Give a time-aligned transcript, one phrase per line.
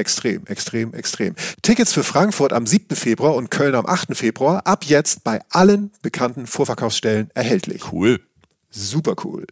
[0.00, 1.34] Extrem, extrem, extrem.
[1.60, 2.96] Tickets für Frankfurt am 7.
[2.96, 4.16] Februar und Köln am 8.
[4.16, 7.92] Februar ab jetzt bei allen bekannten Vorverkaufsstellen erhältlich.
[7.92, 8.18] Cool.
[8.70, 9.46] Super cool.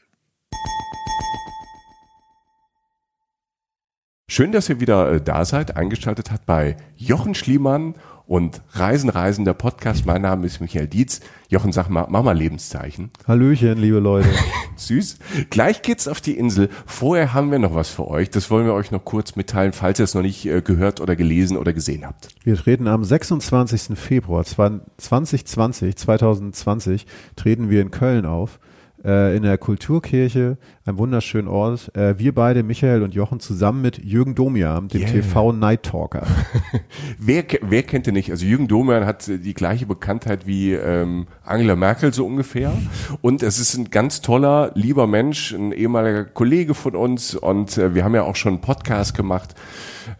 [4.27, 7.95] Schön, dass ihr wieder äh, da seid, eingeschaltet hat bei Jochen Schliemann
[8.29, 10.05] und Reisen, Reisen, der Podcast.
[10.05, 11.21] Mein Name ist Michael Dietz.
[11.49, 13.11] Jochen, sag mal, mach mal Lebenszeichen.
[13.27, 14.29] Hallöchen, liebe Leute.
[14.77, 15.19] Süß.
[15.49, 16.69] Gleich geht's auf die Insel.
[16.85, 18.29] Vorher haben wir noch was für euch.
[18.29, 21.17] Das wollen wir euch noch kurz mitteilen, falls ihr es noch nicht äh, gehört oder
[21.17, 22.29] gelesen oder gesehen habt.
[22.45, 23.99] Wir treten am 26.
[23.99, 28.61] Februar 2020, 2020, treten wir in Köln auf
[29.05, 31.95] äh, in der Kulturkirche, einem wunderschönen Ort.
[31.97, 35.11] Äh, wir beide, Michael und Jochen, zusammen mit Jürgen Domian, dem yeah.
[35.11, 36.27] TV Night Talker.
[37.19, 38.31] wer, wer kennt den nicht?
[38.31, 42.73] Also Jürgen Domian hat die gleiche Bekanntheit wie ähm, Angela Merkel so ungefähr.
[43.21, 47.35] Und es ist ein ganz toller, lieber Mensch, ein ehemaliger Kollege von uns.
[47.35, 49.55] Und äh, wir haben ja auch schon einen Podcast gemacht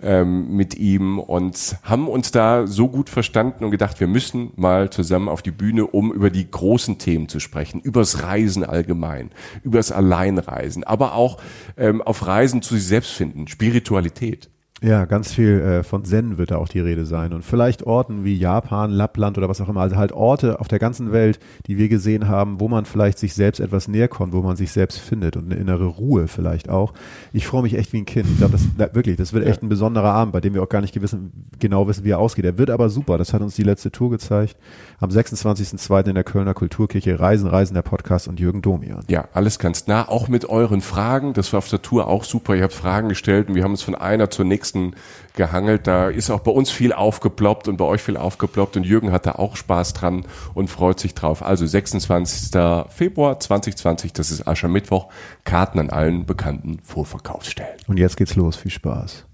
[0.03, 4.91] ähm, mit ihm und haben uns da so gut verstanden und gedacht, wir müssen mal
[4.91, 9.31] zusammen auf die Bühne, um über die großen Themen zu sprechen, übers Reisen allgemein,
[9.63, 11.39] übers Alleinreisen, aber auch
[11.77, 14.51] ähm, auf Reisen zu sich selbst finden, Spiritualität.
[14.81, 18.25] Ja, ganz viel äh, von Zen wird da auch die Rede sein und vielleicht Orten
[18.25, 21.79] wie Japan, Lappland oder was auch immer, also halt Orte auf der ganzen Welt, die
[21.79, 25.01] wir gesehen haben, wo man vielleicht sich selbst etwas näher kommt, wo man sich selbst
[25.01, 26.93] findet und eine innere Ruhe vielleicht auch.
[27.33, 28.27] Ich freue mich echt wie ein Kind.
[28.31, 30.69] Ich glaube, das na, wirklich, das wird echt ein besonderer Abend, bei dem wir auch
[30.69, 32.45] gar nicht gewissen, genau wissen, wie er ausgeht.
[32.45, 33.19] Er wird aber super.
[33.19, 34.57] Das hat uns die letzte Tour gezeigt.
[35.01, 36.09] Am 26.02.
[36.09, 39.05] in der Kölner Kulturkirche Reisen, Reisen der Podcast und Jürgen Domian.
[39.09, 41.33] Ja, alles ganz nah, auch mit euren Fragen.
[41.33, 42.55] Das war auf der Tour auch super.
[42.55, 44.95] Ihr habt Fragen gestellt und wir haben uns von einer zur nächsten nächsten
[45.35, 45.87] gehangelt.
[45.87, 49.27] Da ist auch bei uns viel aufgeploppt und bei euch viel aufgeploppt und Jürgen hat
[49.27, 50.25] da auch Spaß dran
[50.55, 51.43] und freut sich drauf.
[51.43, 52.51] Also 26.
[52.89, 55.09] Februar 2020, das ist Aschermittwoch,
[55.45, 57.77] Karten an allen bekannten Vorverkaufsstellen.
[57.87, 59.25] Und jetzt geht's los, viel Spaß.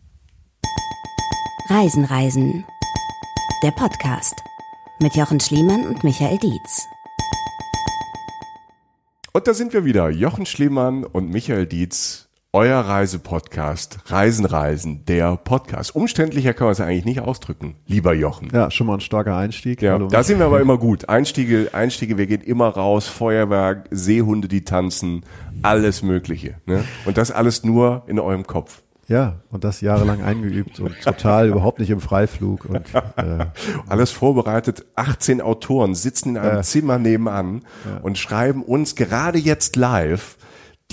[1.71, 2.65] Reisen, Reisen.
[3.63, 4.35] Der Podcast
[5.01, 6.87] mit Jochen Schliemann und Michael Dietz.
[9.33, 12.24] Und da sind wir wieder, Jochen Schliemann und Michael Dietz
[12.55, 15.97] euer Reisepodcast, Reisen, Reisen, der Podcast.
[15.97, 18.49] Umständlicher kann man es eigentlich nicht ausdrücken, lieber Jochen.
[18.53, 19.83] Ja, schon mal ein starker Einstieg.
[19.83, 21.09] Ja, Hallo, da sind wir aber immer gut.
[21.09, 25.25] Einstiege, Einstiege, wir gehen immer raus, Feuerwerk, Seehunde, die tanzen,
[25.63, 26.55] alles Mögliche.
[26.65, 26.85] Ne?
[27.05, 28.83] Und das alles nur in eurem Kopf.
[29.09, 32.67] Ja, und das jahrelang eingeübt und total überhaupt nicht im Freiflug.
[32.67, 33.47] Und, äh,
[33.89, 34.87] Alles vorbereitet.
[34.95, 38.01] 18 Autoren sitzen in einem äh, Zimmer nebenan ja.
[38.01, 40.39] und schreiben uns gerade jetzt live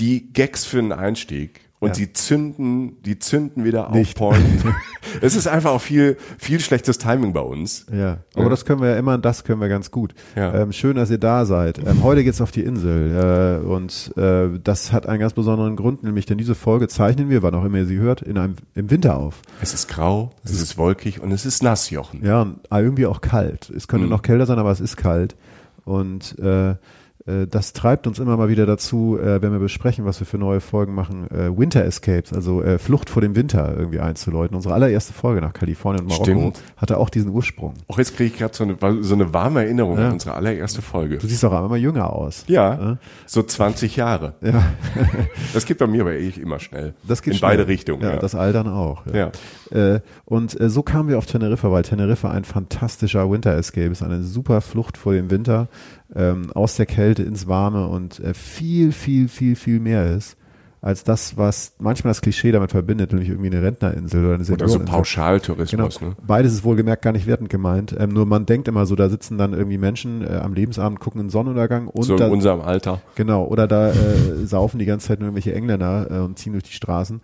[0.02, 1.94] die Gags für einen Einstieg und ja.
[1.94, 4.20] sie zünden, die zünden wieder Nicht.
[4.20, 4.64] auf Point.
[5.20, 7.86] es ist einfach auch viel, viel schlechtes Timing bei uns.
[7.92, 8.48] Ja, aber ja.
[8.48, 10.12] das können wir ja immer, das können wir ganz gut.
[10.34, 10.54] Ja.
[10.54, 11.78] Ähm, schön, dass ihr da seid.
[11.78, 16.02] Ähm, heute geht's auf die Insel äh, und äh, das hat einen ganz besonderen Grund,
[16.02, 18.90] nämlich denn diese Folge zeichnen wir, wann auch immer ihr sie hört, in einem im
[18.90, 19.40] Winter auf.
[19.60, 22.24] Es ist grau, es, es ist wolkig und es ist nass, Jochen.
[22.24, 23.70] Ja, und irgendwie auch kalt.
[23.70, 24.10] Es könnte mhm.
[24.10, 25.36] noch kälter sein, aber es ist kalt
[25.84, 26.76] und äh, äh,
[27.24, 30.60] das treibt uns immer mal wieder dazu, äh, wenn wir besprechen, was wir für neue
[30.60, 34.56] Folgen machen, äh, Winter Escapes, also Flucht vor dem Winter irgendwie einzuläuten.
[34.56, 36.62] Unsere allererste Folge nach Kalifornien und Marokko Stimmt.
[36.76, 37.74] hatte auch diesen Ursprung.
[37.88, 40.06] Auch jetzt kriege ich gerade so eine, so eine warme Erinnerung ja.
[40.06, 41.18] an unsere allererste Folge.
[41.18, 42.44] Du siehst auch immer jünger aus.
[42.48, 42.98] Ja, ja?
[43.26, 44.34] so 20 Jahre.
[44.40, 44.62] Ja.
[45.54, 46.94] das geht bei mir aber eh immer schnell.
[47.06, 47.50] Das geht In schnell.
[47.50, 48.02] beide Richtungen.
[48.02, 49.06] Ja, ja, das Altern auch.
[49.06, 49.32] Ja.
[49.72, 50.00] Ja.
[50.24, 54.60] Und so kamen wir auf Teneriffa, weil Teneriffa ein fantastischer Winter Escape ist, eine super
[54.60, 55.68] Flucht vor dem Winter
[56.14, 60.36] ähm, aus der Kälte ins Warme und äh, viel, viel, viel, viel mehr ist
[60.82, 64.80] als das, was manchmal das Klischee damit verbindet, nämlich irgendwie eine Rentnerinsel oder eine Senioreninsel.
[64.80, 65.98] Oder so Pauschaltourismus.
[66.00, 66.10] Genau.
[66.10, 66.16] Ne?
[66.26, 67.94] Beides ist wohlgemerkt gar nicht wertend gemeint.
[67.96, 71.20] Ähm, nur man denkt immer so, da sitzen dann irgendwie Menschen äh, am Lebensabend, gucken
[71.20, 71.86] einen Sonnenuntergang.
[71.86, 73.00] Und so in da, unserem Alter.
[73.14, 73.44] Genau.
[73.44, 76.72] Oder da äh, saufen die ganze Zeit nur irgendwelche Engländer äh, und ziehen durch die
[76.72, 77.20] Straßen.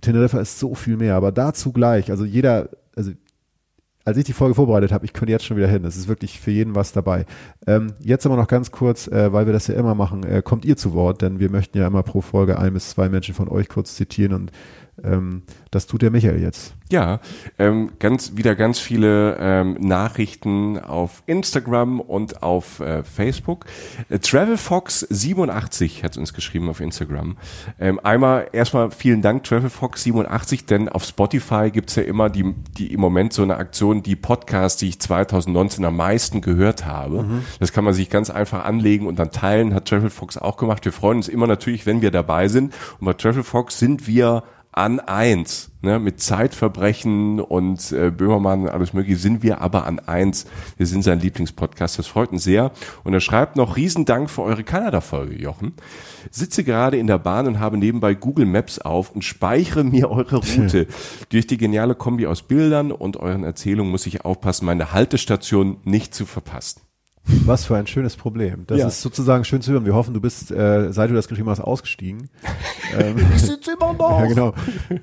[0.00, 2.10] Teneriffa ist so viel mehr, aber dazu gleich.
[2.10, 3.12] Also jeder, also
[4.04, 5.84] als ich die Folge vorbereitet habe, ich könnte jetzt schon wieder hin.
[5.84, 7.24] Es ist wirklich für jeden was dabei.
[7.66, 10.64] Ähm, jetzt aber noch ganz kurz, äh, weil wir das ja immer machen, äh, kommt
[10.64, 13.48] ihr zu Wort, denn wir möchten ja immer pro Folge ein bis zwei Menschen von
[13.48, 14.52] euch kurz zitieren und
[15.02, 16.74] ähm, das tut der Michael jetzt.
[16.90, 17.20] Ja,
[17.58, 23.64] ähm, ganz wieder ganz viele ähm, Nachrichten auf Instagram und auf äh, Facebook.
[24.08, 27.36] Äh, TravelFox87 hat uns geschrieben auf Instagram.
[27.80, 33.00] Ähm, einmal erstmal vielen Dank TravelFox87, denn auf Spotify gibt's ja immer die, die im
[33.00, 37.24] Moment so eine Aktion, die Podcasts, die ich 2019 am meisten gehört habe.
[37.58, 40.84] Das kann man sich ganz einfach anlegen und dann teilen, hat TravelFox auch gemacht.
[40.84, 42.74] Wir freuen uns immer natürlich, wenn wir dabei sind.
[43.00, 44.44] Und bei TravelFox sind wir
[44.76, 45.70] an eins.
[45.82, 50.46] Ne, mit Zeitverbrechen und äh, Böhmermann und alles mögliche sind wir aber an eins.
[50.78, 51.98] Wir sind sein Lieblingspodcast.
[51.98, 52.72] Das freut uns sehr.
[53.02, 55.74] Und er schreibt noch Riesendank für eure Kanada-Folge, Jochen.
[56.30, 60.36] Sitze gerade in der Bahn und habe nebenbei Google Maps auf und speichere mir eure
[60.36, 60.86] Route.
[61.28, 66.14] Durch die geniale Kombi aus Bildern und euren Erzählungen muss ich aufpassen, meine Haltestation nicht
[66.14, 66.80] zu verpassen.
[67.26, 68.64] Was für ein schönes Problem.
[68.66, 68.86] Das Ja.
[68.88, 69.86] ist sozusagen schön zu hören.
[69.86, 72.28] Wir hoffen, du bist, äh, seit du das geschrieben hast, ausgestiegen.
[72.98, 74.20] ähm, Ich sitze immer noch.
[74.20, 74.54] ja, genau.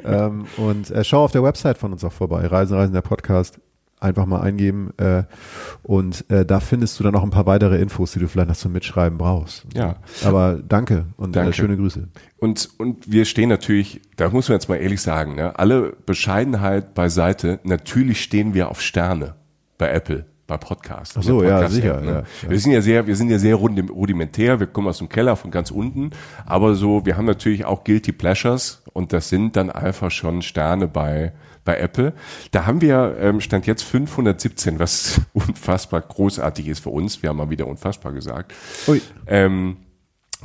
[0.04, 2.46] ähm, und äh, schau auf der Website von uns auch vorbei.
[2.46, 3.60] Reisen, Reisen, der Podcast.
[4.00, 4.92] Einfach mal eingeben.
[4.98, 5.24] Äh,
[5.84, 8.56] und äh, da findest du dann noch ein paar weitere Infos, die du vielleicht noch
[8.56, 9.66] zum Mitschreiben brauchst.
[9.76, 9.98] Ja.
[10.26, 11.52] Aber danke und Danke.
[11.52, 12.08] Äh, schöne Grüße.
[12.40, 16.96] Und, und wir stehen natürlich, da muss man jetzt mal ehrlich sagen, ne, alle Bescheidenheit
[16.96, 19.36] beiseite, natürlich stehen wir auf Sterne
[19.78, 21.16] bei Apple, bei Podcasts.
[21.18, 22.08] Ach so, in der ja, sicher, Ne?
[22.12, 22.50] ja, ja.
[22.50, 25.38] Wir sind ja sehr, wir sind ja sehr rudim- rudimentär, wir kommen aus dem Keller
[25.38, 26.12] von ganz unten,
[26.46, 30.88] aber so, wir haben natürlich auch Guilty Pleasures und das sind dann einfach schon Sterne
[30.90, 31.32] bei,
[31.64, 32.12] bei Apple.
[32.52, 37.22] Da haben wir, ähm, stand jetzt 517, was unfassbar großartig ist für uns.
[37.24, 38.54] Wir haben mal wieder unfassbar gesagt.
[38.90, 39.02] Ui.
[39.28, 39.78] Ähm,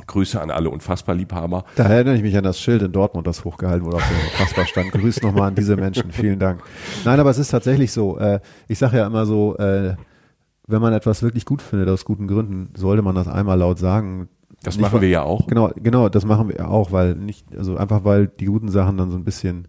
[0.05, 1.65] Grüße an alle Unfassbar-Liebhaber.
[1.75, 4.65] Da erinnere ich mich an das Schild in Dortmund, das hochgehalten wurde auf dem Kasper
[4.65, 4.91] stand.
[4.91, 6.11] Grüß nochmal an diese Menschen.
[6.11, 6.61] Vielen Dank.
[7.03, 8.17] Nein, aber es ist tatsächlich so.
[8.19, 9.95] Äh, ich sage ja immer so, äh,
[10.67, 14.29] wenn man etwas wirklich gut findet, aus guten Gründen, sollte man das einmal laut sagen.
[14.63, 15.47] Das Nicht, machen wir ja auch.
[15.47, 19.11] Genau, genau, das machen wir auch, weil nicht, also einfach weil die guten Sachen dann
[19.11, 19.67] so ein bisschen,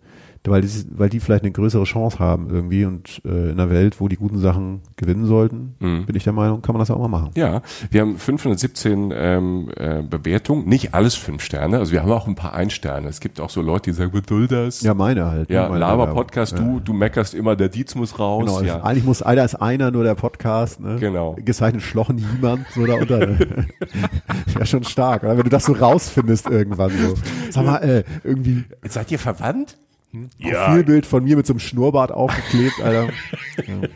[0.50, 4.00] weil die, weil die vielleicht eine größere Chance haben irgendwie und äh, in einer Welt,
[4.00, 6.06] wo die guten Sachen gewinnen sollten, Mhm.
[6.06, 7.30] bin ich der Meinung, kann man das auch mal machen.
[7.34, 12.26] Ja, wir haben 517 ähm, äh, Bewertungen, nicht alles fünf Sterne, also wir haben auch
[12.26, 13.08] ein paar Ein-Sterne.
[13.08, 14.80] Es gibt auch so Leute, die sagen, was soll das?
[14.82, 15.50] Ja, meine halt.
[15.50, 16.78] ja ne, Laber-Podcast, Bewerbung.
[16.78, 18.44] du, du meckerst immer, der Dietz muss raus.
[18.44, 18.82] Genau, ja.
[18.82, 20.96] eigentlich muss einer ist einer nur der Podcast, ne?
[20.98, 21.36] Genau.
[21.44, 23.18] Gezeichnet schlochen niemand so da unter.
[23.28, 23.66] Ne?
[24.58, 25.36] ja, schon stark, oder?
[25.36, 27.14] Wenn du das so rausfindest irgendwann so.
[27.50, 29.76] Sag mal, äh, irgendwie Seid ihr verwandt?
[30.40, 33.08] Profilbild von mir mit so einem Schnurrbart aufgeklebt, Alter.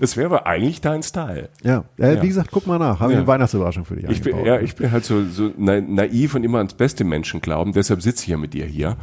[0.00, 1.48] Das wäre eigentlich dein Style.
[1.62, 2.22] Ja, äh, Ja.
[2.22, 3.00] wie gesagt, guck mal nach.
[3.00, 3.20] Habe ich Ja.
[3.20, 6.44] eine Weihnachtsüberraschung für dich Ich bin, ja, ich bin halt so, so na, naiv und
[6.44, 8.96] immer ans beste Menschen glauben, deshalb sitze ich ja mit dir hier.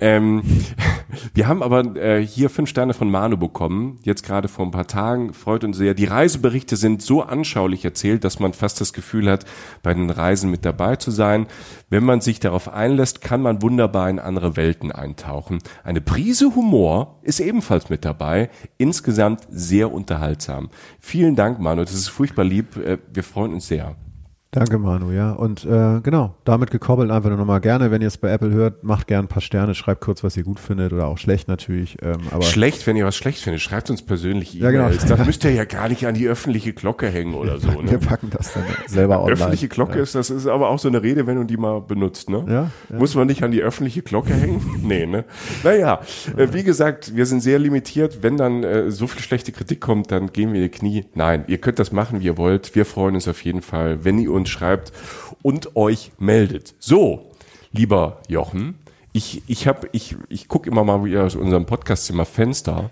[0.00, 0.42] Ähm,
[1.34, 4.86] wir haben aber äh, hier fünf Sterne von Manu bekommen, jetzt gerade vor ein paar
[4.86, 5.94] Tagen, freut uns sehr.
[5.94, 9.46] Die Reiseberichte sind so anschaulich erzählt, dass man fast das Gefühl hat,
[9.82, 11.46] bei den Reisen mit dabei zu sein.
[11.88, 15.58] Wenn man sich darauf einlässt, kann man wunderbar in andere Welten eintauchen.
[15.84, 18.50] Eine Prise Humor ist ebenfalls mit dabei.
[18.78, 20.68] Insgesamt sehr unterhaltsam.
[20.98, 21.82] Vielen Dank, Manu.
[21.82, 22.76] Das ist furchtbar lieb.
[22.76, 23.94] Äh, Wir freuen uns sehr.
[24.52, 25.30] Danke, Manu, ja.
[25.30, 28.82] Und äh, genau, damit gekoppelt einfach nur nochmal gerne, wenn ihr es bei Apple hört,
[28.82, 31.98] macht gern ein paar Sterne, schreibt kurz, was ihr gut findet oder auch schlecht natürlich.
[32.02, 34.86] Ähm, aber Schlecht, wenn ihr was schlecht findet, schreibt uns persönlich Ja, genau.
[34.86, 35.04] E-Mails.
[35.06, 37.68] Das müsst ihr ja gar nicht an die öffentliche Glocke hängen oder so.
[37.68, 37.98] wir Ne?
[37.98, 39.34] packen das dann selber online.
[39.34, 42.44] Öffentliche Glocke ist, das ist aber auch so eine Redewendung, die man benutzt, ne?
[42.48, 42.98] Ja, ja.
[42.98, 44.80] Muss man nicht an die öffentliche Glocke hängen?
[44.82, 45.24] nee, ne?
[45.62, 46.00] Naja,
[46.36, 48.24] äh, wie gesagt, wir sind sehr limitiert.
[48.24, 51.04] Wenn dann äh, so viel schlechte Kritik kommt, dann gehen wir in die Knie.
[51.14, 52.74] Nein, ihr könnt das machen, wie ihr wollt.
[52.74, 54.92] Wir freuen uns auf jeden Fall, wenn ihr uns schreibt
[55.42, 56.74] und euch meldet.
[56.78, 57.30] So,
[57.72, 58.78] lieber Jochen,
[59.12, 62.90] ich, ich ich, ich gucke immer mal wieder aus unserem Podcastzimmer Fenster.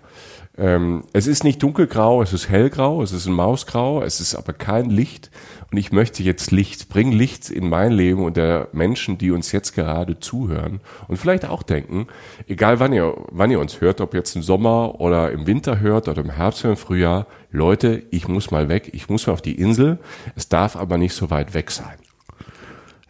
[0.59, 4.53] Ähm, es ist nicht dunkelgrau, es ist hellgrau, es ist ein Mausgrau, es ist aber
[4.53, 5.31] kein Licht.
[5.71, 9.53] Und ich möchte jetzt Licht, bring Licht in mein Leben und der Menschen, die uns
[9.53, 12.09] jetzt gerade zuhören und vielleicht auch denken,
[12.49, 16.09] egal wann ihr, wann ihr uns hört, ob jetzt im Sommer oder im Winter hört
[16.09, 19.43] oder im Herbst oder im Frühjahr, Leute, ich muss mal weg, ich muss mal auf
[19.43, 19.99] die Insel,
[20.35, 21.99] es darf aber nicht so weit weg sein.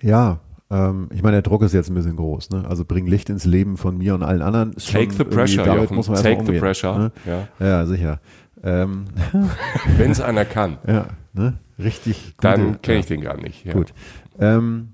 [0.01, 0.41] Ja,
[0.71, 2.51] ähm, ich meine, der Druck ist jetzt ein bisschen groß.
[2.51, 2.65] Ne?
[2.69, 4.73] Also bring Licht ins Leben von mir und allen anderen.
[4.75, 5.97] Ist Take the pressure, damit Jochen.
[5.97, 7.13] muss man Take erstmal the umgehen, pressure, Ne?
[7.61, 7.67] ja.
[7.67, 8.21] ja, sicher.
[8.63, 9.05] Ähm,
[9.97, 11.59] Wenn es einer kann, ja, ne?
[11.79, 12.35] richtig.
[12.41, 13.65] dann gute- kenne ja, ich den gar nicht.
[13.65, 13.73] Ja.
[13.73, 13.95] Gut.
[14.41, 14.89] Ähm,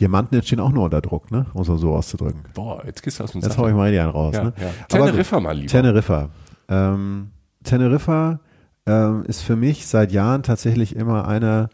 [0.00, 1.46] Diamanten entstehen auch nur unter Druck, ne?
[1.52, 2.42] Um es mal so auszudrücken.
[2.54, 4.34] Boah, jetzt gehst du aus dem Jetzt hau ich mal die einen raus.
[4.34, 4.52] Ja, ne?
[4.58, 4.68] ja.
[4.88, 5.68] Teneriffa mal lieber.
[5.68, 6.30] Teneriffa.
[6.68, 7.30] Ähm,
[7.62, 8.40] Teneriffa
[8.86, 11.68] ähm, ist für mich seit Jahren tatsächlich immer einer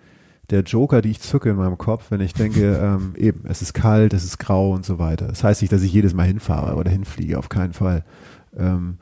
[0.51, 3.75] der Joker, die ich zücke in meinem Kopf, wenn ich denke, ähm, eben, es ist
[3.75, 5.29] kalt, es ist grau und so weiter.
[5.29, 8.05] Das heißt nicht, dass ich jedes Mal hinfahre oder hinfliege, auf keinen Fall.
[8.57, 8.99] Ähm,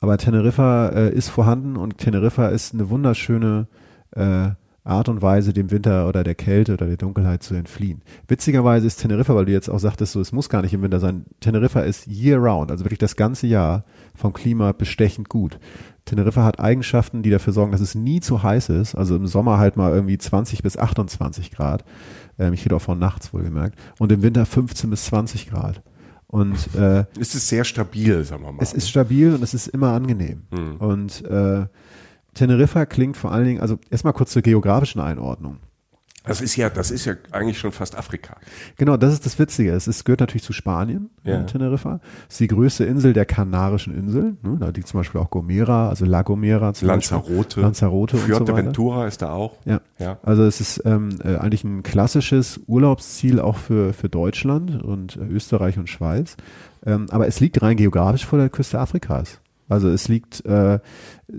[0.00, 3.68] aber Teneriffa äh, ist vorhanden und Teneriffa ist eine wunderschöne
[4.10, 4.50] äh,
[4.84, 8.02] Art und Weise, dem Winter oder der Kälte oder der Dunkelheit zu entfliehen.
[8.26, 10.98] Witzigerweise ist Teneriffa, weil du jetzt auch sagtest, so, es muss gar nicht im Winter
[10.98, 13.84] sein, Teneriffa ist year round, also wirklich das ganze Jahr
[14.16, 15.60] vom Klima bestechend gut.
[16.04, 19.58] Teneriffa hat Eigenschaften, die dafür sorgen, dass es nie zu heiß ist, also im Sommer
[19.58, 21.84] halt mal irgendwie 20 bis 28 Grad.
[22.38, 23.78] Ähm, ich rede auch von nachts wohlgemerkt.
[23.98, 25.82] Und im Winter 15 bis 20 Grad.
[26.26, 28.62] Und äh, Es ist sehr stabil, sagen wir mal.
[28.62, 30.44] es ist stabil und es ist immer angenehm.
[30.50, 30.76] Hm.
[30.76, 31.66] Und äh,
[32.34, 35.58] Teneriffa klingt vor allen Dingen, also erstmal kurz zur geografischen Einordnung.
[36.24, 38.36] Das ist ja, das ist ja eigentlich schon fast Afrika.
[38.76, 39.72] Genau, das ist das Witzige.
[39.72, 41.36] Es ist, gehört natürlich zu Spanien, Ja.
[41.40, 42.00] in Teneriffa.
[42.28, 44.38] Es ist die größte Insel der Kanarischen Inseln.
[44.42, 44.56] Ne?
[44.60, 46.72] Da liegt zum Beispiel auch Gomera, also La Gomera.
[46.74, 47.42] Zum Lanzarote.
[47.42, 47.62] Beispiel.
[47.62, 48.28] Lanzarote und so.
[48.28, 49.56] Fuerteventura ist da auch.
[49.64, 49.80] Ja.
[49.98, 50.18] Ja.
[50.22, 55.24] Also es ist ähm, äh, eigentlich ein klassisches Urlaubsziel auch für, für Deutschland und äh,
[55.26, 56.36] Österreich und Schweiz.
[56.86, 59.38] Ähm, aber es liegt rein geografisch vor der Küste Afrikas.
[59.68, 60.80] Also es liegt äh,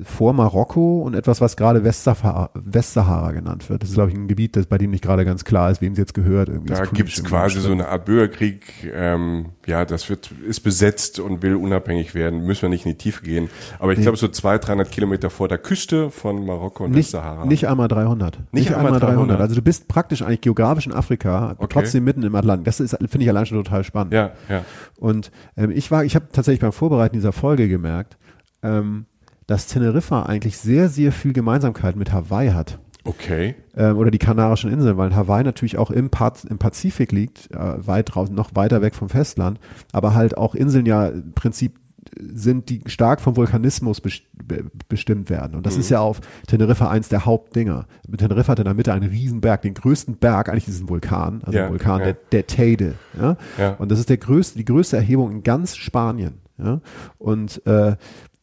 [0.03, 3.83] vor Marokko und etwas, was gerade Westsahara, Westsahara genannt wird.
[3.83, 5.93] Das ist, glaube ich, ein Gebiet, das, bei dem nicht gerade ganz klar ist, wem
[5.93, 6.49] es jetzt gehört.
[6.49, 8.91] Irgendwie Da gibt's im quasi so eine Art Bürgerkrieg.
[8.93, 12.45] Ähm, ja, das wird ist besetzt und will unabhängig werden.
[12.45, 13.49] Müssen wir nicht in die Tiefe gehen.
[13.79, 17.45] Aber ich glaube, so 200, 300 Kilometer vor der Küste von Marokko und nicht, Westsahara.
[17.45, 18.39] nicht einmal 300.
[18.51, 19.39] Nicht einmal 300.
[19.39, 21.67] Also du bist praktisch eigentlich geografisch in Afrika, Okay.
[21.69, 22.65] trotzdem mitten im Atlantik.
[22.65, 24.13] Das ist, finde ich allein schon total spannend.
[24.13, 24.65] Ja, ja.
[24.97, 28.17] Und ähm, ich war, ich habe tatsächlich beim Vorbereiten dieser Folge gemerkt,
[28.63, 29.05] ähm,
[29.53, 32.79] dass Teneriffa eigentlich sehr, sehr viel Gemeinsamkeit mit Hawaii hat.
[33.03, 33.53] Okay.
[33.75, 37.85] Ähm, oder die Kanarischen Inseln, weil Hawaii natürlich auch im, Paz im Pazifik liegt, äh,
[37.85, 39.59] weit draußen, noch weiter weg vom Festland,
[39.91, 41.75] aber halt auch Inseln ja im Prinzip
[42.19, 45.55] sind, die stark vom Vulkanismus best be bestimmt werden.
[45.55, 47.85] Und das ist ja auf Teneriffa eins der Hauptdinger.
[48.17, 51.57] Teneriffa hat in der Mitte einen riesen Berg, den größten Berg, eigentlich diesen Vulkan, also
[51.57, 52.05] Ja, ein Vulkan, ja.
[52.05, 52.95] der, der Teide.
[53.19, 53.37] Ja?
[53.77, 56.39] Und das ist der größte, die größte Erhebung in ganz Spanien.
[56.57, 56.81] Ja?
[57.19, 57.95] Und äh,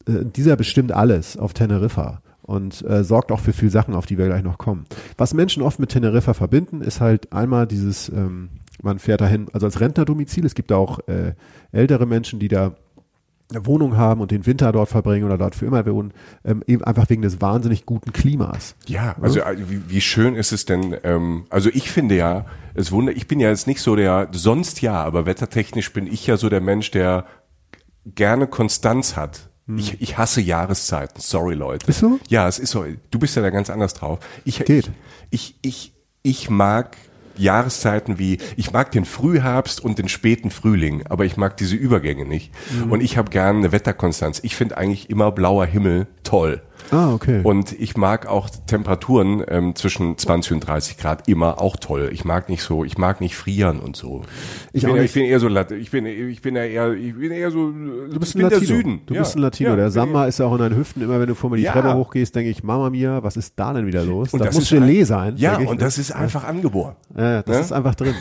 [0.07, 4.17] äh, dieser bestimmt alles auf Teneriffa und äh, sorgt auch für viel Sachen, auf die
[4.17, 4.85] wir gleich noch kommen.
[5.17, 8.49] Was Menschen oft mit Teneriffa verbinden, ist halt einmal dieses, ähm,
[8.81, 10.45] man fährt dahin, also als Rentnerdomizil.
[10.45, 11.33] Es gibt auch äh,
[11.71, 12.75] ältere Menschen, die da
[13.51, 16.83] eine Wohnung haben und den Winter dort verbringen oder dort für immer wohnen, ähm, eben
[16.83, 18.75] einfach wegen des wahnsinnig guten Klimas.
[18.87, 20.95] Ja, also äh, wie, wie schön ist es denn?
[21.03, 24.81] Ähm, also ich finde ja, es wunder, ich bin ja jetzt nicht so der, sonst
[24.81, 27.25] ja, aber wettertechnisch bin ich ja so der Mensch, der
[28.05, 29.50] gerne Konstanz hat.
[29.77, 31.21] Ich, ich hasse Jahreszeiten.
[31.21, 31.87] Sorry, Leute.
[31.87, 32.19] Ist so?
[32.27, 32.85] Ja, es ist so.
[33.09, 34.19] Du bist ja da ganz anders drauf.
[34.43, 34.91] Ich, Geht.
[35.29, 36.97] Ich, ich, ich mag
[37.37, 42.25] Jahreszeiten wie, ich mag den Frühherbst und den späten Frühling, aber ich mag diese Übergänge
[42.25, 42.51] nicht.
[42.89, 44.39] Und ich habe gerne eine Wetterkonstanz.
[44.43, 46.61] Ich finde eigentlich immer blauer Himmel toll.
[46.91, 47.41] Ah, okay.
[47.43, 52.09] Und ich mag auch Temperaturen ähm, zwischen 20 und 30 Grad immer auch toll.
[52.13, 54.21] Ich mag nicht so, ich mag nicht frieren und so.
[54.73, 56.93] Ich Ich, bin, ja, ich bin eher so, Lat- ich bin, ich bin ja eher,
[56.93, 58.77] ich bin eher so, Du bist ein bin der Latino.
[58.77, 59.01] Süden.
[59.05, 59.69] Du Ja, bist ein Latino.
[59.71, 61.01] ja, der Samba ist ja auch in deinen Hüften.
[61.01, 61.63] Immer wenn du vor mir die.
[61.65, 64.33] Treppe hochgehst, denke ich, Mama Mia, was ist da denn wieder los?
[64.33, 65.33] Und das, das muss Gelee ein- sein.
[65.37, 65.83] Ja, ich, und ne?
[65.85, 66.95] das ist einfach angeboren.
[67.17, 67.61] Ja, das Ne?
[67.61, 68.15] ist einfach drin.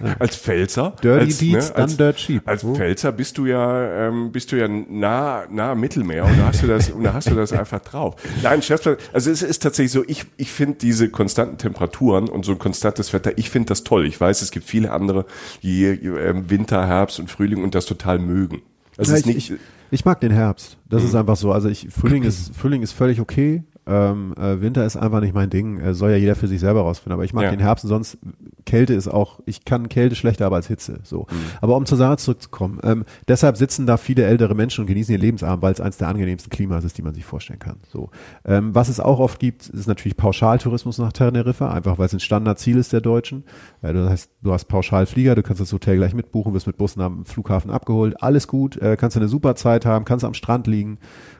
[0.00, 0.16] Ne?
[0.18, 0.94] Als Pfälzer.
[1.02, 2.42] Dirty als, Deeds, dann Dirt Cheap.
[2.48, 2.74] Als Wo?
[2.74, 6.66] Pfälzer bist du ja, ähm, bist du ja nah, nah Mittelmeer und da hast du
[6.66, 7.97] das, und da hast du das einfach drauf.
[8.42, 12.52] Nein, Chef, also es ist tatsächlich so, ich, ich finde diese konstanten Temperaturen und so
[12.52, 14.06] ein konstantes Wetter, ich finde das toll.
[14.06, 15.26] Ich weiß, es gibt viele andere,
[15.62, 18.62] die ähm, Winter, Herbst und Frühling und das total mögen.
[18.96, 19.58] Also Ja, ist ich, nicht, ich,
[19.90, 20.76] ich mag den Herbst.
[20.88, 21.52] Das ist einfach so.
[21.52, 23.62] Also ich, Frühling ist, Frühling ist völlig okay.
[23.88, 25.80] Ähm, äh, Winter ist einfach nicht mein Ding.
[25.80, 27.14] Äh, soll ja jeder für sich selber rausfinden.
[27.14, 27.50] Aber ich mag Ja.
[27.50, 28.18] den Herbst und sonst
[28.66, 31.00] Kälte ist auch, ich kann Kälte schlechter aber als Hitze.
[31.02, 31.26] So.
[31.60, 35.18] Aber um zur Sache zurückzukommen, ähm, deshalb sitzen da viele ältere Menschen und genießen ihr
[35.18, 37.76] Lebensabend, weil es eines der angenehmsten Klimas ist, die man sich vorstellen kann.
[37.90, 38.10] So.
[38.44, 42.20] Ähm, was es auch oft gibt, ist natürlich Pauschaltourismus nach Teneriffa, einfach weil es ein
[42.20, 43.44] Standardziel ist der Deutschen.
[43.80, 47.00] Äh, das heißt, du hast Pauschalflieger, du kannst das Hotel gleich mitbuchen, wirst mit Bussen
[47.00, 50.98] am Flughafen abgeholt, alles gut, äh, kannst eine super Zeit haben, kannst am Strand liegen,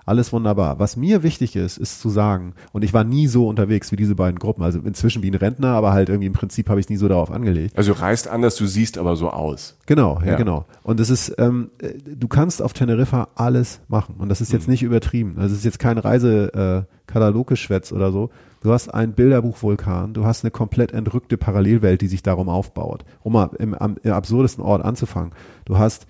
[0.09, 0.79] alles wunderbar.
[0.79, 4.15] Was mir wichtig ist, ist zu sagen, und ich war nie so unterwegs wie diese
[4.15, 6.91] beiden Gruppen, also inzwischen wie ein Rentner, aber halt irgendwie im Prinzip habe ich es
[6.91, 7.77] nie so darauf angelegt.
[7.77, 9.77] also du reist anders, du siehst aber so aus.
[9.87, 10.37] Genau, ja, Ja.
[10.37, 10.65] genau.
[10.83, 14.17] Und es ist, ähm, äh, du kannst auf Teneriffa alles machen.
[14.19, 15.37] Und das ist jetzt nicht übertrieben.
[15.37, 18.31] Das ist jetzt kein Reise-Kataloggeschwätz oder so.
[18.63, 23.05] Du hast ein Bilderbuch-Vulkan, du hast eine komplett entrückte Parallelwelt, die sich darum aufbaut.
[23.23, 25.33] Um mal im, am, im absurdesten Ort anzufangen.
[25.65, 26.07] Du hast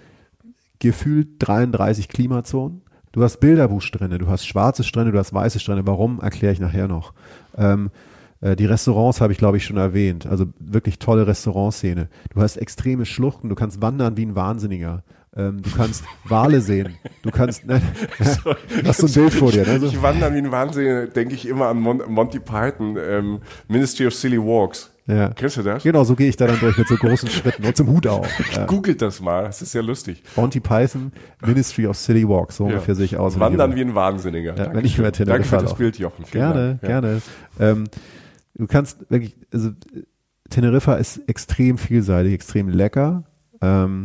[0.78, 2.82] gefühlt 33 Klimazonen.
[3.18, 5.84] Du hast Bilderbuchstrände, du hast schwarze Strände, du hast weiße Strände.
[5.88, 7.14] Warum, erkläre ich nachher noch.
[7.56, 7.90] Ähm,
[8.40, 10.24] äh, die Restaurants habe ich, glaube ich, schon erwähnt.
[10.24, 12.06] Also wirklich tolle Restaurantszene.
[12.32, 15.02] Du hast extreme Schluchten, du kannst wandern wie ein Wahnsinniger.
[15.36, 16.94] Ähm, du kannst Wale sehen.
[17.22, 17.82] Du kannst, ne,
[18.18, 19.66] du hast so ein Bild vor dir.
[19.66, 19.80] Ne?
[19.80, 24.06] So, Ich wandere wie ein Wahnsinn, denke ich immer an Mon Monty Python, ähm, Ministry
[24.06, 24.92] of Silly Walks.
[25.08, 25.30] Ja.
[25.30, 25.82] Kennst du das?
[25.82, 28.28] Genau, so gehe ich da dann durch mit so großen Schritten und zum Hut auf.
[28.54, 28.66] Ja.
[28.66, 30.22] Googelt das mal, das ist ja lustig.
[30.36, 31.12] Monty Python,
[31.44, 33.40] Ministry of City Walk, so ungefähr sehe ich aus.
[33.40, 34.54] Wandern wie ein Wahnsinniger.
[34.54, 35.78] Ja, wenn ich über Teneriffa Danke für das.
[35.78, 36.24] Bild, Jochen.
[36.30, 36.78] Gerne.
[36.82, 36.88] Ja.
[36.88, 37.22] gerne.
[37.58, 37.84] Ähm,
[38.54, 39.70] du kannst wirklich, also
[40.50, 43.24] Teneriffa ist extrem vielseitig, extrem lecker.
[43.62, 44.02] Ähm,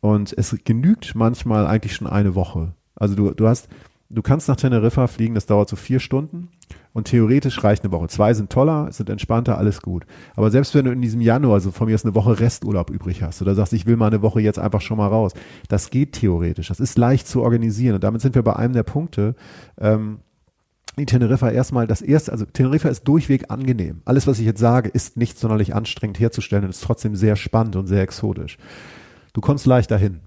[0.00, 2.74] und es genügt manchmal eigentlich schon eine Woche.
[2.96, 3.68] Also du, du hast,
[4.10, 6.48] du kannst nach Teneriffa fliegen, das dauert so vier Stunden.
[6.94, 8.06] Und theoretisch reicht eine Woche.
[8.06, 10.06] Zwei sind toller, sind entspannter, alles gut.
[10.36, 13.20] Aber selbst wenn du in diesem Januar, also von mir aus eine Woche Resturlaub übrig
[13.20, 15.32] hast oder sagst, ich will mal eine Woche jetzt einfach schon mal raus,
[15.68, 16.68] das geht theoretisch.
[16.68, 17.96] Das ist leicht zu organisieren.
[17.96, 19.34] Und damit sind wir bei einem der Punkte.
[19.76, 20.20] Ähm,
[20.96, 24.02] die Teneriffa erstmal das erste, also Teneriffa ist durchweg angenehm.
[24.04, 27.74] Alles, was ich jetzt sage, ist nicht sonderlich anstrengend herzustellen und ist trotzdem sehr spannend
[27.74, 28.56] und sehr exotisch.
[29.32, 30.20] Du kommst leicht dahin.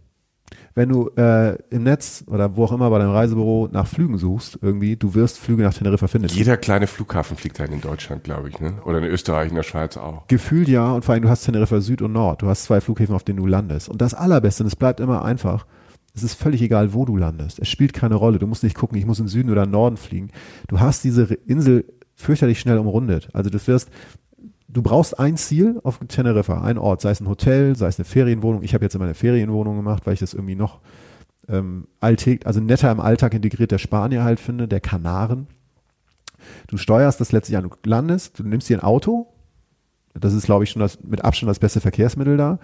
[0.78, 4.60] Wenn du äh, im Netz oder wo auch immer bei deinem Reisebüro nach Flügen suchst,
[4.62, 6.28] irgendwie, du wirst Flüge nach Teneriffa finden.
[6.28, 8.76] Jeder kleine Flughafen fliegt halt in Deutschland, glaube ich, ne?
[8.86, 10.28] Oder in Österreich, in der Schweiz auch.
[10.28, 12.44] Gefühlt ja, und vor allem du hast Teneriffa Süd und Nord.
[12.44, 13.90] Du hast zwei Flughäfen, auf denen du landest.
[13.90, 15.66] Und das Allerbeste, und es bleibt immer einfach,
[16.14, 17.58] es ist völlig egal, wo du landest.
[17.58, 18.38] Es spielt keine Rolle.
[18.38, 20.30] Du musst nicht gucken, ich muss in Süden oder Norden fliegen.
[20.68, 23.30] Du hast diese Insel fürchterlich schnell umrundet.
[23.34, 23.90] Also du wirst,
[24.68, 28.06] du brauchst ein Ziel auf Teneriffa, ein Ort, sei es ein Hotel, sei es eine
[28.06, 28.64] Ferienwohnung.
[28.64, 30.82] Ich habe jetzt immer eine Ferienwohnung gemacht, weil ich das irgendwie noch
[31.48, 35.48] ähm, alltäglich, also netter im Alltag integriert der Spanier halt finde, der Kanaren.
[36.68, 39.28] Du steuerst das letztlich an, du landest, du nimmst dir ein Auto,
[40.14, 42.60] das ist, glaube ich, schon das, mit Abstand das beste Verkehrsmittel da.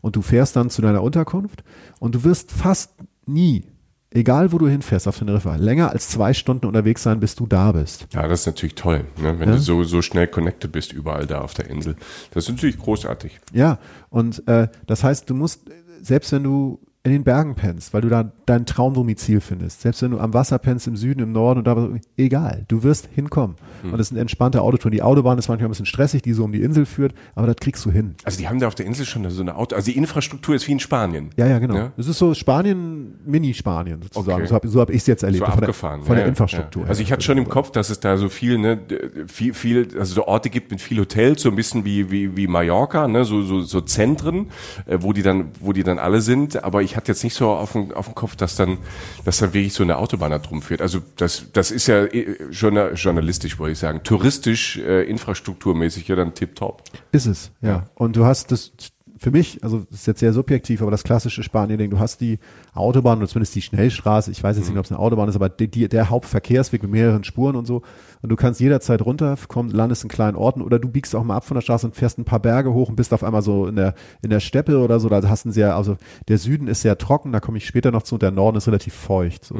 [0.00, 1.64] Und du fährst dann zu deiner Unterkunft
[2.00, 2.94] und du wirst fast
[3.26, 3.64] nie,
[4.10, 7.72] egal wo du hinfährst auf Teneriffa, länger als zwei Stunden unterwegs sein, bis du da
[7.72, 8.06] bist.
[8.12, 9.38] Ja, das ist natürlich toll, ne?
[9.38, 9.56] wenn Ja.
[9.56, 11.96] du so, so schnell connected bist überall da auf der Insel.
[12.32, 13.38] Das ist natürlich großartig.
[13.52, 13.78] Ja,
[14.10, 15.62] und äh, das heißt, du musst,
[16.00, 20.12] selbst wenn du in den Bergen pennst, weil du da dein Traumdomizil findest, selbst wenn
[20.12, 23.56] du am Wasser pennst, im Süden, im Norden und da, egal, du wirst hinkommen.
[23.82, 24.92] Und es sind entspannte Autotouren.
[24.92, 27.56] Die Autobahn ist manchmal ein bisschen stressig, die so um die Insel führt, aber das
[27.56, 28.14] kriegst du hin.
[28.24, 30.66] Also die haben da auf der Insel schon so eine Auto, also die Infrastruktur ist
[30.66, 31.30] wie in Spanien.
[31.36, 31.76] Ja, ja, genau.
[31.76, 31.92] Ja?
[31.96, 34.42] Es ist so Spanien, Mini-Spanien sozusagen.
[34.42, 34.46] Okay.
[34.46, 35.44] So habe so hab ich es jetzt erlebt.
[35.44, 36.02] so von der, abgefahren.
[36.02, 36.82] von der ja, ja, Infrastruktur.
[36.84, 36.88] Ja.
[36.88, 38.80] Also ich hatte schon im Kopf, dass es da so viel, ne,
[39.26, 42.46] viel, viel, also so Orte gibt mit viel Hotels, so ein bisschen wie, wie, wie
[42.46, 44.48] Mallorca, ne, so, so, so Zentren,
[44.86, 46.62] äh, wo die dann, wo die dann alle sind.
[46.64, 48.78] Aber ich hatte jetzt nicht so auf dem, auf dem Kopf, dass dann,
[49.24, 50.82] dass dann wirklich so eine Autobahn da drum führt.
[50.82, 54.02] Also das, das ist ja eh, journa- journalistisch, wollte ich sagen.
[54.02, 56.82] Touristisch, äh, infrastrukturmäßig ja dann tipptopp.
[57.12, 57.86] Ist es, ja.
[57.94, 58.72] Und du hast das
[59.18, 62.38] für mich, also das ist jetzt sehr subjektiv, aber das klassische Spanien-Ding, du hast die
[62.74, 65.48] Autobahn oder zumindest die Schnellstraße, ich weiß jetzt nicht, ob es eine Autobahn ist, aber
[65.48, 67.82] die, die, der Hauptverkehrsweg mit mehreren Spuren und so.
[68.20, 71.36] Und du kannst jederzeit runter, komm, landest in kleinen Orten oder du biegst auch mal
[71.36, 73.66] ab von der Straße und fährst ein paar Berge hoch und bist auf einmal so
[73.66, 75.08] in der, in der Steppe oder so.
[75.08, 78.02] Da hast du sehr, also der Süden ist sehr trocken, da komme ich später noch
[78.02, 79.44] zu, und der Norden ist relativ feucht.
[79.44, 79.54] So.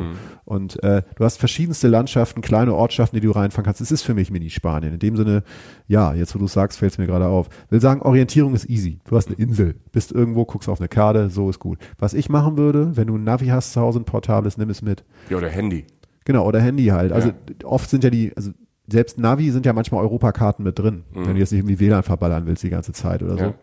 [0.45, 3.81] Und äh, du hast verschiedenste Landschaften, kleine Ortschaften, die du reinfahren kannst.
[3.81, 4.95] Es ist für mich Mini-Spanien.
[4.95, 5.43] In dem Sinne,
[5.87, 7.49] ja, jetzt wo du sagst, fällt es mir gerade auf.
[7.71, 8.99] Will sagen, Orientierung ist easy.
[9.05, 11.79] Du hast eine Insel, bist irgendwo, guckst auf eine Karte, so ist gut.
[11.99, 14.83] Was ich machen würde, wenn du ein Navi hast zu Hause, ein portables, nimm es
[14.83, 15.05] mit.
[15.31, 15.87] Ja, oder Handy.
[16.25, 17.11] Genau, oder Handy halt.
[17.13, 17.31] Also
[17.65, 18.51] oft sind ja die, also
[18.87, 22.47] selbst Navi sind ja manchmal Europakarten mit drin, wenn du jetzt nicht irgendwie WLAN verballern
[22.47, 23.45] willst die ganze Zeit oder so.
[23.45, 23.55] Ja.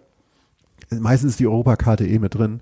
[1.00, 2.62] Meistens ist die Europakarte eh mit drin.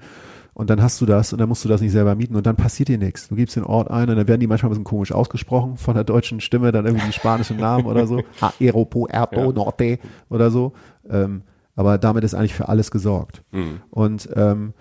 [0.55, 2.55] Und dann hast du das und dann musst du das nicht selber mieten und dann
[2.55, 3.27] passiert dir nichts.
[3.27, 5.95] Du gibst den Ort ein und dann werden die manchmal ein bisschen komisch ausgesprochen von
[5.95, 8.21] der deutschen Stimme, dann irgendwie die spanischen Namen oder so.
[8.59, 9.51] Aeropuerto Ja.
[9.51, 9.97] Norte
[10.29, 10.73] oder so.
[11.09, 11.41] Ähm,
[11.75, 13.43] aber damit ist eigentlich für alles gesorgt.
[13.89, 14.73] Und ähm,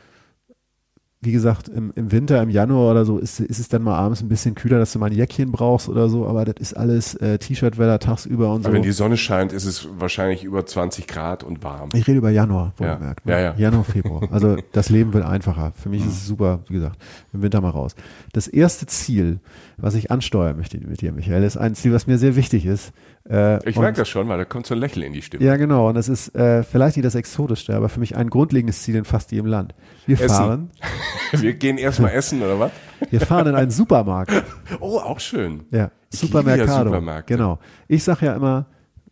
[1.25, 4.23] wie gesagt, im, im Winter, im Januar oder so, ist, ist es dann mal abends
[4.23, 7.15] ein bisschen kühler, dass du mal ein Jäckchen brauchst oder so, aber das ist alles
[7.15, 8.67] äh, T-Shirt-Wetter tagsüber und so.
[8.67, 11.91] Aber wenn die Sonne scheint, ist es wahrscheinlich über 20 Grad und warm.
[11.95, 12.95] Ich rede über Januar, Ja.
[12.95, 13.25] wohlgemerkt.
[13.25, 13.55] Ja, ja.
[13.57, 14.23] Januar, Februar.
[14.33, 15.71] Also das Leben wird einfacher.
[15.77, 16.99] Für mich ist es super, wie gesagt,
[17.33, 17.95] im Winter mal raus.
[18.33, 19.39] Das erste Ziel,
[19.77, 22.93] was ich ansteuern möchte mit dir, Michael, ist ein Ziel, was mir sehr wichtig ist.
[23.29, 25.45] Äh, Ich merke das schon, weil da kommt so ein Lächeln in die Stimme.
[25.45, 25.89] Ja, genau.
[25.89, 29.05] Und das ist äh, vielleicht nicht das Exotischste, aber für mich ein grundlegendes Ziel in
[29.05, 29.75] fast jedem Land.
[30.07, 30.29] Wir Essen.
[30.29, 30.71] fahren,
[31.33, 32.73] Wir gehen erstmal essen, oder was?
[33.11, 34.33] wir fahren in einen Supermarkt.
[34.81, 35.65] Oh, auch schön.
[35.71, 36.95] Ja, Ich Supermercado.
[36.95, 37.21] ja.
[37.23, 37.59] Genau.
[37.89, 38.67] Ich sage ja immer,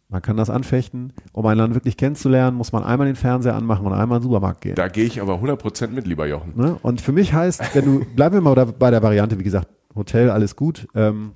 [0.09, 1.13] man kann das anfechten.
[1.33, 4.29] Um ein Land wirklich kennenzulernen, muss man einmal den Fernseher anmachen und einmal in den
[4.29, 4.75] Supermarkt gehen.
[4.75, 6.53] Da gehe ich aber 100% mit, lieber Jochen.
[6.57, 6.77] Ne?
[6.83, 10.31] Und für mich heißt, wenn du, bleiben wir mal bei der Variante, wie gesagt, Hotel,
[10.31, 11.33] alles gut, ähm,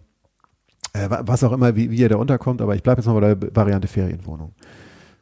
[0.95, 3.21] äh, wa- was auch immer, wie, wie ihr da unterkommt, aber ich bleibe jetzt mal
[3.21, 4.53] bei der Variante Ferienwohnung.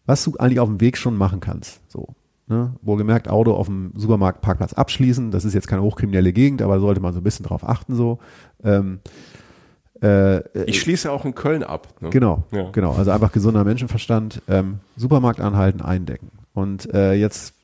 [0.06, 2.08] Was du eigentlich auf dem Weg schon machen kannst, so.
[2.48, 2.74] Ne?
[2.82, 7.00] Wohlgemerkt, Auto auf dem Supermarktparkplatz abschließen, das ist jetzt keine hochkriminelle Gegend, aber da sollte
[7.00, 8.18] man so ein bisschen drauf achten, so.
[8.64, 8.98] Ähm,
[10.02, 11.88] äh, Ich schließe auch in Köln ab.
[12.00, 12.11] Ne?
[12.11, 12.70] Genau, Ja.
[12.72, 12.92] genau.
[12.92, 14.42] Also einfach gesunder Menschenverstand.
[14.48, 16.30] Ähm, Supermarkt anhalten, eindecken.
[16.52, 17.54] Und äh, jetzt,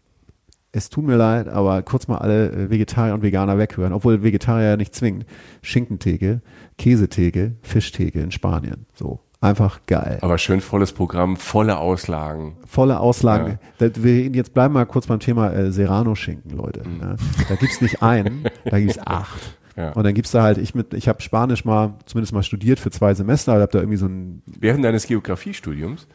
[0.78, 4.70] es tut mir leid, aber kurz mal alle äh, Vegetarier und Veganer weghören, obwohl Vegetarier
[4.70, 5.26] ja nicht zwingend.
[5.62, 6.40] Schinkentheke,
[6.78, 8.86] Käsetheke, Fischtheke in Spanien.
[8.94, 9.20] So.
[9.40, 10.18] Einfach geil.
[10.20, 12.56] Aber schön volles Programm, volle Auslagen.
[12.66, 13.60] Volle Auslagen.
[13.78, 16.82] Da, wir jetzt bleiben wir mal kurz beim Thema äh, Serrano-Schinken, Leute.
[16.88, 17.16] Ne?
[17.48, 19.56] Da gibt's nicht einen, da gibt's acht.
[19.76, 19.92] Ja.
[19.92, 22.90] Und dann gibt's da halt, ich mit, ich habe Spanisch mal, zumindest mal studiert für
[22.90, 26.08] zwei Semester, habe da irgendwie so ein, Während deines Geografiestudiums?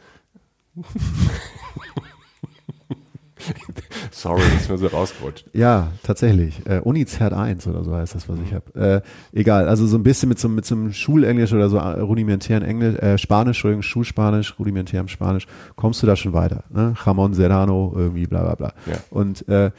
[4.10, 5.46] Sorry, das ist mir so rausgerutscht.
[5.52, 9.02] ja, tatsächlich, äh, Unizert 1 oder so heißt das, was ich habe.
[9.34, 12.00] Äh, egal, also so ein bisschen mit so, mit so einem Schulenglisch oder so äh,
[12.00, 16.64] rudimentären Englisch, äh, Spanisch, Entschuldigung, Schulspanisch, rudimentärem Spanisch, kommst du da schon weiter.
[16.70, 16.94] Ne?
[17.04, 18.72] Jamon Serrano, irgendwie bla bla bla.
[18.86, 18.98] Ja.
[19.10, 19.70] Und äh,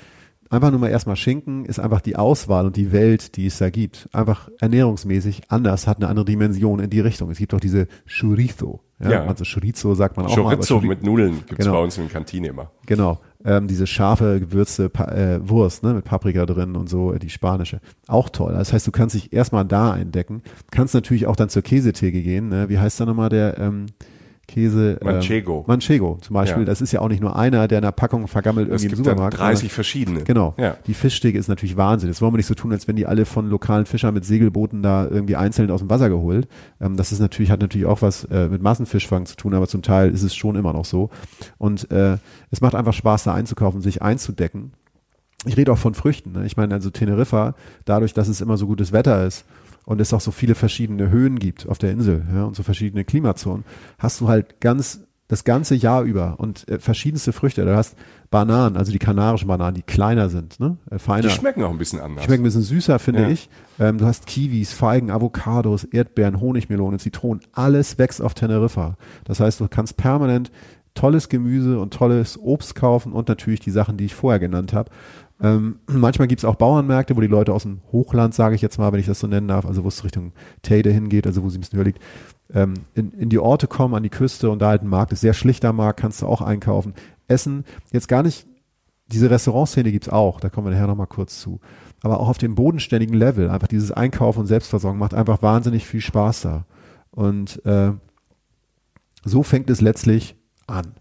[0.50, 3.70] einfach nur mal erstmal Schinken ist einfach die Auswahl und die Welt, die es da
[3.70, 4.10] gibt.
[4.14, 7.30] Einfach ernährungsmäßig anders, hat eine andere Dimension in die Richtung.
[7.32, 8.82] Es gibt auch diese Chorizo.
[9.02, 9.26] Ja, Ja.
[9.26, 10.42] Also Chorizo sagt man auch mal.
[10.44, 11.78] aber Chorizo Chori- mit Nudeln gibt's Genau.
[11.78, 12.72] bei uns in der Kantine immer.
[12.86, 13.20] Genau.
[13.46, 17.30] Ähm, diese scharfe gewürzte pa äh, Wurst ne, mit Paprika drin und so, äh, die
[17.30, 17.80] spanische.
[18.08, 18.54] Auch toll.
[18.54, 20.42] Das heißt, du kannst dich erstmal da eindecken.
[20.72, 22.50] Kannst natürlich auch dann zur Käsetheke gehen.
[22.50, 22.70] Ne?
[22.70, 23.86] Wie heißt da nochmal der ähm,
[24.48, 24.98] Käse?
[25.02, 25.64] ähm, Manchego.
[25.68, 26.64] Manchego zum Beispiel.
[26.64, 26.66] Ja.
[26.66, 28.90] Das ist ja auch nicht nur einer, der in einer Packung vergammelt Es irgendwie im
[28.98, 29.40] gibt dann Supermarkt.
[29.40, 30.24] 30 sondern- verschiedene.
[30.24, 30.54] Genau.
[30.58, 30.78] Ja.
[30.88, 32.10] Die Fischtheke ist natürlich Wahnsinn.
[32.10, 34.82] Das wollen wir nicht so tun, als wenn die alle von lokalen Fischern mit Segelbooten
[34.84, 36.48] da irgendwie einzeln aus dem Wasser geholt.
[36.80, 39.82] Ähm, das ist natürlich, hat natürlich auch was äh, mit Massenfischfang zu tun, aber zum
[39.82, 41.10] Teil ist es schon immer noch so.
[41.58, 42.18] Und äh,
[42.52, 44.74] es macht einfach Spaß, da einzukaufen, sich einzudecken.
[45.48, 46.32] Ich rede auch von Früchten.
[46.32, 46.46] Ne?
[46.46, 47.54] Ich meine, also Teneriffa,
[47.86, 49.46] dadurch, dass es immer so gutes Wetter ist
[49.86, 53.04] und es auch so viele verschiedene Höhen gibt auf der Insel ja, und so verschiedene
[53.06, 53.64] Klimazonen,
[54.00, 57.66] hast du halt ganz das ganze Jahr über und äh, verschiedenste Früchte.
[57.66, 57.96] Du hast
[58.30, 60.78] Bananen, also die kanarischen Bananen, die kleiner sind, ne?
[60.92, 61.24] äh, feiner.
[61.24, 62.26] Die schmecken auch ein bisschen anders.
[62.26, 63.30] Schmecken ein bisschen süßer, finde Ja.
[63.30, 63.50] ich.
[63.80, 67.42] Ähm, du hast Kiwis, Feigen, Avocados, Erdbeeren, Honigmelonen, Zitronen.
[67.54, 68.98] Alles wächst auf Teneriffa.
[69.24, 70.52] Das heißt, du kannst permanent
[70.94, 74.92] tolles Gemüse und tolles Obst kaufen und natürlich die Sachen, die ich vorher genannt habe.
[75.42, 78.78] Ähm, manchmal gibt es auch Bauernmärkte, wo die Leute aus dem Hochland, sage ich jetzt
[78.78, 81.50] mal, wenn ich das so nennen darf, also wo es Richtung Teide hingeht, also wo
[81.50, 82.02] sie ein bisschen höher liegt,
[82.54, 85.22] ähm, in, in die Orte kommen, an die Küste und da halt ein Markt ist.
[85.22, 86.94] Sehr schlichter Markt, kannst du auch einkaufen.
[87.28, 88.48] Essen, jetzt gar nicht
[89.08, 91.60] diese Restaurantszene gibt's auch, da kommen wir nachher nochmal kurz zu.
[92.02, 96.02] Aber auch auf dem bodenständigen Level, einfach dieses Einkaufen und Selbstversorgung macht einfach wahnsinnig viel
[96.02, 96.66] Spaß da.
[97.12, 97.92] Und äh,
[99.24, 100.36] so fängt es letztlich
[100.68, 100.96] an.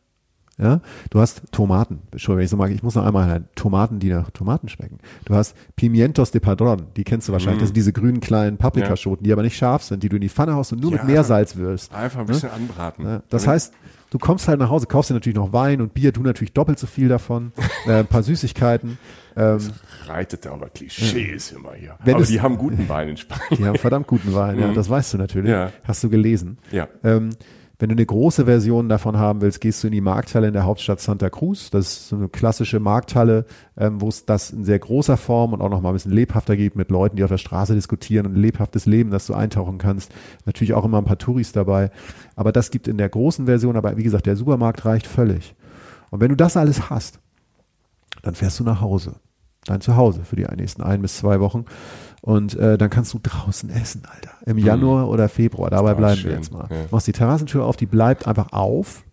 [0.57, 2.01] Ja, du hast Tomaten.
[2.13, 3.49] Entschuldigung, wenn ich so mag, ich muss noch einmal rein.
[3.57, 4.99] Tomaten, die nach Tomaten schmecken.
[5.25, 7.61] Du hast Pimientos de Padron, die kennst du wahrscheinlich.
[7.61, 10.29] Das sind diese grünen kleinen Paprikaschoten, die aber nicht scharf sind, die du in die
[10.29, 11.93] Pfanne haust und nur Ja, mit Meersalz wirst.
[11.93, 13.05] Einfach ein bisschen anbraten.
[13.05, 13.73] Ja, das heißt,
[14.11, 16.79] du kommst halt nach Hause, kaufst dir natürlich noch Wein und Bier, du natürlich doppelt
[16.79, 17.53] so viel davon,
[17.87, 18.97] äh, ein paar Süßigkeiten.
[19.37, 19.59] Ähm,
[20.07, 21.97] reitet aber Klischees immer hier.
[22.05, 23.57] Wenn aber die haben guten Wein in Spanien.
[23.59, 25.51] die haben verdammt guten Wein, ja, das weißt du natürlich.
[25.51, 25.73] Ja.
[25.83, 26.59] Hast du gelesen.
[26.71, 26.87] Ja.
[27.03, 27.31] Ähm,
[27.79, 30.65] wenn du eine große Version davon haben willst, gehst du in die Markthalle in der
[30.65, 31.71] Hauptstadt Santa Cruz.
[31.71, 35.61] Das ist so eine klassische Markthalle, ähm, wo es das in sehr großer Form und
[35.61, 38.35] auch noch mal ein bisschen lebhafter gibt mit Leuten, die auf der Straße diskutieren und
[38.35, 40.13] ein lebhaftes Leben, das du eintauchen kannst.
[40.47, 41.91] Natürlich auch immer ein paar Touris dabei.
[42.37, 45.55] Aber das gibt in der großen Version, aber wie gesagt, der Supermarkt reicht völlig.
[46.11, 47.19] Und wenn du das alles hast,
[48.23, 49.17] dann fährst du nach Hause.
[49.67, 51.65] Dein Zuhause für die nächsten ein bis zwei Wochen.
[52.21, 54.31] Und äh, dann kannst du draußen essen, Alter.
[54.47, 55.71] Im Januar oder Februar.
[55.71, 56.69] Dabei bleiben schön, wir jetzt mal.
[56.71, 56.77] ja.
[56.91, 59.05] Machst die Terrassentür auf, die bleibt einfach auf.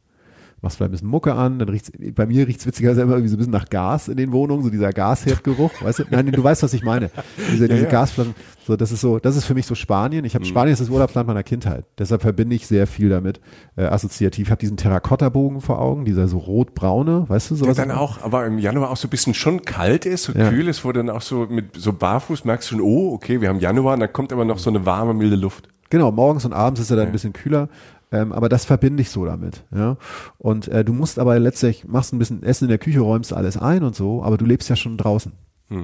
[0.63, 3.36] Machst vielleicht ein bisschen Mucke an, dann riecht's, bei mir riecht's witzigerweise immer irgendwie so
[3.36, 6.04] ein bisschen nach Gas in den Wohnungen, so dieser Gasherdgeruch, weißt du?
[6.12, 7.10] Nein, du weißt, was ich meine.
[7.52, 7.89] Diese, diese ja.
[7.89, 8.36] Gasflaschen,
[8.67, 10.21] so, das ist so, das ist für mich so Spanien.
[10.21, 10.26] Mhm.
[10.28, 11.86] Ich habe Spanien ist das Urlaubsland meiner Kindheit.
[11.97, 13.41] Deshalb verbinde ich sehr viel damit,
[13.76, 14.47] äh, assoziativ.
[14.47, 17.78] Ich habe diesen Terrakotta-Bogen vor Augen, dieser so rot-braune, weißt du, Der sowas.
[17.78, 20.50] dann auch, aber im Januar auch so ein bisschen schon kalt ist, so Ja.
[20.50, 23.50] kühl ist, wo dann auch so mit so barfuß merkst du schon, oh, okay, wir
[23.50, 25.69] haben Januar und dann kommt aber noch so eine warme, milde Luft.
[25.89, 27.67] Genau, morgens und abends ist er dann ein bisschen kühler.
[28.12, 29.63] Ähm, aber das verbinde ich so damit.
[29.74, 29.97] Ja?
[30.38, 33.58] Und äh, du musst aber letztlich, machst ein bisschen Essen in der Küche, räumst alles
[33.58, 35.32] ein und so, aber du lebst ja schon draußen.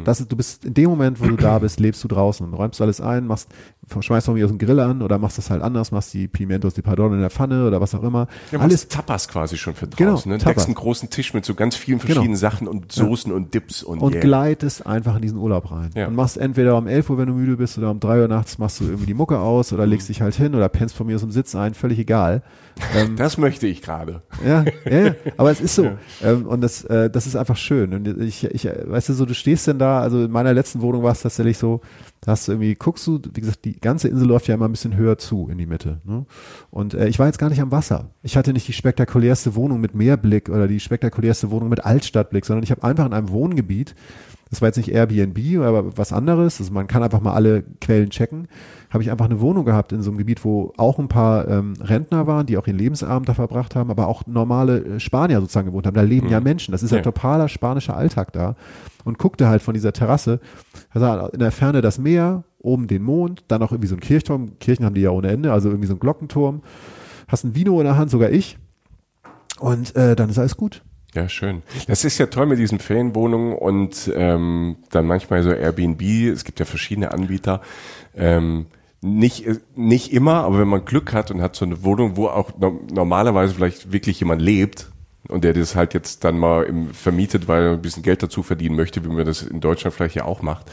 [0.04, 2.54] Das ist, du bist in dem Moment, wo du da bist, lebst du draußen und
[2.54, 3.50] räumst alles ein, machst,
[4.00, 6.73] schmeißt von mir aus den Grill an oder machst das halt anders, machst die Pimientos
[6.73, 8.28] de Pardon in der Pfanne oder was auch immer.
[8.52, 10.32] Ja, alles alles Tapas quasi schon für Genau, draußen.
[10.32, 10.38] ne?
[10.38, 10.54] Tapas.
[10.56, 12.38] Deckst einen großen Tisch mit so ganz vielen verschiedenen Genau.
[12.38, 14.21] Sachen und Soßen und Dips und, und yeah.
[14.21, 15.89] gleitest einfach in diesen Urlaub rein.
[15.95, 16.08] Ja.
[16.08, 18.58] Und machst entweder um 11 Uhr, wenn du müde bist, oder um 3 Uhr nachts
[18.58, 21.15] machst du irgendwie die Mucke aus oder legst dich halt hin oder pennst von mir
[21.15, 22.43] aus dem Sitz ein, völlig egal.
[22.96, 24.22] Ähm, Das möchte ich gerade.
[24.46, 25.92] Ja, ja, ja, aber es ist so.
[26.24, 27.94] Ähm, und das, äh, das ist einfach schön.
[27.94, 31.04] Und ich, ich, weißt du, so, du stehst denn da, also in meiner letzten Wohnung
[31.04, 31.82] war es tatsächlich so,
[32.22, 34.72] da hast du irgendwie, guckst du, wie gesagt, die ganze Insel läuft ja immer ein
[34.72, 36.02] bisschen höher zu in die Mitte.
[36.04, 36.26] Ne?
[36.72, 38.10] Und äh, ich war jetzt gar nicht am Wasser.
[38.24, 42.63] Ich hatte nicht die spektakulärste Wohnung mit Meerblick oder die spektakulärste Wohnung mit Altstadtblick, sondern
[42.63, 43.96] ich habe einfach in einem Wohngebiet,
[44.50, 48.10] das war jetzt nicht Airbnb, aber was anderes, also man kann einfach mal alle Quellen
[48.10, 48.48] checken,
[48.89, 51.73] habe ich einfach eine Wohnung gehabt in so einem Gebiet, wo auch ein paar ähm,
[51.82, 55.67] Rentner waren, die auch ihren Lebensabend da verbracht haben, aber auch normale äh, Spanier sozusagen
[55.67, 55.95] gewohnt haben.
[55.95, 56.71] Da leben ja Menschen.
[56.71, 57.04] Das ist ja Ja.
[57.04, 58.56] totaler spanischer Alltag da.
[59.04, 60.39] Und guckte halt von dieser Terrasse,
[60.91, 64.58] also in der Ferne das Meer, oben den Mond, dann auch irgendwie so ein Kirchturm.
[64.60, 66.62] Kirchen haben die ja ohne Ende, also irgendwie so ein Glockenturm.
[67.28, 68.58] hast ein Vino in der Hand, sogar ich.
[69.60, 70.82] Und äh, dann ist alles gut.
[71.15, 71.63] Ja, schön.
[71.88, 76.02] Das ist ja toll mit diesen Ferienwohnungen und ähm, dann manchmal so Airbnb.
[76.02, 77.62] Es gibt ja verschiedene Anbieter.
[78.15, 78.65] Ähm,
[79.01, 82.57] nicht, nicht immer, aber wenn man Glück hat und hat so eine Wohnung, wo auch
[82.57, 84.91] no normalerweise vielleicht wirklich jemand lebt
[85.27, 88.43] und der das halt jetzt dann mal im, vermietet, weil er ein bisschen Geld dazu
[88.43, 90.71] verdienen möchte, wie man das in Deutschland vielleicht ja auch macht.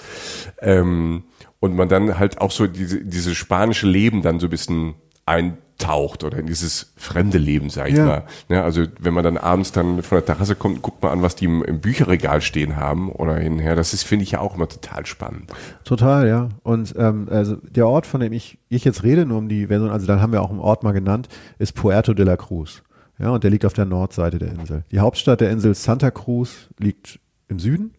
[0.60, 1.24] Ähm,
[1.60, 4.94] und man dann halt auch so diese, diese spanische Leben dann so ein bisschen
[5.26, 8.04] eintaucht oder in dieses fremde Leben, sag ich Ja.
[8.04, 8.22] mal.
[8.48, 11.34] Ja, also wenn man dann abends dann von der Terrasse kommt, guckt man an, was
[11.36, 13.74] die im, im Bücherregal stehen haben oder hinher.
[13.74, 15.50] Das ist, finde ich ja auch immer total spannend.
[15.84, 16.48] Total, ja.
[16.62, 19.90] Und ähm, also der Ort, von dem ich, ich jetzt rede, nur um die Version,
[19.90, 22.82] also dann haben wir auch einen Ort mal genannt, ist Puerto de la Cruz.
[23.18, 24.82] Ja, und der liegt auf der Nordseite der Insel.
[24.90, 27.92] Die Hauptstadt der Insel Santa Cruz liegt im Süden.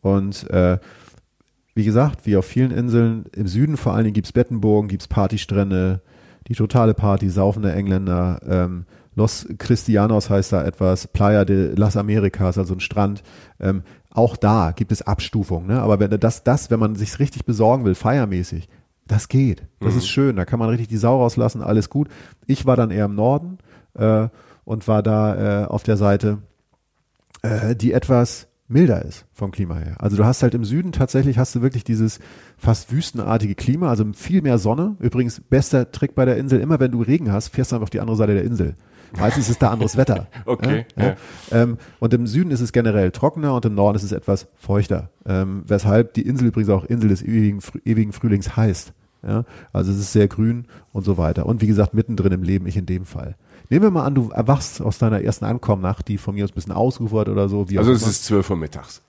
[0.00, 0.78] Und äh,
[1.74, 6.00] wie gesagt, wie auf vielen Inseln, im Süden vor allen Dingen gibt's Bettenburgen, gibt's Partystrände,
[6.48, 12.56] die totale Party, saufende Engländer, ähm, Los Cristianos heißt da etwas, Playa de las Americas,
[12.56, 13.22] also ein Strand.
[13.60, 15.82] Ähm, auch da gibt es Abstufungen, ne?
[15.82, 18.68] aber wenn das, das, wenn man sich richtig besorgen will, feiermäßig,
[19.06, 19.66] das geht.
[19.80, 22.08] Das ist schön, da kann man richtig die Sau rauslassen, alles gut.
[22.46, 23.58] Ich war dann eher im Norden
[23.94, 24.28] äh,
[24.64, 26.38] und war da äh, auf der Seite,
[27.42, 29.96] äh, die etwas milder ist vom Klima her.
[29.98, 32.18] Also du hast halt im Süden tatsächlich hast du wirklich dieses
[32.56, 34.96] fast wüstenartige Klima, also viel mehr Sonne.
[35.00, 37.90] Übrigens bester Trick bei der Insel, immer wenn du Regen hast, fährst du einfach auf
[37.90, 38.74] die andere Seite der Insel.
[39.18, 40.26] Meistens ist da anderes Wetter.
[40.46, 41.16] Okay, Ja, ja.
[41.50, 45.10] Ähm, und im Süden ist es generell trockener und im Norden ist es etwas feuchter.
[45.26, 48.92] Ähm, weshalb die Insel übrigens auch Insel des ewigen, ewigen Frühlings heißt.
[49.24, 51.46] Ja, also es ist sehr grün und so weiter.
[51.46, 53.36] Und wie gesagt, mittendrin im Leben, ich in dem Fall.
[53.72, 56.56] Nehmen wir mal an, du erwachst aus deiner ersten Ankommennacht, die von mir aus ein
[56.56, 57.60] bisschen ausgeufert oder so.
[57.62, 58.10] Also es immer.
[58.10, 59.00] ist 12 Uhr mittags.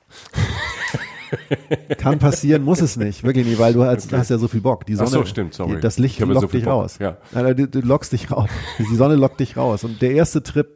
[1.98, 3.26] Kann passieren, muss es nicht.
[3.26, 4.86] Wirklich nicht, weil du als, hast ja so viel Bock.
[4.86, 5.82] Die Sonne, so, stimmt, sorry.
[5.82, 6.98] das Licht so lockt viel dich Bock, raus.
[7.00, 7.18] ja.
[7.34, 8.50] Nein, du, du lockst dich raus.
[8.80, 9.84] Die Sonne lockt dich raus.
[9.84, 10.70] Und der erste Trip,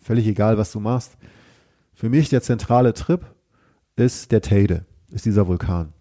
[0.00, 1.16] völlig egal, was du machst,
[1.94, 3.26] für mich der zentrale Trip
[3.96, 5.92] ist der Teide, ist dieser Vulkan.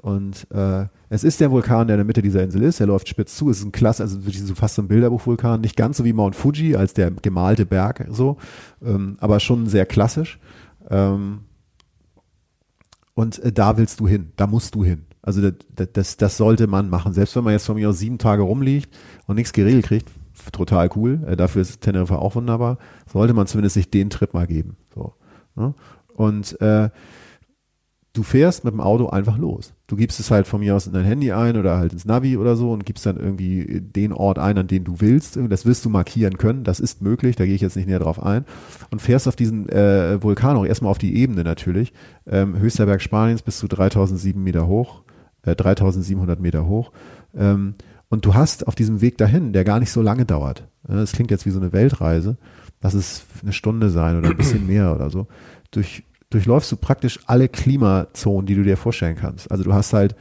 [0.00, 2.80] Und äh, es ist der Vulkan, der in der Mitte dieser Insel ist.
[2.80, 3.50] Er läuft spitz zu.
[3.50, 5.60] Es ist ein klasse, also wirklich so fast so ein Bilderbuchvulkan.
[5.60, 8.36] Nicht ganz so wie Mount Fuji als der gemalte Berg so,
[8.84, 10.38] ähm, aber schon sehr klassisch.
[10.90, 11.40] Ähm,
[13.14, 15.04] und äh, da willst du hin, da musst du hin.
[15.22, 17.12] Also das, das- das, sollte man machen.
[17.12, 20.10] Selbst wenn man jetzt von mir aus sieben Tage rumliegt und nichts geregelt kriegt,
[20.52, 21.20] total cool.
[21.26, 22.78] Äh, dafür ist Teneriffa auch wunderbar.
[23.10, 24.76] Sollte man zumindest sich den Trip mal geben.
[24.94, 25.14] So,
[25.56, 25.74] ne?
[26.14, 26.90] Und äh,
[28.18, 29.72] du fährst mit dem Auto einfach los.
[29.86, 32.36] Du gibst es halt von mir aus in dein Handy ein oder halt ins Navi
[32.36, 35.38] oder so und gibst dann irgendwie den Ort ein, an den du willst.
[35.48, 36.64] Das wirst du markieren können.
[36.64, 37.36] Das ist möglich.
[37.36, 38.44] Da gehe ich jetzt nicht näher drauf ein.
[38.90, 41.92] Und fährst auf diesen äh, Vulkan auch erstmal auf die Ebene natürlich.
[42.26, 45.02] Ähm, höchster Berg Spaniens bis zu 3007 Meter hoch,
[45.42, 46.90] äh, 3700 Meter hoch.
[47.36, 47.74] Ähm,
[48.08, 50.66] und du hast auf diesem Weg dahin, der gar nicht so lange dauert.
[50.88, 52.36] Äh, Das klingt jetzt wie so eine Weltreise.
[52.82, 55.28] Lass es eine Stunde sein oder ein bisschen mehr oder so.
[55.70, 59.50] Durch, durchläufst du praktisch alle Klimazonen, die du dir vorstellen kannst.
[59.50, 60.14] Also du hast halt,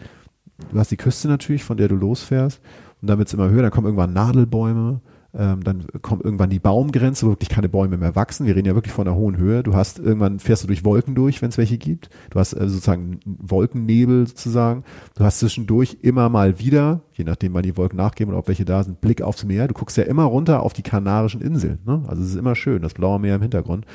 [0.71, 2.61] du hast die Küste natürlich, von der du losfährst
[3.01, 5.01] und dann wird es immer höher, dann kommen irgendwann Nadelbäume,
[5.37, 8.47] ähm, dann kommt irgendwann die Baumgrenze, wo wirklich keine Bäume mehr wachsen.
[8.47, 9.61] Wir reden ja wirklich von einer hohen Höhe.
[9.61, 12.09] Du hast irgendwann fährst du durch Wolken durch, wenn es welche gibt.
[12.31, 14.83] Du hast äh, sozusagen Wolkennebel sozusagen.
[15.15, 18.65] Du hast zwischendurch immer mal wieder, je nachdem, wann die Wolken nachgeben oder ob welche
[18.65, 19.67] da sind, Blick aufs Meer.
[19.67, 21.79] Du guckst ja immer runter auf die Kanarischen Inseln.
[21.85, 22.03] Ne?
[22.07, 23.85] Also es ist immer schön, das blaue Meer im Hintergrund.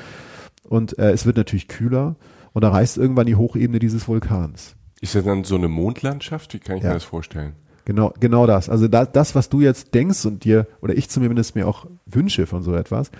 [0.67, 2.15] Und äh, es wird natürlich kühler
[2.53, 4.75] und da reißt irgendwann die Hochebene dieses Vulkans.
[5.01, 6.53] Ist das dann so eine Mondlandschaft?
[6.53, 6.89] Wie kann ich Ja.
[6.89, 7.53] mir das vorstellen?
[7.85, 8.69] Genau, genau das.
[8.69, 12.47] Also da, das, was du jetzt denkst und dir, oder ich zumindest mir auch wünsche
[12.47, 13.11] von so etwas,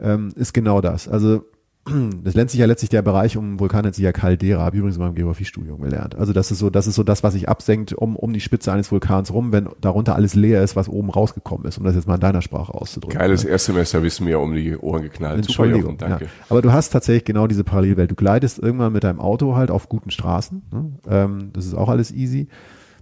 [0.00, 1.06] ähm, ist genau das.
[1.06, 1.44] Also
[1.86, 4.80] das nennt sich ja letztlich der Bereich um Vulkan nennt sich ja Caldera, habe ich
[4.80, 6.14] übrigens in meinem Geografiestudium gelernt.
[6.14, 8.70] Also das ist so, das ist so das, was sich absenkt um, um die Spitze
[8.70, 12.06] eines Vulkans rum, wenn darunter alles leer ist, was oben rausgekommen ist, um das jetzt
[12.06, 13.18] mal in deiner Sprache auszudrücken.
[13.18, 15.44] Geiles Erstsemester wissen mir um die Ohren geknallt.
[15.44, 16.24] Super, Entschuldigung, Jochen, danke.
[16.26, 16.30] Ja.
[16.50, 18.10] Aber du hast tatsächlich genau diese Parallelwelt.
[18.10, 20.62] Du gleitest irgendwann mit deinem Auto halt auf guten Straßen.
[20.70, 20.92] Ne?
[21.08, 22.48] Ähm, das ist auch alles easy.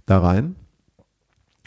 [0.05, 0.55] Da rein.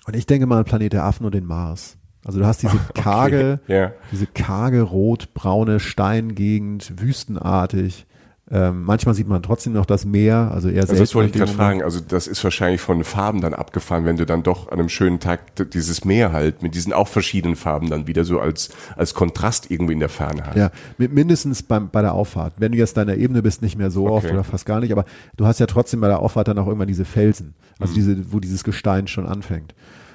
[0.06, 1.98] Und ich denke mal an Planet der Affen und den Mars.
[2.24, 3.92] Also du hast diese karge, Ja.
[4.12, 8.06] diese karge rot-braune Steingegend, wüstenartig.
[8.50, 11.50] Ähm, manchmal sieht man trotzdem noch das Meer, also eher Also das wollte ich gerade
[11.50, 11.82] fragen.
[11.82, 14.90] Also das ist wahrscheinlich von den Farben dann abgefahren, wenn du dann doch an einem
[14.90, 19.14] schönen Tag dieses Meer halt mit diesen auch verschiedenen Farben dann wieder so als, als
[19.14, 20.56] Kontrast irgendwie in der Ferne hast.
[20.56, 22.52] Ja, mit mindestens beim, bei der Auffahrt.
[22.58, 24.34] Wenn du jetzt deiner Ebene bist, nicht mehr so oft Okay.
[24.34, 25.06] oder fast gar nicht, aber
[25.36, 28.38] du hast ja trotzdem bei der Auffahrt dann auch irgendwann diese Felsen, also diese, wo
[28.40, 29.74] dieses Gestein schon anfängt.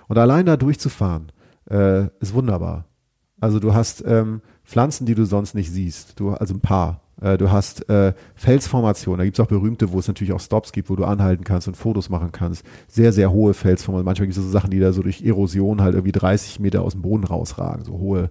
[0.09, 1.31] Und allein da durchzufahren,
[1.69, 2.85] äh, ist wunderbar.
[3.39, 6.19] Also du hast ähm, Pflanzen, die du sonst nicht siehst.
[6.19, 7.01] Du, also ein paar.
[7.21, 10.71] Äh, du hast äh, Felsformationen, da gibt es auch berühmte, wo es natürlich auch Stops
[10.71, 12.63] gibt, wo du anhalten kannst und Fotos machen kannst.
[12.87, 14.05] Sehr, sehr hohe Felsformationen.
[14.05, 16.93] Manchmal gibt es so Sachen, die da so durch Erosion halt irgendwie 30 Meter aus
[16.93, 18.29] dem Boden rausragen, so hohe,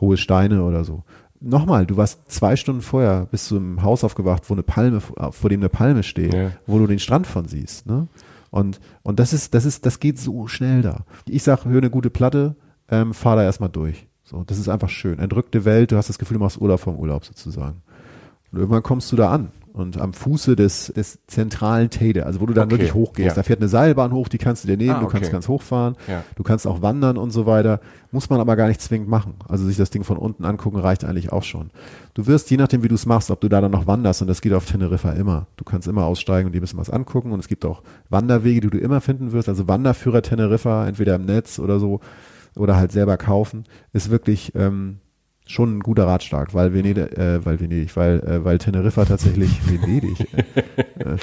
[0.00, 1.04] hohe Steine oder so.
[1.40, 5.50] Nochmal, du warst zwei Stunden vorher, bist du im Haus aufgewacht, wo eine Palme, vor
[5.50, 6.52] dem eine Palme steht, Ja.
[6.66, 7.86] wo du den Strand von siehst.
[7.86, 8.08] Ne?
[8.50, 11.04] Und, und das ist, das ist, das geht so schnell da.
[11.28, 12.56] Ich sag, hör eine gute Platte,
[12.88, 14.06] ähm, fahr da erstmal durch.
[14.22, 15.18] So, das ist einfach schön.
[15.18, 17.82] Entrückte Welt, du hast das Gefühl, du machst Urlaub vom Urlaub sozusagen.
[18.50, 19.52] Und irgendwann kommst du da an.
[19.76, 23.28] Und am Fuße des, des zentralen Tede, also wo du dann Okay, wirklich hochgehst.
[23.28, 23.34] ja.
[23.34, 25.32] Da fährt eine Seilbahn hoch, die kannst du dir nehmen, Ah, du kannst okay.
[25.32, 26.24] ganz hochfahren, Ja.
[26.34, 27.80] du kannst auch wandern und so weiter.
[28.10, 29.34] Muss man aber gar nicht zwingend machen.
[29.46, 31.70] Also sich das Ding von unten angucken reicht eigentlich auch schon.
[32.14, 34.28] Du wirst, je nachdem wie du es machst, ob du da dann noch wanderst, und
[34.28, 35.46] das geht auf Teneriffa immer.
[35.56, 37.32] Du kannst immer aussteigen und dir ein bisschen was angucken.
[37.32, 39.50] Und es gibt auch Wanderwege, die du immer finden wirst.
[39.50, 42.00] Also Wanderführer Teneriffa, entweder im Netz oder so,
[42.56, 45.00] oder halt selber kaufen, ist wirklich ähm,
[45.46, 50.26] schon ein guter Ratschlag, weil Venedig, äh, weil Venedig, weil, äh, weil Teneriffa tatsächlich, Venedig,
[50.34, 51.16] äh, äh,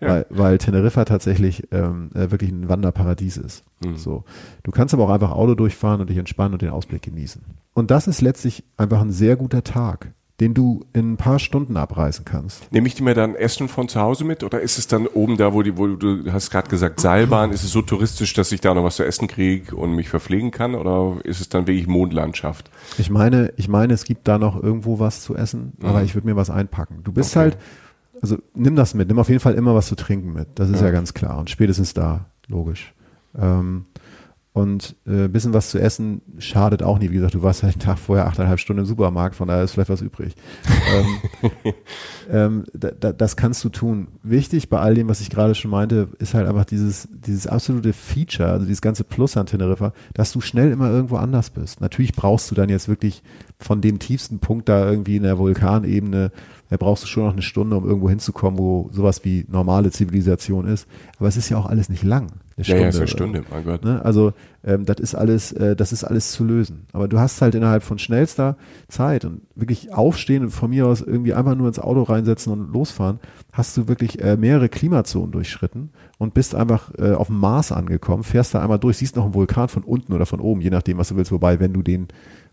[0.00, 3.64] weil, weil Teneriffa tatsächlich ähm, äh, wirklich ein Wanderparadies ist.
[3.94, 4.24] So.
[4.64, 7.42] Du kannst aber auch einfach Auto durchfahren und dich entspannen und den Ausblick genießen.
[7.74, 11.76] Und das ist letztlich einfach ein sehr guter Tag, den du in ein paar Stunden
[11.76, 12.70] abreißen kannst.
[12.72, 15.36] Nehme ich die mir dann Essen von zu Hause mit oder ist es dann oben
[15.36, 18.52] da, wo die, wo du du hast gerade gesagt Seilbahn, ist es so touristisch, dass
[18.52, 21.66] ich da noch was zu essen kriege und mich verpflegen kann oder ist es dann
[21.66, 22.70] wirklich Mondlandschaft?
[22.98, 26.28] Ich meine, ich meine, es gibt da noch irgendwo was zu essen, aber ich würde
[26.28, 27.00] mir was einpacken.
[27.02, 27.40] Du bist Okay.
[27.40, 27.58] halt,
[28.22, 30.48] also nimm das mit, nimm auf jeden Fall immer was zu trinken mit.
[30.54, 31.38] Das ist ja, ganz klar.
[31.38, 32.94] Und spätestens da, logisch.
[33.36, 33.86] Ähm,
[34.52, 37.10] und äh, bisschen was zu essen schadet auch nie.
[37.10, 39.72] Wie gesagt, du warst halt einen Tag vorher achteinhalb Stunden im Supermarkt, von daher ist
[39.72, 40.34] vielleicht was übrig.
[40.92, 41.72] ähm,
[42.30, 44.08] ähm, da, da, das kannst du tun.
[44.22, 47.92] Wichtig bei all dem, was ich gerade schon meinte, ist halt einfach dieses, dieses absolute
[47.92, 51.80] Feature, also dieses ganze Plus an Teneriffa, dass du schnell immer irgendwo anders bist.
[51.80, 53.22] Natürlich brauchst du dann jetzt wirklich
[53.60, 56.32] von dem tiefsten Punkt da irgendwie in der Vulkanebene,
[56.70, 60.66] da brauchst du schon noch eine Stunde, um irgendwo hinzukommen, wo sowas wie normale Zivilisation
[60.66, 60.86] ist.
[61.18, 62.28] Aber es ist ja auch alles nicht lang.
[62.58, 63.84] Eine Ja, ja, ist eine Stunde, mein Gott.
[63.84, 64.04] Ne?
[64.04, 64.32] Also
[64.64, 66.86] ähm, das ist alles, äh, das ist alles zu lösen.
[66.92, 68.56] Aber du hast halt innerhalb von schnellster
[68.88, 72.72] Zeit und wirklich aufstehen und von mir aus irgendwie einfach nur ins Auto reinsetzen und
[72.72, 73.20] losfahren,
[73.52, 78.24] hast du wirklich äh, mehrere Klimazonen durchschritten und bist einfach äh, auf dem Mars angekommen,
[78.24, 80.98] fährst da einmal durch, siehst noch einen Vulkan von unten oder von oben, je nachdem,
[80.98, 81.32] was du willst.
[81.32, 82.08] Wobei, wenn du den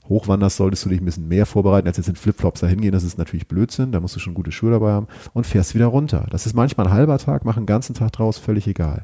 [0.09, 2.91] hochwanderst, solltest du dich ein bisschen mehr vorbereiten, als jetzt in Flipflops da hingehen.
[2.91, 5.87] Das ist natürlich Blödsinn, da musst du schon gute Schuhe dabei haben und fährst wieder
[5.87, 6.27] runter.
[6.29, 9.03] Das ist manchmal ein halber Tag, mach einen ganzen Tag draus, völlig egal.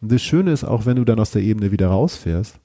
[0.00, 2.58] Und das Schöne ist auch, wenn du dann aus der Ebene wieder rausfährst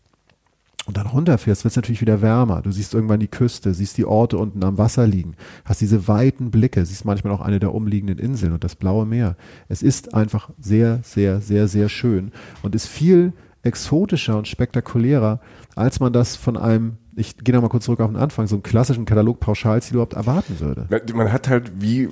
[0.85, 2.61] und dann runterfährst, wird es natürlich wieder wärmer.
[2.61, 6.51] Du siehst irgendwann die Küste, siehst die Orte unten am Wasser liegen, hast diese weiten
[6.51, 9.35] Blicke, siehst manchmal auch eine der umliegenden Inseln und das blaue Meer.
[9.69, 15.39] Es ist einfach sehr, sehr, sehr, sehr schön und ist viel exotischer und spektakulärer,
[15.75, 18.63] als man das von einem, ich gehe nochmal kurz zurück auf den Anfang, so einem
[18.63, 20.87] klassischen Katalog Pauschalziel überhaupt erwarten würde.
[21.13, 22.09] Man hat halt wie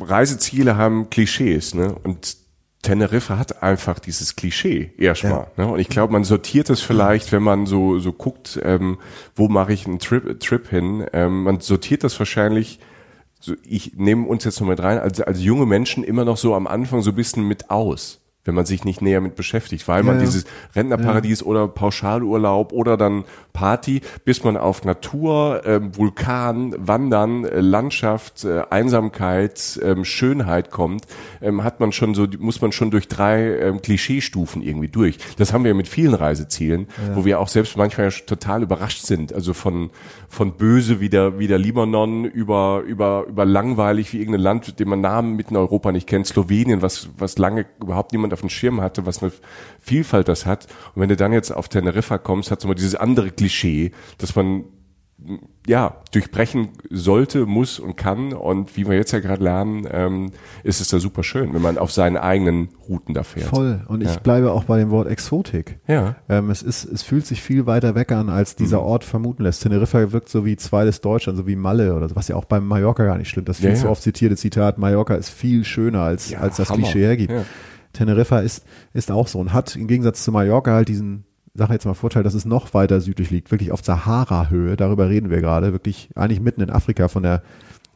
[0.00, 1.94] Reiseziele haben Klischees, ne?
[2.04, 2.43] Und
[2.84, 5.48] Teneriffa hat einfach dieses Klischee erstmal.
[5.56, 5.66] Ne?
[5.66, 8.98] Und ich glaube, man sortiert es vielleicht, wenn man so so guckt, ähm,
[9.34, 11.04] wo mache ich einen Trip, Trip hin.
[11.12, 12.78] Ähm, man sortiert das wahrscheinlich.
[13.40, 16.54] So, ich nehme uns jetzt noch mit rein, als, als junge Menschen immer noch so
[16.54, 20.02] am Anfang so ein bisschen mit aus, wenn man sich nicht näher mit beschäftigt, weil
[20.02, 20.20] man ja.
[20.24, 27.60] dieses Rentnerparadies oder Pauschalurlaub oder dann Party, bis man auf Natur, ähm, Vulkan, Wandern, äh,
[27.60, 31.06] Landschaft, äh, Einsamkeit, ähm, Schönheit kommt,
[31.40, 35.18] ähm, hat man schon so, muss man schon durch drei ähm, Klischeestufen irgendwie durch.
[35.38, 39.02] Das haben wir ja mit vielen Reisezielen, wo wir auch selbst manchmal ja total überrascht
[39.02, 39.32] sind.
[39.32, 39.90] Also von
[40.28, 44.88] von böse wie der wie der Libanon über über über langweilig wie irgendein Land, den
[44.88, 48.50] man Namen mitten in Europa nicht kennt, Slowenien, was was lange überhaupt niemand auf dem
[48.50, 49.32] Schirm hatte, was eine
[49.80, 50.66] Vielfalt das hat.
[50.94, 54.64] Und wenn du dann jetzt auf Teneriffa kommst, hat mal dieses andere Klischee, dass man
[55.66, 58.34] ja, durchbrechen sollte, muss und kann.
[58.34, 60.32] Und wie wir jetzt ja gerade lernen, ähm,
[60.64, 63.46] ist es da super schön, wenn man auf seinen eigenen Routen da fährt.
[63.46, 63.80] Voll.
[63.88, 64.18] Und ich Ja.
[64.20, 65.78] bleibe auch bei dem Wort Exotik.
[65.86, 66.16] Ja.
[66.28, 68.86] Ähm, es ist, es fühlt sich viel weiter weg an, als dieser Mhm.
[68.86, 69.62] Ort vermuten lässt.
[69.62, 72.66] Teneriffa wirkt so wie zweites Deutschland, so wie Malle oder so, was ja auch beim
[72.66, 73.48] Mallorca gar nicht stimmt.
[73.48, 73.90] Das viel Ja, zu ja.
[73.92, 76.82] oft zitierte Zitat, Mallorca ist viel schöner als, Ja, als das Hammer.
[76.82, 77.32] Klischee hergibt.
[77.94, 81.86] Teneriffa ist, ist auch so und hat im Gegensatz zu Mallorca halt diesen, sag jetzt
[81.86, 85.72] mal Vorteil, dass es noch weiter südlich liegt, wirklich auf Sahara-Höhe, darüber reden wir gerade,
[85.72, 87.42] wirklich eigentlich mitten in Afrika von der,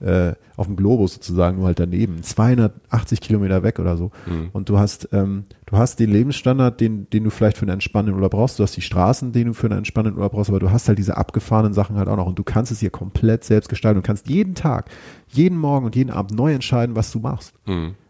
[0.00, 4.12] äh, auf dem Globus sozusagen, nur halt daneben, 280 Kilometer weg oder so.
[4.52, 8.14] Und du hast, ähm, du hast den Lebensstandard, den, den du vielleicht für einen entspannenden
[8.14, 10.70] Urlaub brauchst, du hast die Straßen, den du für einen entspannenden Urlaub brauchst, aber du
[10.70, 12.26] hast halt diese abgefahrenen Sachen halt auch noch.
[12.26, 13.99] Und du kannst es hier komplett selbst gestalten.
[13.99, 14.88] Und kannst jeden Tag,
[15.28, 17.55] jeden Morgen und jeden Abend neu entscheiden, was du machst.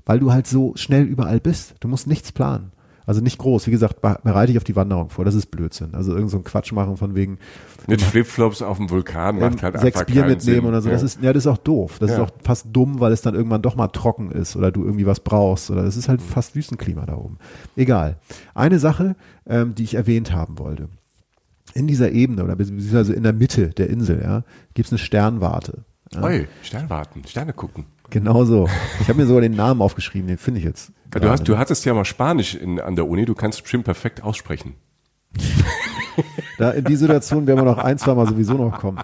[0.09, 1.75] Weil du halt so schnell überall bist.
[1.81, 2.73] Du musst nichts planen.
[3.07, 3.67] Also nicht groß.
[3.67, 5.25] Wie gesagt, be- bereite dich auf die Wanderung vor.
[5.25, 5.95] Das ist Blödsinn.
[5.95, 7.39] Also irgend so ein Quatsch machen von wegen
[7.87, 10.67] Mit Flipflops auf dem Vulkan macht halt ähm, sechs einfach Bier keinen mitnehmen Sinn.
[10.67, 10.91] oder so.
[10.91, 11.07] Das Ja.
[11.07, 11.99] ist, ja, das ist auch doof.
[12.01, 12.25] Das ist Ja.
[12.25, 15.21] auch fast dumm, weil es dann irgendwann doch mal trocken ist oder du irgendwie was
[15.21, 16.11] brauchst oder es ist Mhm.
[16.13, 17.39] halt fast Wüstenklima da oben.
[17.77, 18.17] Egal.
[18.55, 19.15] Eine Sache,
[19.47, 20.89] ähm, die ich erwähnt haben wollte.
[21.75, 24.43] In dieser Ebene oder beziehungsweise in der Mitte der Insel, ja,
[24.75, 25.85] gibt's eine Sternwarte.
[26.13, 27.85] Ja, Oi, Sterne warten, Sterne gucken.
[28.11, 28.69] Genau so.
[29.01, 30.93] Ich habe mir sogar den Namen aufgeschrieben, den finde ich jetzt.
[31.15, 33.85] Ja, du, hast, du hattest ja mal Spanisch in, an der Uni, du kannst bestimmt
[33.85, 34.75] perfekt aussprechen.
[36.59, 38.99] da, in die Situation werden wir noch ein, zwei Mal sowieso noch kommen.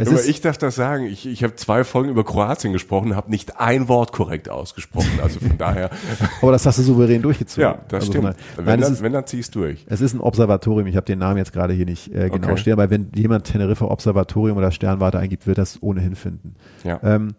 [0.00, 3.30] Es Aber ich darf das sagen, ich, ich habe zwei Folgen über Kroatien gesprochen, habe
[3.30, 5.20] nicht ein Wort korrekt ausgesprochen.
[5.22, 5.90] Also von daher,
[6.42, 7.62] aber das hast du souverän durchgezogen.
[7.62, 8.24] ja, das Also stimmt.
[8.24, 9.84] daher- Wenn, Nein, dann, ist, wenn, dann ziehst du durch.
[9.88, 10.86] Es ist ein Observatorium.
[10.88, 12.56] Ich habe den Namen jetzt gerade hier nicht äh, genau Okay.
[12.56, 16.54] stehen, aber wenn jemand Teneriffa Observatorium oder Sternwarte eingibt, wird das ohnehin finden.
[16.82, 16.98] Ja.
[17.04, 17.34] Ähm,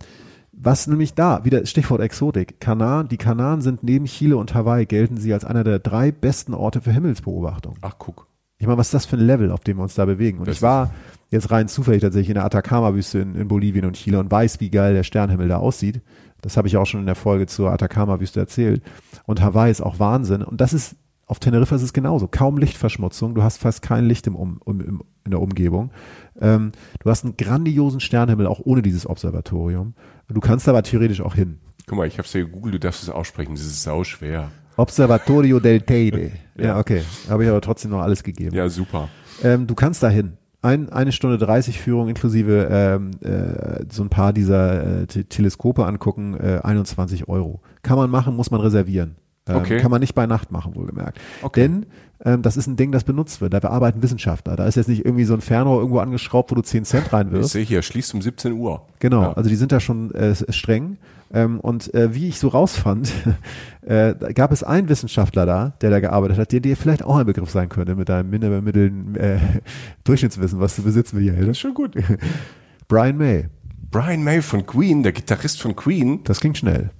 [0.59, 5.17] was nämlich da, wieder Stichwort Exotik, Kanaren, die Kanaren sind neben Chile und Hawaii gelten
[5.17, 7.75] sie als einer der drei besten Orte für Himmelsbeobachtung.
[7.81, 8.27] Ach, guck.
[8.57, 10.39] Ich meine, was ist das für ein Level, auf dem wir uns da bewegen?
[10.39, 10.91] Und Das ich war
[11.29, 14.71] jetzt rein zufällig tatsächlich in der Atacama-Wüste in, in Bolivien und Chile und weiß, wie
[14.71, 16.01] geil der Sternhimmel da aussieht.
[16.41, 18.81] Das habe ich auch schon in der Folge zur Atacama-Wüste erzählt.
[19.25, 20.41] Und Hawaii ist auch Wahnsinn.
[20.41, 20.95] Und das ist,
[21.27, 22.27] auf Teneriffa ist es genauso.
[22.27, 23.35] Kaum Lichtverschmutzung.
[23.35, 25.91] Du hast fast kein Licht im, um, um, im, in der Umgebung.
[26.39, 29.93] Ähm, du hast einen grandiosen Sternhimmel, auch ohne dieses Observatorium.
[30.29, 31.59] Du kannst aber theoretisch auch hin.
[31.87, 34.51] Guck mal, ich habe es dir gegoogelt, du darfst es aussprechen, das ist sau schwer.
[34.75, 36.31] Observatorio del Teide.
[36.57, 36.79] Ja, Ja.
[36.79, 37.03] okay.
[37.29, 38.55] Habe ich aber trotzdem noch alles gegeben.
[38.55, 39.09] Ja, super.
[39.43, 40.33] Ähm, du kannst dahin.
[40.63, 45.85] Ein, eine Stunde 30 Führung inklusive ähm, äh, so ein paar dieser äh, Te- Teleskope
[45.85, 47.61] angucken, äh, 21 Euro.
[47.83, 49.17] Kann man machen, muss man reservieren.
[49.47, 49.79] Ähm, Okay.
[49.79, 51.19] Kann man nicht bei Nacht machen, wohlgemerkt.
[51.41, 51.61] Okay.
[51.61, 51.85] Denn
[52.25, 53.53] ähm, das ist ein Ding, das benutzt wird.
[53.53, 54.55] Da arbeiten Wissenschaftler.
[54.55, 57.13] Da ist jetzt nicht irgendwie so ein Fernrohr irgendwo angeschraubt, wo du 10 Cent Ich
[57.13, 57.51] reinwirfst.
[57.51, 58.81] sehe hier, schließt um 17 Uhr.
[58.99, 59.33] Genau, Ja.
[59.33, 60.97] also die sind da schon äh, streng.
[61.33, 63.11] Ähm, und äh, wie ich so rausfand,
[63.81, 67.25] äh, gab es einen Wissenschaftler da, der da gearbeitet hat, der dir vielleicht auch ein
[67.25, 69.37] Begriff sein könnte mit deinem minder- mitteln äh,
[70.05, 71.41] Durchschnittswissen, was du besitzen, Michael.
[71.41, 71.95] Das ist schon gut.
[72.87, 73.47] Brian May,
[73.91, 76.21] Brian May von Queen, der Gitarrist von Queen.
[76.23, 76.91] das ging schnell.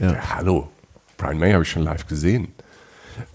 [0.00, 0.12] Ja.
[0.12, 0.68] Ja, hallo.
[1.18, 2.48] Brian May habe ich schon live gesehen.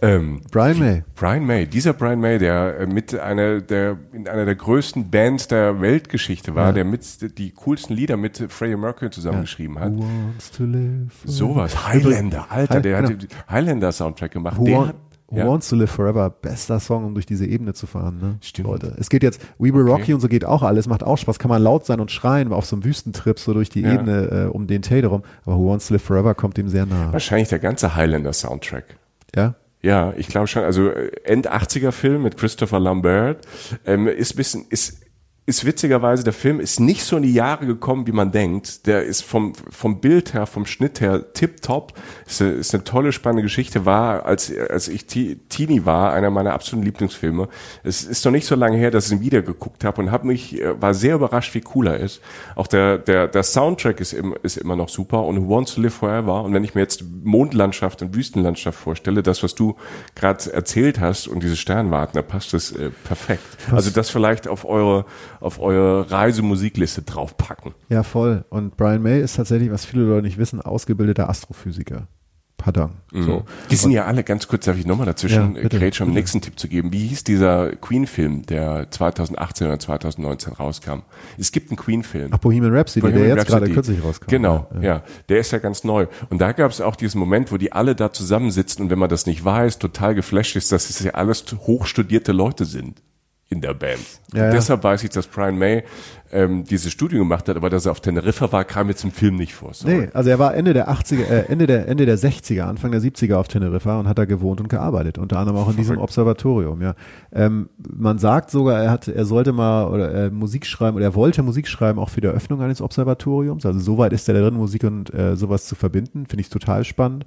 [0.02, 1.04] Ähm, Brian May.
[1.14, 5.50] Brian May, dieser Brian May, der äh, mit einer der in einer der größten Bands
[5.50, 6.72] der Weltgeschichte war, Ja.
[6.72, 9.92] der mit die coolsten Lieder mit Freddie Mercury zusammengeschrieben hat.
[9.92, 11.12] Who wants to live?
[11.26, 11.86] Sowas.
[11.86, 13.14] Highlander, Alter, der Genau.
[13.14, 14.58] hat den Highlander Soundtrack gemacht.
[14.58, 14.96] Who, der want,
[15.36, 15.48] ja.
[15.48, 18.20] Wants to Live Forever, bester Song, um durch diese Ebene zu fahren.
[18.20, 18.38] Ne?
[18.42, 18.68] Stimmt.
[18.68, 18.96] Leute.
[19.00, 21.50] Es geht jetzt, We Will Rocky und so geht auch alles, macht auch Spaß, kann
[21.50, 23.94] man laut sein und schreien auf so einem Wüstentrip so durch die Ja.
[23.94, 25.24] Ebene äh, um den Tade rum.
[25.46, 27.12] Aber Who Wants to Live Forever kommt dem sehr nah.
[27.12, 28.98] Wahrscheinlich der ganze Highlander Soundtrack.
[29.36, 29.56] Ja?
[29.82, 30.64] Ja, ich glaube schon.
[30.64, 33.46] Also End 80er Film mit Christopher Lambert
[33.86, 35.03] ähm, ist bisschen ist
[35.46, 38.88] ist witzigerweise der Film ist nicht so in die Jahre gekommen, wie man denkt.
[38.88, 41.94] Der ist vom vom Bild her, vom Schnitt her tipptopp.
[42.26, 43.86] Ist, eine- ist eine tolle spannende Geschichte.
[43.86, 47.50] War als als ich Te- Teenie war einer meiner absoluten Lieblingsfilme.
[47.84, 50.28] Es ist noch nicht so lange her, dass ich ihn wieder geguckt habe und habe
[50.28, 52.22] mich äh, war sehr überrascht, wie cool er ist.
[52.56, 55.82] Auch der der der Soundtrack ist im, ist immer noch super und Who Wants to
[55.82, 56.42] Live Forever.
[56.44, 59.76] Und wenn ich mir jetzt Mondlandschaft und Wüstenlandschaft vorstelle, das was du
[60.16, 63.44] gerade erzählt hast und diese Sternwarten, da passt das äh, perfekt.
[63.72, 65.04] Also das vielleicht auf eure
[65.44, 67.74] auf eure Reisemusikliste draufpacken.
[67.90, 68.46] Ja, voll.
[68.50, 72.08] Und Brian May ist tatsächlich, was viele Leute nicht wissen, ausgebildeter Astrophysiker.
[72.56, 72.92] Pardon.
[73.12, 73.44] So.
[73.70, 76.40] Die sind ja alle, ganz kurz darf ich nochmal dazwischen Ja, bitte, Grätsch, um nächsten
[76.40, 76.94] Tipp zu geben.
[76.94, 81.00] Wie hieß dieser Queen-Film, der 2018 oder 2019 rauskam?
[81.38, 82.30] Es gibt einen Queen-Film.
[82.32, 83.74] Ach, Bohemian Rhapsody, Bohemian der jetzt gerade Rhapsody.
[83.74, 84.30] kürzlich rauskam.
[84.30, 85.04] Genau, Ja, ja, ja.
[85.28, 86.08] Der ist ja ganz neu.
[86.30, 89.10] Und da gab es auch diesen Moment, wo die alle da zusammensitzen und wenn man
[89.10, 93.02] das nicht weiß, total geflasht ist, dass es ja alles hochstudierte Leute sind
[93.50, 94.00] in der Band.
[94.34, 94.52] Ja, ja.
[94.52, 95.84] Deshalb weiß ich, dass Brian May
[96.32, 99.36] ähm, dieses Studium gemacht hat, aber dass er auf Teneriffa war, kam jetzt im Film
[99.36, 99.74] nicht vor.
[99.74, 99.98] Sorry.
[99.98, 103.02] Nee, also er war Ende der 80er, äh, Ende der, Ende der 60er, Anfang der
[103.02, 106.82] 70er auf Teneriffa und hat da gewohnt und gearbeitet, unter anderem auch in diesem Observatorium,
[106.82, 106.96] ja.
[107.32, 111.16] Ähm, man sagt sogar, er hat, er sollte mal oder äh, Musik schreiben oder er
[111.16, 113.66] wollte Musik schreiben auch für die Eröffnung eines Observatoriums.
[113.66, 116.84] Also soweit ist er da drin, Musik und äh, sowas zu verbinden, finde ich total
[116.84, 117.26] spannend.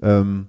[0.00, 0.46] Ähm,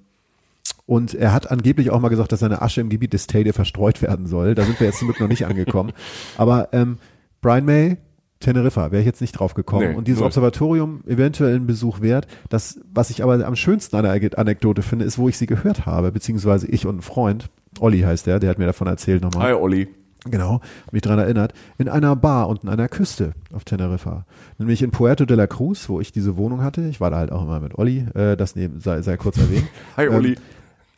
[0.86, 4.02] und er hat angeblich auch mal gesagt, dass seine Asche im Gebiet des Teide verstreut
[4.02, 4.56] werden soll.
[4.56, 5.94] Da sind wir jetzt zum Glück noch nicht angekommen.
[6.38, 6.98] Aber ähm,
[7.42, 7.98] Brian May,
[8.40, 9.92] Teneriffa, wäre ich jetzt nicht drauf gekommen.
[9.92, 10.28] Nee, und dieses null.
[10.28, 12.28] Observatorium eventuell einen Besuch wert.
[12.50, 15.86] Das, was ich aber am schönsten an der Anekdote finde, ist, wo ich sie gehört
[15.86, 17.50] habe, beziehungsweise ich und ein Freund,
[17.80, 19.48] Olli heißt der, der hat mir davon erzählt nochmal.
[19.48, 19.88] Hi Olli.
[20.28, 20.60] Genau,
[20.92, 24.26] mich dran erinnert, in einer Bar unten an der Küste auf Teneriffa.
[24.58, 26.88] Nämlich in Puerto de la Cruz, wo ich diese Wohnung hatte.
[26.88, 29.68] Ich war da halt auch immer mit Olli, äh, das neben, sei, sei kurz erwähnt.
[29.98, 30.32] Hi Olli.
[30.32, 30.38] Ähm,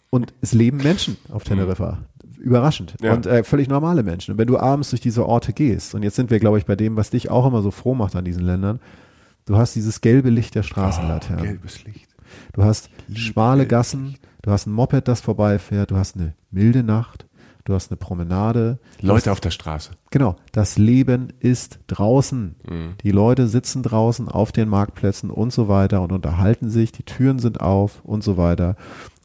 [0.09, 1.99] und es leben Menschen auf Teneriffa.
[2.39, 2.95] Überraschend.
[3.01, 3.13] Ja.
[3.13, 4.33] Und äh, völlig normale Menschen.
[4.33, 6.75] Und wenn du abends durch diese Orte gehst, und jetzt sind wir, glaube ich, bei
[6.75, 8.79] dem, was dich auch immer so froh macht an diesen Ländern,
[9.45, 11.43] du hast dieses gelbe Licht der Straßenlaternen.
[11.43, 12.07] Gelbes Licht.
[12.53, 17.26] Du hast schmale Gassen, du hast ein Moped, das vorbeifährt, du hast eine milde Nacht,
[17.67, 18.79] du hast eine Promenade.
[19.01, 19.91] Leute auf der Straße.
[20.09, 22.55] Genau, das Leben ist draußen.
[22.67, 22.95] Mhm.
[23.03, 27.39] Die Leute sitzen draußen auf den Marktplätzen und so weiter und unterhalten sich, die Türen
[27.39, 28.75] sind auf und so weiter.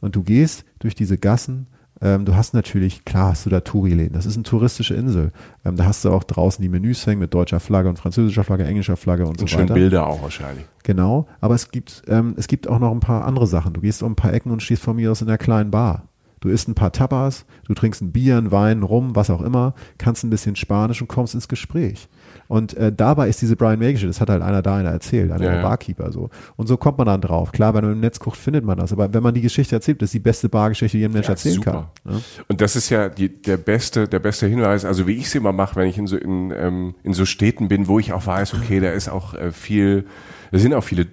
[0.01, 1.67] Und du gehst durch diese Gassen.
[2.01, 4.11] Ähm, du hast natürlich, klar hast du da Touri-Läden.
[4.13, 5.31] Das ist eine touristische Insel.
[5.63, 8.65] Ähm, da hast du auch draußen die Menüs hängen mit deutscher Flagge und französischer Flagge,
[8.65, 9.75] englischer Flagge und, Und so schön weiter.
[9.75, 10.65] Bilder auch wahrscheinlich.
[10.83, 13.71] Genau, aber es gibt, ähm, es gibt auch noch ein paar andere Sachen.
[13.71, 16.09] Du gehst um ein paar Ecken und stehst von mir aus in einer kleinen Bar.
[16.43, 19.41] Du isst ein paar Tapas, du trinkst ein Bier, ein Wein, ein Rum, was auch
[19.41, 22.09] immer, kannst ein bisschen Spanisch und kommst ins Gespräch.
[22.49, 25.31] Und äh, dabei ist diese Brian May Geschichte, das hat halt einer da einer erzählt,
[25.31, 25.61] einer ja.
[25.61, 26.29] Barkeeper so.
[26.57, 27.53] Und so kommt man dann drauf.
[27.53, 28.91] Klar, wenn man im Netz guckt, findet man das.
[28.91, 31.31] Aber wenn man die Geschichte erzählt, das ist die beste Bargeschichte, die ein Mensch Ja,
[31.31, 31.91] erzählen super.
[32.03, 32.15] kann.
[32.15, 32.21] Ne?
[32.49, 35.53] Und das ist ja die, der beste, der beste Hinweis, also wie ich es immer
[35.53, 38.53] mache, wenn ich in so in, ähm, in so Städten bin, wo ich auch weiß,
[38.55, 40.07] okay, da ist auch äh, viel,
[40.51, 41.07] da sind auch viele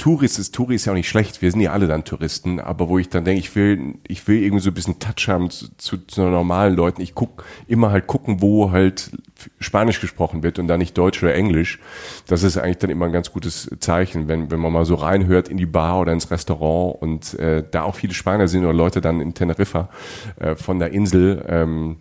[0.00, 2.98] Touris, Touri ist ja auch nicht schlecht, wir sind ja alle dann Touristen, aber wo
[2.98, 5.98] ich dann denke, ich will, ich will irgendwie so ein bisschen Touch haben zu, zu,
[5.98, 7.02] zu normalen Leuten.
[7.02, 9.10] Ich guck immer halt gucken, wo halt
[9.58, 11.80] Spanisch gesprochen wird und dann nicht Deutsch oder Englisch.
[12.26, 15.48] Das ist eigentlich dann immer ein ganz gutes Zeichen, wenn, wenn man mal so reinhört
[15.50, 19.02] in die Bar oder ins Restaurant und äh, da auch viele Spanier sind oder Leute
[19.02, 19.90] dann in Teneriffa
[20.36, 21.44] äh, von der Insel.
[21.46, 21.98] Ähm,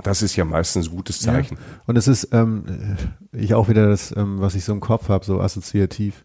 [0.00, 1.58] das ist ja meistens ein gutes Zeichen.
[1.86, 2.96] Und es ist, ähm,
[3.32, 6.24] ich auch wieder das, ähm, was ich so im Kopf habe, so assoziativ.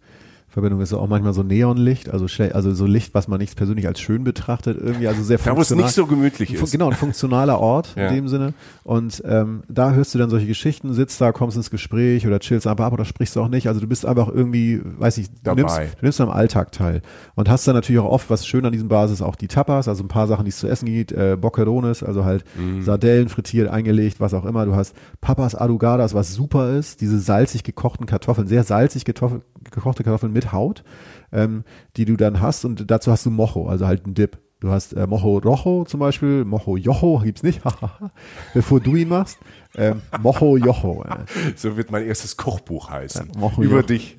[0.49, 3.99] Verbindung ist auch manchmal so Neonlicht, also also so Licht, was man nicht persönlich als
[3.99, 5.85] schön betrachtet, irgendwie, also sehr Da, wo es funktional.
[5.85, 6.71] nicht so gemütlich ist.
[6.71, 8.07] Genau, ein funktionaler Ort Ja.
[8.07, 8.53] in dem Sinne.
[8.83, 12.65] Und ähm, da hörst du dann solche Geschichten, sitzt da, kommst ins Gespräch oder chillst
[12.65, 13.67] einfach ab oder sprichst du auch nicht.
[13.67, 17.01] Also du bist einfach irgendwie, weiß ich, du nimmst, du nimmst am Alltag teil.
[17.35, 20.03] Und hast dann natürlich auch oft, was schön an diesem Basis, auch die Tapas, also
[20.03, 22.81] ein paar Sachen, die es zu essen gibt, äh, Boccherones, also halt Mhm.
[22.81, 24.65] Sardellen frittiert, eingelegt, was auch immer.
[24.65, 29.03] Du hast Papas Adugadas, was super ist, diese salzig gekochten Kartoffeln, sehr salzig
[29.71, 30.83] gekochte Kartoffeln mit Haut,
[31.31, 31.63] ähm,
[31.95, 34.39] die du dann hast und dazu hast du Mocho, also halt einen Dip.
[34.59, 37.61] Du hast äh, Mojo Rojo zum Beispiel, Mojo Jojo gibt's nicht,
[38.55, 39.37] bevor du ihn machst.
[39.75, 41.03] Ähm, Mojo Jojo.
[41.03, 41.53] Äh.
[41.55, 43.29] So wird mein erstes Kochbuch heißen.
[43.33, 44.17] Ja, Mocho über dich.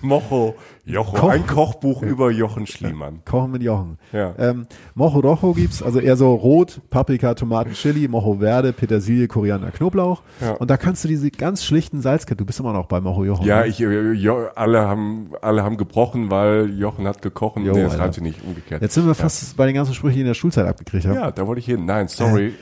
[0.00, 0.54] Mocho
[0.84, 1.16] Jocho.
[1.16, 3.20] Koch- Ein Kochbuch über Jochen Schliemann.
[3.26, 3.98] Kochen mit Jochen.
[4.12, 4.34] Ja.
[4.38, 9.70] Ähm, Mojo Rojo gibt's, also eher so rot, Paprika, Tomaten, Chili, Mojo Verde, Petersilie, Koriander,
[9.70, 10.22] Knoblauch.
[10.40, 10.52] Ja.
[10.52, 13.44] Und da kannst du diese ganz schlichten Salzkette, du bist immer noch bei Mojo Jojo.
[13.44, 13.66] Ja, ne?
[13.66, 17.64] ich, äh, jo, alle haben, alle haben gebrochen, weil Jochen hat gekochen.
[17.66, 18.80] Jo, nee, das reimt sich nicht umgekehrt.
[18.80, 21.16] Jetzt sind wir fast bei den ganzen Sprüchen, die ich in der Schulzeit abgekriegt habe.
[21.16, 21.84] ja, da wollte ich hin.
[21.84, 22.54] Nein, sorry.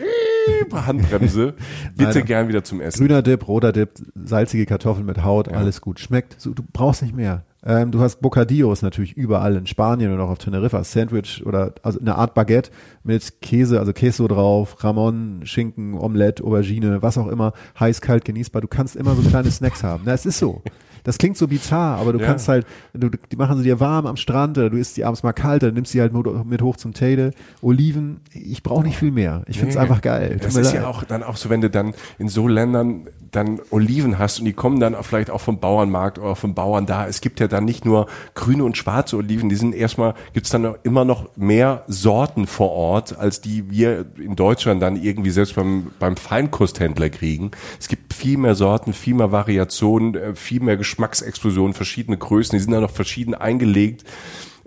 [0.72, 1.54] Handbremse.
[1.96, 2.24] Bitte Nein.
[2.26, 2.98] gern wieder zum Essen.
[2.98, 6.00] Grüner Dip, roter Dip, salzige Kartoffeln mit Haut, alles gut.
[6.00, 6.40] Schmeckt.
[6.40, 7.44] So, du brauchst nicht mehr.
[7.64, 10.84] Ähm, du hast Bocadillos natürlich überall in Spanien und auch auf Teneriffa.
[10.84, 12.70] Sandwich oder also eine Art Baguette
[13.02, 17.54] mit Käse, also Queso drauf, Ramon, Schinken, Omelette, Aubergine, was auch immer.
[17.80, 18.62] Heiß, kalt, genießbar.
[18.62, 20.04] Du kannst immer so kleine Snacks haben.
[20.06, 20.62] Na, es ist so.
[21.06, 22.26] Das klingt so bizarr, aber du Ja.
[22.26, 25.22] kannst halt, du, die machen sie dir warm am Strand oder du isst die abends
[25.22, 27.30] mal kalt, dann nimmst sie halt mit, hoch zum Tade.
[27.62, 29.42] Oliven, ich brauche nicht viel mehr.
[29.46, 29.80] Ich find's Nee.
[29.82, 30.38] einfach geil.
[30.42, 30.84] Das ist ja leid.
[30.88, 34.52] auch dann auch so, wenn du dann in so Ländern dann Oliven hast und die
[34.52, 37.06] kommen dann auch vielleicht auch vom Bauernmarkt oder vom Bauern da.
[37.06, 40.74] Es gibt ja dann nicht nur grüne und schwarze Oliven, die sind erstmal, gibt's dann
[40.84, 45.88] immer noch mehr Sorten vor Ort, als die wir in Deutschland dann irgendwie selbst beim,
[45.98, 47.50] beim Feinkosthändler kriegen.
[47.78, 52.62] Es gibt viel mehr Sorten, viel mehr Variationen, äh, viel mehr Geschmacksexplosionen, verschiedene Größen, die
[52.62, 54.04] sind dann noch verschieden eingelegt.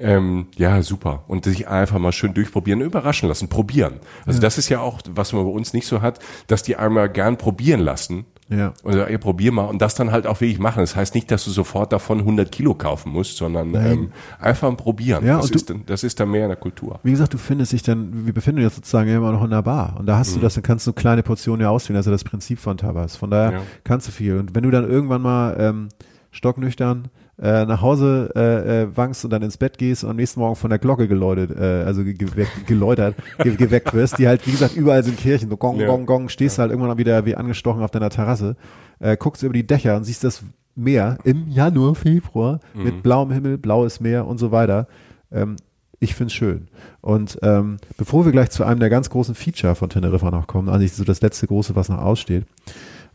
[0.01, 1.23] Ähm, ja, super.
[1.27, 3.95] Und sich einfach mal schön durchprobieren, überraschen lassen, probieren.
[4.25, 7.09] Also das ist ja auch, was man bei uns nicht so hat, dass die einmal
[7.09, 8.25] gern probieren lassen.
[8.47, 8.73] Ja.
[8.81, 9.65] Und sagen, ey, probier mal.
[9.65, 10.79] Und das dann halt auch wirklich machen.
[10.79, 15.23] Das heißt nicht, dass du sofort davon 100 Kilo kaufen musst, sondern ähm, einfach probieren.
[15.25, 16.99] Ja, das, und du- ist, dann- das ist dann mehr in der Kultur.
[17.03, 19.97] Wie gesagt, du findest dich dann, wir befinden uns sozusagen immer noch in der Bar.
[19.99, 21.97] Und da hast du das, dann kannst du kleine Portionen ja auswählen.
[21.97, 23.17] Also das Prinzip von Tabas.
[23.17, 23.61] Von daher Ja.
[23.83, 24.37] kannst du viel.
[24.37, 25.89] Und wenn du dann irgendwann mal ähm,
[26.31, 27.07] stocknüchtern
[27.41, 30.55] äh, nach Hause äh, äh, wankst und dann ins Bett gehst und am nächsten Morgen
[30.55, 34.51] von der Glocke geläutet, äh, also ge geweckt, geläutert, ge geweckt wirst, die halt, wie
[34.51, 35.87] gesagt, überall sind Kirchen, so gong, Ja.
[35.87, 38.55] gong, gong, stehst halt irgendwann wieder wie angestochen auf deiner Terrasse,
[38.99, 40.43] äh, guckst über die Dächer und siehst das
[40.75, 44.87] Meer im Januar, Februar mit blauem Himmel, blaues Meer und so weiter.
[45.31, 45.57] Ähm,
[45.99, 46.69] ich find's schön.
[47.01, 50.69] Und ähm, bevor wir gleich zu einem der ganz großen Feature von Teneriffa noch kommen,
[50.69, 52.45] eigentlich so das letzte große, was noch aussteht,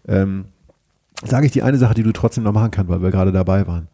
[0.07, 0.47] ähm,
[1.25, 3.67] sage ich die eine Sache, die du trotzdem noch machen kannst, weil wir gerade dabei
[3.67, 3.89] waren.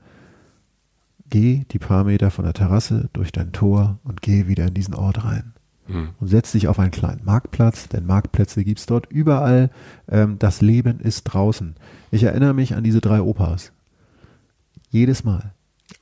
[1.29, 4.95] Geh die paar Meter von der Terrasse durch dein Tor und geh wieder in diesen
[4.95, 5.53] Ort rein.
[6.21, 9.71] Und setz dich auf einen kleinen Marktplatz, denn Marktplätze gibt's dort überall.
[10.09, 11.75] Ähm, das Leben ist draußen.
[12.11, 13.73] Ich erinnere mich an diese drei Opas.
[14.91, 15.53] Jedes Mal,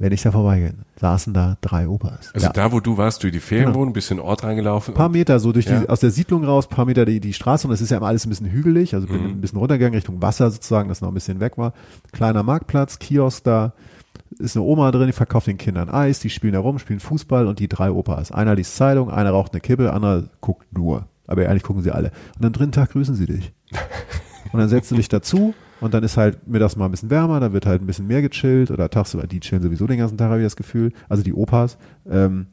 [0.01, 2.31] wenn ich da vorbeigehe, saßen da drei Opas.
[2.33, 2.53] Also Ja.
[2.53, 3.85] da, wo du warst, durch die Ferien Genau.
[3.87, 4.95] den Ort reingelaufen.
[4.95, 5.81] paar Meter so durch Ja.
[5.81, 8.07] die, aus der Siedlung raus, paar Meter die, die Straße und es ist ja immer
[8.07, 11.15] alles ein bisschen hügelig, also bin ein bisschen runtergegangen Richtung Wasser sozusagen, das noch ein
[11.15, 11.73] bisschen weg war.
[12.13, 13.73] Kleiner Marktplatz, Kiosk da,
[14.39, 17.47] ist eine Oma drin, die verkauft den Kindern Eis, die spielen da rum, spielen Fußball
[17.49, 18.31] und die drei Opas.
[18.31, 21.07] Einer liest Zeitung, einer raucht eine Kippe, einer guckt nur.
[21.27, 22.13] Aber eigentlich gucken sie alle.
[22.39, 23.53] Und am dritten Tag grüßen sie dich.
[24.53, 27.41] Und dann setzt du dich dazu und dann ist halt mittags mal ein bisschen wärmer,
[27.41, 30.29] dann wird halt ein bisschen mehr gechillt oder tagsüber, die chillen sowieso den ganzen Tag,
[30.31, 30.93] habe ich das Gefühl.
[31.09, 31.79] Also die Opas.
[32.09, 32.47] Ähm,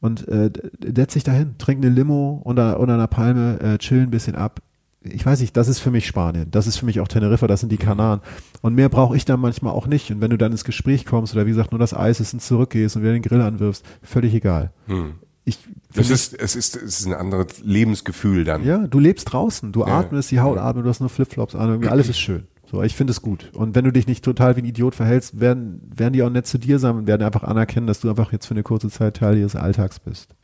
[0.00, 0.50] und äh,
[0.94, 4.60] setzt sich dahin, trinkt eine Limo unter, unter einer Palme, äh, chillen ein bisschen ab.
[5.02, 7.60] Ich weiß nicht, das ist für mich Spanien, das ist für mich auch Teneriffa, das
[7.60, 8.20] sind die Kanaren.
[8.62, 10.10] Und mehr brauche ich dann manchmal auch nicht.
[10.10, 12.40] Und wenn du dann ins Gespräch kommst oder wie gesagt nur das Eis ist und
[12.40, 14.70] zurückgehst und wieder den Grill anwirfst, völlig egal.
[14.86, 15.14] Hm.
[15.44, 15.58] Ich,
[15.94, 18.64] Das ist, es ist, es ist ein anderes Lebensgefühl dann.
[18.64, 19.98] ja, du lebst draußen, du Ja.
[20.00, 22.46] atmest, die Haut atmet, du hast nur Flipflops an, irgendwie alles ist schön.
[22.70, 23.50] So, ich finde es gut.
[23.54, 26.46] Und wenn du dich nicht total wie ein Idiot verhältst, werden, werden die auch nett
[26.46, 29.16] zu dir sein und werden einfach anerkennen, dass du einfach jetzt für eine kurze Zeit
[29.16, 30.34] Teil ihres Alltags bist.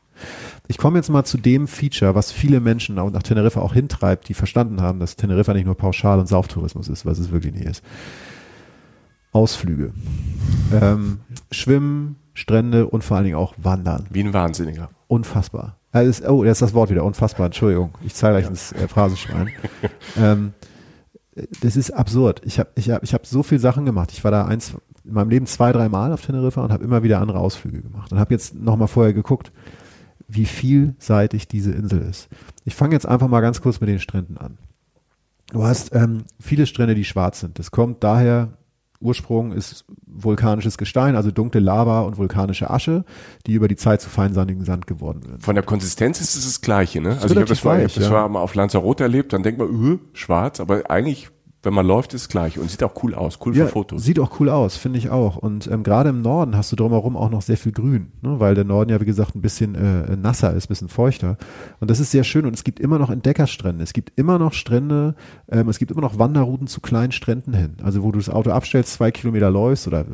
[0.69, 4.29] Ich komme jetzt mal zu dem Feature, was viele Menschen auch nach Teneriffa auch hintreibt,
[4.29, 7.67] die verstanden haben, dass Teneriffa nicht nur Pauschal- und Sauftourismus ist, was es wirklich nicht
[7.67, 7.85] ist.
[9.33, 9.93] Ausflüge.
[10.73, 11.21] Ähm,
[11.51, 14.07] Schwimmen, Strände und vor allen Dingen auch Wandern.
[14.11, 14.91] Wie ein Wahnsinniger.
[15.09, 15.77] Unfassbar.
[15.93, 17.05] Ist, oh, jetzt das Wort wieder.
[17.05, 17.47] Unfassbar.
[17.47, 17.91] Entschuldigung.
[18.05, 19.51] Ich zeige gleich ins äh, Phrasenschwein.
[20.17, 20.55] ähm,
[21.61, 22.43] das ist absurd.
[22.45, 24.13] Ich habe ich hab, ich hab so viel Sachen gemacht.
[24.13, 24.75] Ich war da eins
[25.05, 28.13] in meinem Leben zwei, drei Mal auf Teneriffa und habe immer wieder andere Ausflüge gemacht
[28.13, 29.53] und habe jetzt nochmal vorher geguckt,
[30.29, 32.29] wie vielseitig diese Insel ist.
[32.65, 34.59] Ich fange jetzt einfach mal ganz kurz mit den Stränden an.
[35.53, 37.59] Du hast ähm, viele Strände, die schwarz sind.
[37.59, 38.57] Das kommt daher,
[39.01, 43.05] Ursprung ist vulkanisches Gestein, also dunkle Lava und vulkanische Asche,
[43.47, 45.43] die über die Zeit zu feinsandigem Sand geworden sind.
[45.43, 47.19] Von der Konsistenz ist es das Gleiche, ne?
[47.21, 48.29] Also ich habe das, mal, ich hab weich, das ja.
[48.29, 51.31] mal auf Lanzarote erlebt, dann denkt man, öh, schwarz, aber eigentlich,
[51.65, 54.05] wenn man läuft, ist es gleich und sieht auch cool aus, cool für Fotos.
[54.05, 55.37] Sieht auch cool aus, finde ich auch.
[55.37, 58.39] Und ähm, gerade im Norden hast du drumherum auch noch sehr viel Grün, ne?
[58.41, 61.37] weil der Norden ja, wie gesagt, ein bisschen äh, nasser ist, ein bisschen feuchter.
[61.81, 62.47] Und das ist sehr schön.
[62.47, 63.83] Und es gibt immer noch Entdeckerstrände.
[63.83, 65.15] Es gibt immer noch Strände,
[65.51, 67.77] ähm, es gibt immer noch Wanderrouten zu kleinen Stränden hin.
[67.83, 70.05] Also wo du das Auto abstellst, zwei Kilometer läufst oder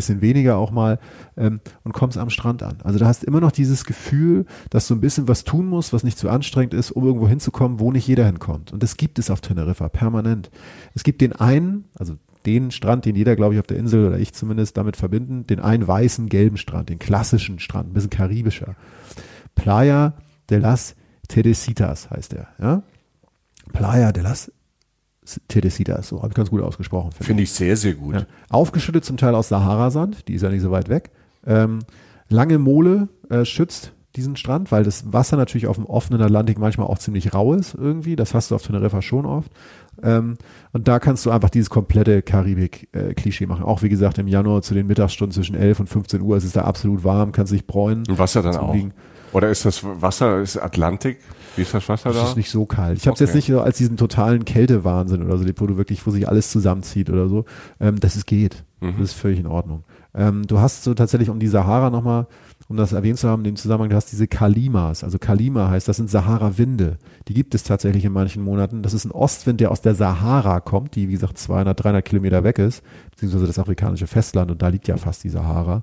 [0.00, 0.98] bisschen weniger auch mal
[1.36, 2.78] ähm, und kommst am Strand an.
[2.82, 6.04] Also da hast immer noch dieses Gefühl, dass du ein bisschen was tun musst, was
[6.04, 8.72] nicht zu anstrengend ist, um irgendwo hinzukommen, wo nicht jeder hinkommt.
[8.72, 10.50] Und das gibt es auf Teneriffa permanent.
[10.94, 14.18] Es gibt den einen, also den Strand, den jeder, glaube ich, auf der Insel oder
[14.18, 18.76] ich zumindest damit verbinden, den einen weißen, gelben Strand, den klassischen Strand, ein bisschen karibischer.
[19.54, 20.14] Playa
[20.48, 20.96] de las
[21.28, 22.48] Teresitas heißt er.
[22.58, 22.82] Ja?
[23.72, 24.50] Playa de las
[25.48, 27.12] Teresitas, so habe ich ganz gut ausgesprochen.
[27.12, 27.26] finde ich.
[27.26, 28.14] Finde ich sehr, sehr gut.
[28.14, 28.26] Ja.
[28.48, 31.10] Aufgeschüttet zum Teil aus Saharasand, die ist ja nicht so weit weg.
[31.46, 31.80] Ähm,
[32.28, 36.88] lange Mole äh, schützt diesen Strand, weil das Wasser natürlich auf dem offenen Atlantik manchmal
[36.88, 38.16] auch ziemlich rau ist irgendwie.
[38.16, 39.52] Das hast du auf Teneriffa schon oft.
[40.02, 40.36] Ähm,
[40.72, 43.64] und da kannst du einfach dieses komplette Karibik-Klischee machen.
[43.64, 46.36] Auch wie gesagt im Januar zu den Mittagsstunden zwischen 11 und 15 Uhr.
[46.36, 48.04] Es ist da absolut warm, kannst dich bräunen.
[48.08, 48.74] Und Wasser dann auch.
[48.74, 48.92] Liegen.
[49.32, 51.18] Oder ist das Wasser, ist Atlantik?
[51.56, 52.28] Wie ist das Wasser Es da?
[52.28, 52.98] ist nicht so kalt.
[52.98, 53.38] Ich habe es jetzt Okay.
[53.38, 57.10] nicht so als diesen totalen Kältewahnsinn oder so, wo du wirklich, wo sich alles zusammenzieht
[57.10, 57.44] oder so.
[57.80, 58.64] Ähm, das ist geht.
[58.80, 58.94] Mhm.
[58.98, 59.84] Das ist völlig in Ordnung.
[60.14, 62.26] Ähm, du hast so tatsächlich um die Sahara nochmal,
[62.68, 65.04] um das erwähnt zu haben, in dem Zusammenhang, du hast diese Kalimas.
[65.04, 66.98] Also Kalima heißt, das sind Sahara-Winde.
[67.28, 68.82] Die gibt es tatsächlich in manchen Monaten.
[68.82, 72.42] Das ist ein Ostwind, der aus der Sahara kommt, die wie gesagt 200, 300 Kilometer
[72.44, 75.82] weg ist, beziehungsweise das afrikanische Festland und da liegt ja fast die Sahara.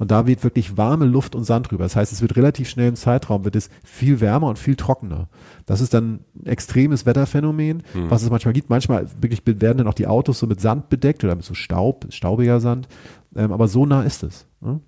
[0.00, 1.84] Und da weht wirklich warme Luft und Sand drüber.
[1.84, 5.28] Das heißt, es wird relativ schnell im Zeitraum, wird es viel wärmer und viel trockener.
[5.66, 8.70] Das ist dann ein extremes Wetterphänomen, was es manchmal gibt.
[8.70, 12.06] Manchmal wirklich werden dann auch die Autos so mit Sand bedeckt oder mit so Staub,
[12.08, 12.88] staubiger Sand.
[13.36, 14.46] Ähm, aber so nah ist es.
[14.62, 14.80] Ne?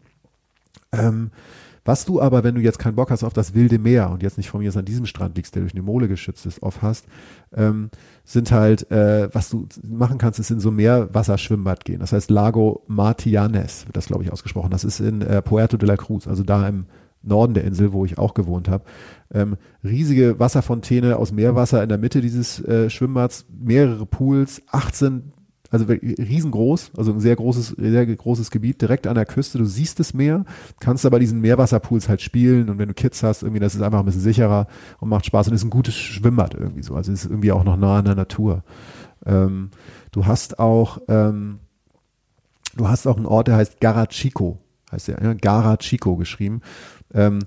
[0.93, 1.31] Ähm,
[1.85, 4.37] was du aber, wenn du jetzt keinen Bock hast auf das wilde Meer und jetzt
[4.37, 7.07] nicht von mir an diesem Strand liegst, der durch eine Mole geschützt ist, off hast,
[7.55, 7.91] ähm,
[8.25, 12.01] sind halt, äh, was du machen kannst, ist in so Meerwasserschwimmbad gehen.
[12.01, 14.71] Das heißt Lago Martianes, wird das glaube ich ausgesprochen.
[14.71, 16.87] Das ist in äh, Puerto de la Cruz, also da im
[17.23, 18.85] Norden der Insel, wo ich auch gewohnt habe.
[19.33, 25.33] Ähm, riesige Wasserfontäne aus Meerwasser in der Mitte dieses äh, Schwimmbads, mehrere Pools, 18
[25.73, 29.57] also riesengroß, also ein sehr großes, sehr großes Gebiet direkt an der Küste.
[29.57, 30.45] Du siehst das Meer,
[30.81, 34.01] kannst aber diesen Meerwasserpools halt spielen und wenn du Kids hast, irgendwie, das ist einfach
[34.01, 34.67] ein bisschen sicherer
[35.01, 36.95] und macht Spaß und ist ein gutes Schwimmbad irgendwie so.
[36.95, 38.65] Also ist irgendwie auch noch nah an der Natur.
[39.25, 39.71] Ähm,
[40.11, 41.61] du hast auch, ähm,
[42.77, 44.59] du hast auch einen Ort, der heißt Garachico,
[44.93, 46.61] heißt der, ja, Garachico geschrieben.
[47.15, 47.39] Ähm,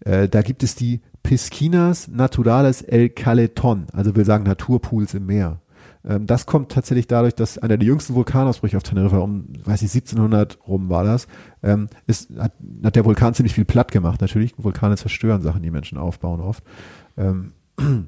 [0.00, 5.60] äh, da gibt es die Piscinas Naturales El Caleton, also will sagen Naturpools im Meer.
[6.06, 9.90] Ähm, das kommt tatsächlich dadurch, dass einer der jüngsten Vulkanausbrüche auf Teneriffa, um, weiß ich,
[9.94, 11.26] 1700 rum war das,
[11.62, 12.52] ähm, ist, hat,
[12.82, 14.20] hat der Vulkan ziemlich viel platt gemacht.
[14.20, 16.62] Natürlich, Vulkane zerstören Sachen, die Menschen aufbauen oft.
[17.16, 17.52] Ähm,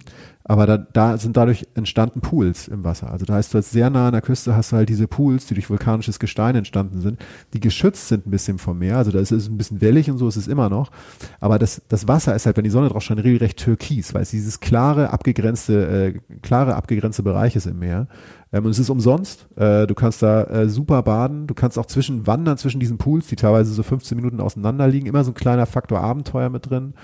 [0.48, 3.10] Aber da, da sind dadurch entstanden Pools im Wasser.
[3.10, 5.54] Also da heißt du sehr nah an der Küste hast du halt diese Pools, die
[5.54, 7.18] durch vulkanisches Gestein entstanden sind,
[7.52, 8.96] die geschützt sind ein bisschen vom Meer.
[8.96, 10.92] Also da ist es ein bisschen wellig und so ist es immer noch.
[11.40, 14.30] Aber das, das Wasser ist halt, wenn die Sonne drauf scheint, regelrecht türkis, weil es
[14.30, 18.06] dieses klare, abgegrenzte, äh, klare, abgegrenzte Bereich ist im Meer.
[18.52, 19.48] Ähm, und es ist umsonst.
[19.56, 21.48] Äh, du kannst da äh, super baden.
[21.48, 25.06] Du kannst auch zwischen wandern, zwischen diesen Pools, die teilweise so 15 Minuten auseinander liegen.
[25.06, 26.94] Immer so ein kleiner Faktor Abenteuer mit drin.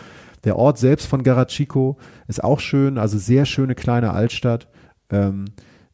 [0.44, 4.68] Der Ort selbst von Garachico ist auch schön, also sehr schöne kleine Altstadt.
[5.10, 5.46] Ähm,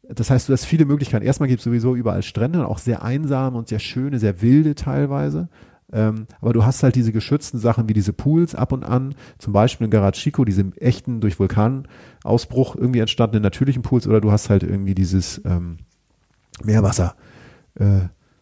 [0.08, 1.24] das heißt, du hast viele Möglichkeiten.
[1.24, 5.48] Erstmal gibt es sowieso überall Strände, auch sehr einsame und sehr schöne, sehr wilde teilweise.
[5.92, 9.52] Ähm, aber du hast halt diese geschützten Sachen wie diese Pools ab und an, zum
[9.52, 14.62] Beispiel in Garachico, diese echten durch Vulkanausbruch irgendwie entstandenen natürlichen Pools, oder du hast halt
[14.62, 15.78] irgendwie dieses ähm,
[16.62, 17.14] Meerwasser,
[17.76, 18.00] äh,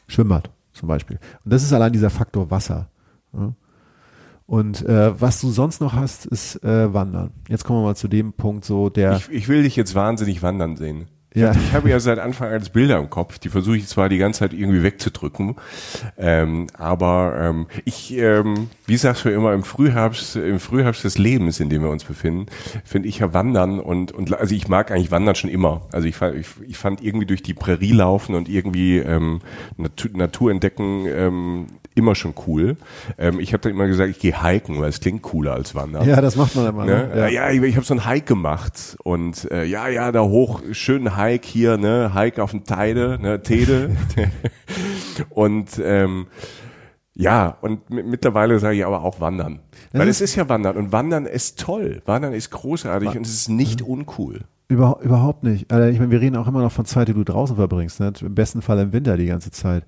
[0.09, 1.19] Schwimmbad zum Beispiel.
[1.45, 2.89] Und das ist allein dieser Faktor Wasser.
[3.33, 3.55] Ja.
[4.47, 7.33] Und äh, was du sonst noch hast, ist äh, Wandern.
[7.49, 9.17] Jetzt kommen wir mal zu dem Punkt, so der.
[9.17, 11.09] Ich, ich will dich jetzt wahnsinnig wandern sehen.
[11.37, 11.53] Ja.
[11.53, 14.41] Ich habe ja seit Anfang an Bilder im Kopf, die versuche ich zwar die ganze
[14.41, 15.57] Zeit irgendwie wegzudrücken,
[16.17, 21.61] ähm, aber ähm, ich, ähm, wie sagst du immer, im Frühherbst, im Frühherbst des Lebens,
[21.61, 22.47] in dem wir uns befinden,
[22.87, 25.83] finde ich ja Wandern und, und also ich mag eigentlich Wandern schon immer.
[25.93, 29.41] Also ich fand, ich, ich fand irgendwie durch die Prärie laufen und irgendwie ähm,
[29.77, 31.67] Natur, Natur entdecken ähm,
[31.97, 32.77] immer schon cool.
[33.19, 36.07] Ähm, ich habe dann immer gesagt, ich gehe hiken, weil es klingt cooler als wandern.
[36.09, 36.85] ja, das macht man immer.
[36.85, 37.09] Ne?
[37.13, 37.33] Ne?
[37.33, 41.17] Ja, ich, ich habe so einen Hike gemacht und äh, ja, ja, da hoch, schönen
[41.17, 43.97] Hike hier, ne, Hike auf dem Teide, ne, Tede.
[45.31, 46.27] und ähm,
[47.15, 49.61] ja, und mi- mittlerweile sage ich aber auch wandern.
[49.93, 52.03] Das Weil ist- es ist ja Wandern und Wandern ist toll.
[52.05, 54.43] Wandern ist großartig und es ist nicht uncool.
[54.69, 55.71] Über, überhaupt nicht.
[55.73, 58.01] Also ich meine, wir reden auch immer noch von Zeit, die du draußen verbringst.
[58.01, 58.13] Ne?
[58.21, 59.85] Im besten Fall im Winter die ganze Zeit.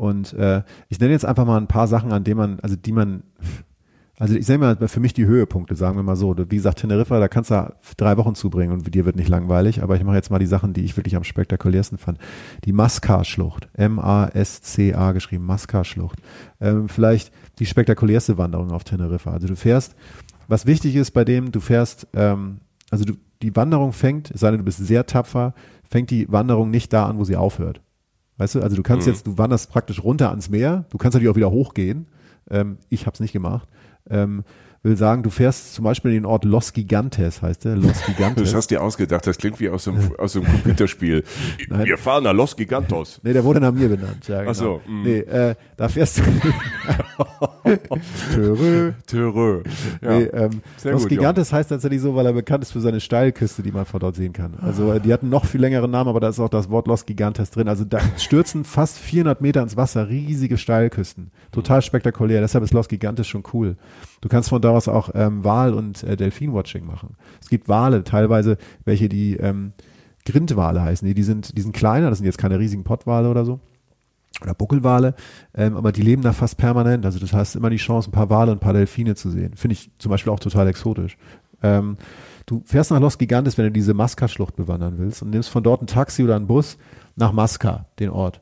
[0.00, 2.92] Und äh, ich nenne jetzt einfach mal ein paar Sachen, an denen man, also die
[2.92, 3.22] man,
[4.18, 6.34] also ich sage mal, für mich die Höhepunkte, sagen wir mal so.
[6.38, 9.82] Wie gesagt, Teneriffa, da kannst du drei Wochen zubringen und dir wird nicht langweilig.
[9.82, 12.16] Aber ich mache jetzt mal die Sachen, die ich wirklich am spektakulärsten fand.
[12.64, 16.18] Die Mascar-Schlucht, M-A-S-C-A geschrieben, Mascar-Schlucht.
[16.62, 19.32] Ähm, vielleicht die spektakulärste Wanderung auf Teneriffa.
[19.32, 19.96] Also du fährst,
[20.48, 24.50] was wichtig ist bei dem, du fährst, ähm, also du, die Wanderung fängt, es sei
[24.50, 25.52] denn, du bist sehr tapfer,
[25.90, 27.82] fängt die Wanderung nicht da an, wo sie aufhört.
[28.40, 31.30] Weißt du, also du kannst jetzt, du wanderst praktisch runter ans Meer, du kannst natürlich
[31.30, 32.06] auch wieder hochgehen.
[32.50, 33.68] Ähm, ich habe es nicht gemacht.
[34.08, 34.44] Ähm,
[34.82, 38.06] will sagen, du fährst zum Beispiel in den Ort Los Gigantes, heißt der, Los Das
[38.06, 38.54] Gigantes.
[38.54, 41.22] hast du dir ausgedacht, das klingt wie aus einem, aus einem Computerspiel.
[41.68, 41.84] Nein.
[41.84, 43.20] Wir fahren nach Los Gigantos.
[43.22, 44.26] Nee, der wurde nach mir benannt.
[44.26, 44.50] Ja, genau.
[44.50, 45.02] Ach so, mm.
[45.02, 46.22] Nee, äh, da fährst du.
[48.32, 48.92] Törö.
[49.06, 49.62] Törö.
[50.00, 50.18] Ja.
[50.18, 53.62] Nee, ähm, Los gut, Gigantes heißt tatsächlich so, weil er bekannt ist für seine Steilküste,
[53.62, 54.54] die man von dort sehen kann.
[54.62, 57.04] Also äh, die hatten noch viel längeren Namen, aber da ist auch das Wort Los
[57.04, 57.68] Gigantes drin.
[57.68, 61.30] Also da stürzen fast 400 Meter ins Wasser, riesige Steilküsten.
[61.52, 62.40] Total spektakulär.
[62.40, 63.76] Deshalb ist Los Gigantes schon cool.
[64.22, 67.16] Du kannst von da aus auch ähm, Wal- und äh, Delfin-Watching machen.
[67.40, 69.72] Es gibt Wale, teilweise welche, die ähm,
[70.24, 71.06] Grindwale heißen.
[71.06, 73.60] Die, die, sind, die sind kleiner, das sind jetzt keine riesigen Pottwale oder so
[74.42, 75.14] oder Buckelwale,
[75.54, 77.04] ähm, aber die leben da fast permanent.
[77.04, 79.54] Also das heißt immer die Chance, ein paar Wale und ein paar Delfine zu sehen.
[79.56, 81.16] Finde ich zum Beispiel auch total exotisch.
[81.62, 81.96] Ähm,
[82.46, 85.82] du fährst nach Los Gigantes, wenn du diese Masca-Schlucht bewandern willst und nimmst von dort
[85.82, 86.78] ein Taxi oder einen Bus
[87.16, 88.40] nach Masca, den Ort.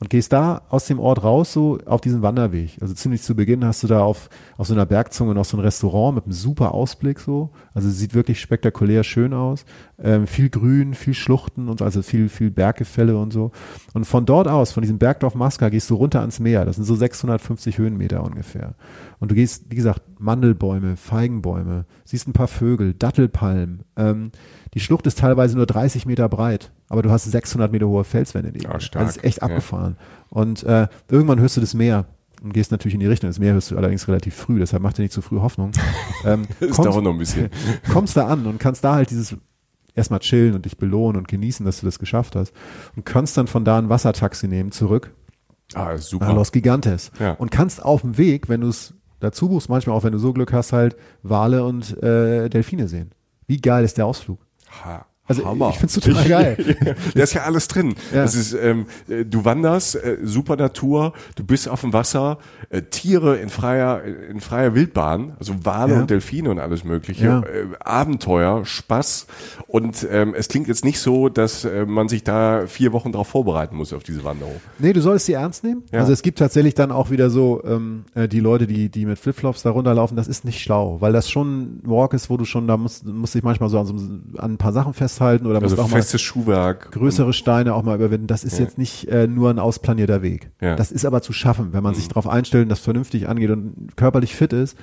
[0.00, 2.78] Und gehst da aus dem Ort raus, so auf diesen Wanderweg.
[2.80, 5.60] Also ziemlich zu Beginn hast du da auf, auf so einer Bergzunge noch so ein
[5.60, 7.50] Restaurant mit einem super Ausblick so.
[7.74, 9.66] Also sieht wirklich spektakulär schön aus.
[10.02, 13.52] Ähm, viel Grün, viel Schluchten und so, also viel, viel Berggefälle und so.
[13.92, 16.64] Und von dort aus, von diesem Bergdorf Masca, gehst du runter ans Meer.
[16.64, 18.74] Das sind so 650 Höhenmeter ungefähr.
[19.20, 23.82] Und du gehst, wie gesagt, Mandelbäume, Feigenbäume, siehst ein paar Vögel, Dattelpalmen.
[23.96, 24.32] Ähm,
[24.74, 28.52] die Schlucht ist teilweise nur 30 Meter breit, aber du hast 600 Meter hohe Felswände
[28.62, 29.44] Ja, stark, es ist echt ja.
[29.44, 29.96] abgefahren.
[30.30, 32.06] Und äh, irgendwann hörst du das Meer
[32.42, 33.28] und gehst natürlich in die Richtung.
[33.28, 35.72] Das Meer hörst du allerdings relativ früh, deshalb mach dir nicht zu früh Hoffnung.
[36.24, 37.48] Ähm, Das kommst- dauert noch ein bisschen.
[37.92, 39.36] kommst da an und kannst da halt dieses
[39.94, 42.52] erstmal chillen und dich belohnen und genießen, dass du das geschafft hast.
[42.94, 45.12] Und kannst dann von da ein Wassertaxi nehmen zurück
[45.74, 46.32] Ah, super.
[46.34, 47.10] Los Gigantes.
[47.20, 47.32] Ja.
[47.32, 50.32] Und kannst auf dem Weg, wenn du es dazu buchst, manchmal auch wenn du so
[50.32, 53.12] Glück hast, halt Wale und äh, Delfine sehen.
[53.46, 54.44] Wie geil ist der Ausflug?
[54.84, 55.70] Ha, Also Hammer.
[55.70, 56.76] ich find's total geil.
[57.14, 57.94] da ist ja alles drin.
[58.12, 58.22] Ja.
[58.22, 62.82] Das ist, ähm, äh, du wanderst, äh, super Natur, du bist auf dem Wasser, äh,
[62.82, 66.00] Tiere in freier, in freier Wildbahn, also Wale Ja.
[66.00, 67.40] und Delfine und alles mögliche, Ja.
[67.40, 69.26] äh, Abenteuer, Spaß
[69.66, 73.28] und ähm, es klingt jetzt nicht so, dass äh, man sich da vier Wochen darauf
[73.28, 74.54] vorbereiten muss auf diese Wanderung.
[74.78, 75.82] Nee, du solltest sie ernst nehmen.
[75.92, 79.18] Also es gibt tatsächlich dann auch wieder so ähm, äh, die Leute, die die mit
[79.18, 80.16] Flipflops da runterlaufen.
[80.16, 83.06] Das ist nicht schlau, weil das schon ein Walk ist, wo du schon da musst,
[83.06, 83.94] musst dich manchmal so an, so
[84.38, 86.92] an ein paar Sachen festhalten oder Also musst auch mal Schuhwerk.
[86.92, 88.26] größere Steine auch mal überwinden.
[88.26, 90.50] Das ist jetzt nicht äh, nur ein ausplanierter Weg.
[90.60, 90.76] Ja.
[90.76, 93.96] Das ist aber zu schaffen, wenn man sich darauf einstellt und das vernünftig angeht und
[93.96, 94.76] körperlich fit ist.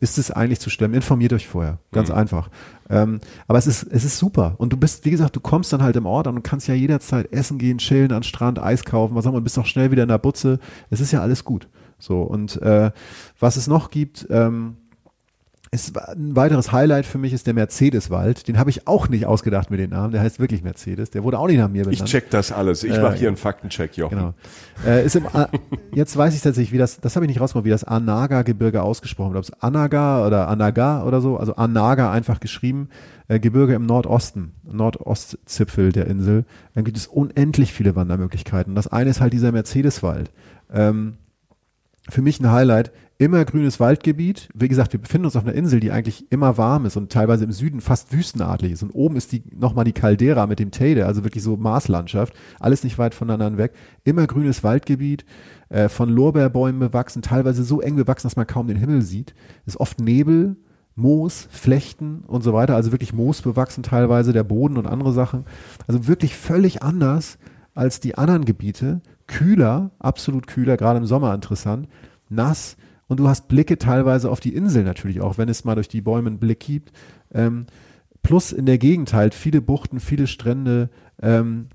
[0.00, 0.92] ist es eigentlich zu stemmen.
[0.92, 2.16] Informiert euch vorher, ganz Mhm.
[2.16, 2.50] einfach.
[2.90, 4.54] Ähm, aber es ist, es ist super.
[4.58, 6.74] Und du bist, wie gesagt, du kommst dann halt im Ort an und kannst ja
[6.74, 9.66] jederzeit essen gehen, chillen, an den Strand, Eis kaufen, was auch immer, und bist auch
[9.66, 10.58] schnell wieder in der Butze.
[10.90, 11.68] Es ist ja alles gut.
[12.00, 12.90] So, und äh,
[13.38, 14.76] was es noch gibt, ähm,
[15.74, 18.48] ist ein weiteres Highlight für mich ist der Mercedeswald.
[18.48, 20.12] Den habe ich auch nicht ausgedacht mit dem Namen.
[20.12, 21.10] Der heißt wirklich Mercedes.
[21.10, 22.02] Der wurde auch nicht nach mir benannt.
[22.02, 22.84] Ich check das alles.
[22.84, 24.16] Ich Äh, mache hier einen Faktencheck, Jochen.
[24.16, 24.34] Genau.
[24.86, 25.48] Äh, ist im, A-
[25.92, 29.34] jetzt weiß ich tatsächlich, wie das, das habe ich nicht rausgemacht, wie das Anaga-Gebirge ausgesprochen
[29.34, 29.44] wird.
[29.48, 32.88] Ob es Anaga oder Anaga oder so, also Anaga einfach geschrieben.
[33.28, 36.44] Äh, Gebirge im Nordosten, Nordostzipfel der Insel.
[36.74, 38.74] Dann gibt es unendlich viele Wandermöglichkeiten.
[38.74, 40.30] Das eine ist halt dieser Mercedeswald.
[40.72, 41.14] Ähm,
[42.08, 42.92] für mich ein Highlight.
[43.16, 44.48] Immer grünes Waldgebiet.
[44.54, 47.44] Wie gesagt, wir befinden uns auf einer Insel, die eigentlich immer warm ist und teilweise
[47.44, 48.82] im Süden fast wüstenartig ist.
[48.82, 52.34] Und oben ist die nochmal die Caldera mit dem Teide, also wirklich so Marslandschaft.
[52.58, 53.74] Alles nicht weit voneinander weg.
[54.02, 55.24] Immer grünes Waldgebiet,
[55.68, 59.32] äh, von Lorbeerbäumen bewachsen, teilweise so eng bewachsen, dass man kaum den Himmel sieht.
[59.64, 60.56] Ist oft Nebel,
[60.96, 62.74] Moos, Flechten und so weiter.
[62.74, 65.44] Also wirklich Moos bewachsen teilweise, der Boden und andere Sachen.
[65.86, 67.38] Also wirklich völlig anders
[67.76, 69.02] als die anderen Gebiete.
[69.28, 71.88] Kühler, absolut kühler, gerade im Sommer interessant.
[72.28, 72.76] Nass
[73.14, 76.00] und du hast Blicke teilweise auf die Insel natürlich auch, wenn es mal durch die
[76.00, 76.90] Bäume einen Blick gibt.
[77.32, 77.66] Ähm,
[78.24, 80.90] plus in der Gegend halt viele Buchten, viele Strände.
[81.22, 81.68] Ähm,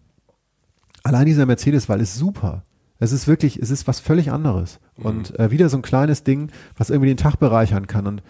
[1.02, 2.66] allein dieser Mercedeswald ist super.
[3.00, 4.82] Es ist wirklich, es ist was völlig anderes.
[4.98, 8.06] Und äh, wieder so ein kleines Ding, was irgendwie den Tag bereichern kann.
[8.06, 8.22] Und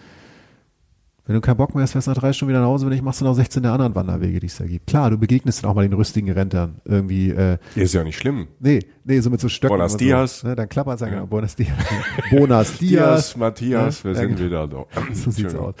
[1.30, 2.92] wenn du keinen Bock mehr hast, fährst du nach drei Stunden wieder nach Hause, wenn
[2.92, 4.88] nicht, machst du noch 16 der anderen Wanderwege, die es da gibt.
[4.88, 8.48] Klar, du begegnest dann auch mal den rüstigen Rentern irgendwie, äh, Ist ja nicht schlimm.
[8.58, 9.76] nee, nee, so mit so Stöcken.
[9.76, 10.40] Buenos Dias.
[10.40, 11.26] So, ne, dann klappert es ja, genau.
[11.28, 11.70] Buenos Dias.
[12.32, 13.36] Bonas Dias.
[13.36, 14.40] Matthias, wir Ja, sind genau.
[14.40, 14.84] wieder da.
[15.14, 15.74] So sieht's aus.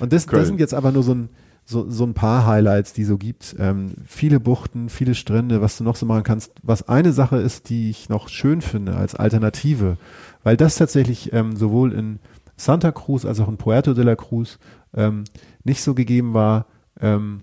[0.00, 0.40] Und das, Köln.
[0.40, 1.28] das sind jetzt aber nur so ein,
[1.64, 3.54] so, so ein paar Highlights, die so gibt.
[3.60, 6.50] Ähm, viele Buchten, viele Strände, was du noch so machen kannst.
[6.64, 9.98] Was eine Sache ist, die ich noch schön finde als Alternative,
[10.42, 12.18] weil das tatsächlich ähm, sowohl in
[12.56, 14.58] Santa Cruz als auch in Puerto de la Cruz
[14.94, 15.24] ähm,
[15.64, 16.66] nicht so gegeben war,
[17.00, 17.42] ähm,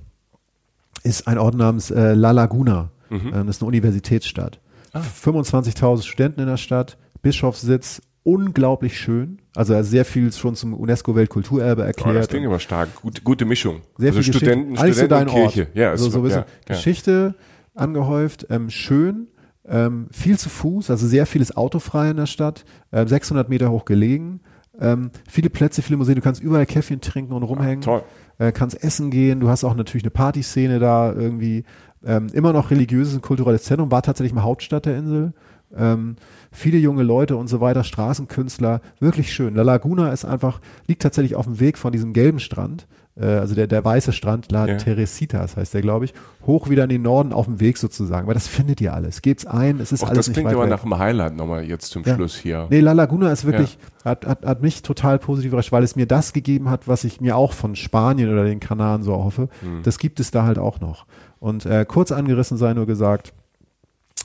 [1.04, 2.92] ist ein Ort namens äh, La Laguna.
[3.12, 4.60] Ähm, das ist eine Universitätsstadt.
[4.94, 9.40] 25.000 Studenten in der Stadt, Bischofssitz, unglaublich schön.
[9.56, 12.16] Also sehr viel schon zum UNESCO-Weltkulturerbe Oh, erklärt.
[12.16, 12.96] das klingt aber stark.
[13.02, 13.82] Gut, gute Mischung.
[13.98, 14.94] Sehr also viel Studenten, Geschichte.
[14.94, 15.54] So Studenten Ort.
[15.54, 15.68] Kirche.
[15.74, 16.76] Ja, also ist so ein bisschen ja, ja.
[16.76, 17.36] Geschichte
[17.76, 19.28] angehäuft, ähm, schön,
[19.66, 23.86] ähm, viel zu Fuß, also sehr vieles autofrei in der Stadt, ähm, 600 Meter hoch
[23.86, 24.42] gelegen,
[24.80, 28.04] ähm, viele Plätze, viele Museen, du kannst überall Käffchen trinken und rumhängen, toll.
[28.40, 31.64] äh, kannst essen gehen, du hast auch natürlich eine Partyszene da irgendwie,
[32.06, 35.34] ähm, immer noch religiöses und kulturelles Zentrum, war tatsächlich mal Hauptstadt der Insel,
[35.76, 36.16] ähm,
[36.52, 39.56] viele junge Leute und so weiter, Straßenkünstler, wirklich schön.
[39.56, 42.88] La Laguna ist einfach, liegt tatsächlich auf dem Weg von diesem gelben Strand,
[43.22, 44.78] also der, der weiße Strand, La Ja.
[44.78, 46.14] Teresitas heißt der, glaube ich,
[46.48, 49.22] hoch wieder in den Norden auf dem Weg sozusagen, weil das findet ihr alles.
[49.22, 50.70] Gebt's ein, es ist Och, alles das klingt aber weg.
[50.72, 52.16] nach einem Highlight nochmal jetzt zum Ja.
[52.16, 52.66] Schluss hier.
[52.72, 56.08] Nee, La Laguna ist wirklich, hat, hat, hat mich total positiv überrascht, weil es mir
[56.08, 59.48] das gegeben hat, was ich mir auch von Spanien oder den Kanaren so erhoffe.
[59.62, 59.84] Hm.
[59.84, 61.06] Das gibt es da halt auch noch.
[61.40, 63.32] Und äh, kurz angerissen sei nur gesagt,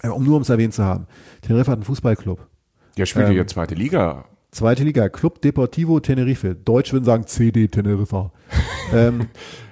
[0.02, 1.06] äh, um nur um es erwähnt zu haben,
[1.42, 2.46] Tenerife hat einen Fußballclub.
[2.96, 4.24] Der spielt Ähm, ja zweite Liga.
[4.50, 6.54] Zweite Liga, Club Deportivo Tenerife.
[6.54, 8.32] Deutsch würden sagen CD Teneriffa.
[8.94, 9.28] ähm,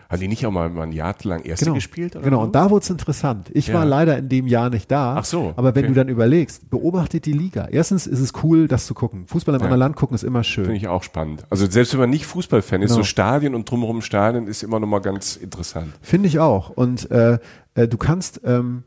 [0.08, 2.12] Hat die nicht auch mal, ein Jahr lang Erste genau, gespielt?
[2.22, 2.38] Genau.
[2.38, 2.42] so?
[2.44, 3.50] und da wurde es interessant.
[3.52, 3.74] Ich Ja.
[3.74, 5.16] war leider in dem Jahr nicht da.
[5.18, 5.94] Ach so, Aber wenn okay.
[5.94, 7.66] du dann überlegst, beobachtet die Liga.
[7.70, 9.26] Erstens ist es cool, das zu gucken.
[9.26, 9.64] Fußball im Ja.
[9.64, 10.64] anderen Land gucken ist immer schön.
[10.66, 11.44] Finde ich auch spannend.
[11.50, 13.00] Also selbst wenn man nicht Fußballfan ist, Genau.
[13.00, 15.92] so Stadien und drumherum Stadien ist immer nochmal ganz interessant.
[16.02, 16.70] Finde ich auch.
[16.70, 17.38] Und äh,
[17.74, 18.84] äh, du kannst, ähm,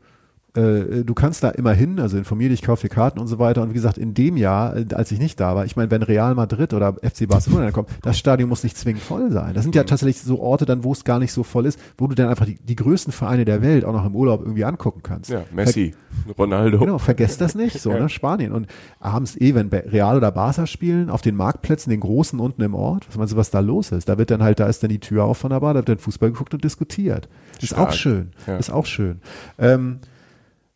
[0.54, 3.62] äh, du kannst da immer hin, also informier dich, kauf dir Karten und so weiter.
[3.62, 6.02] Und wie gesagt, in dem Jahr, äh, als ich nicht da war, ich meine, wenn
[6.02, 9.54] Real Madrid oder FC Barcelona dann kommt, das Stadion muss nicht zwingend voll sein.
[9.54, 12.06] Das sind ja tatsächlich so Orte dann, wo es gar nicht so voll ist, wo
[12.06, 15.02] du dann einfach die, die größten Vereine der Welt auch noch im Urlaub irgendwie angucken
[15.02, 15.30] kannst.
[15.30, 15.94] Ja, Messi,
[16.38, 16.78] Ronaldo.
[16.78, 18.00] Genau, vergesst das nicht, so, Ja.
[18.00, 18.52] ne, Spanien.
[18.52, 18.66] Und
[18.98, 23.06] abends eh, wenn Real oder Barca spielen, auf den Marktplätzen, den großen unten im Ort,
[23.08, 24.08] was meinst du, was da los ist?
[24.08, 25.88] Da wird dann halt, da ist dann die Tür auf von der Bar, da wird
[25.88, 27.28] dann Fußball geguckt und diskutiert.
[27.60, 27.88] Ist Stark.
[27.88, 28.56] auch schön, Ja.
[28.56, 29.20] ist auch schön.
[29.58, 29.98] Ähm,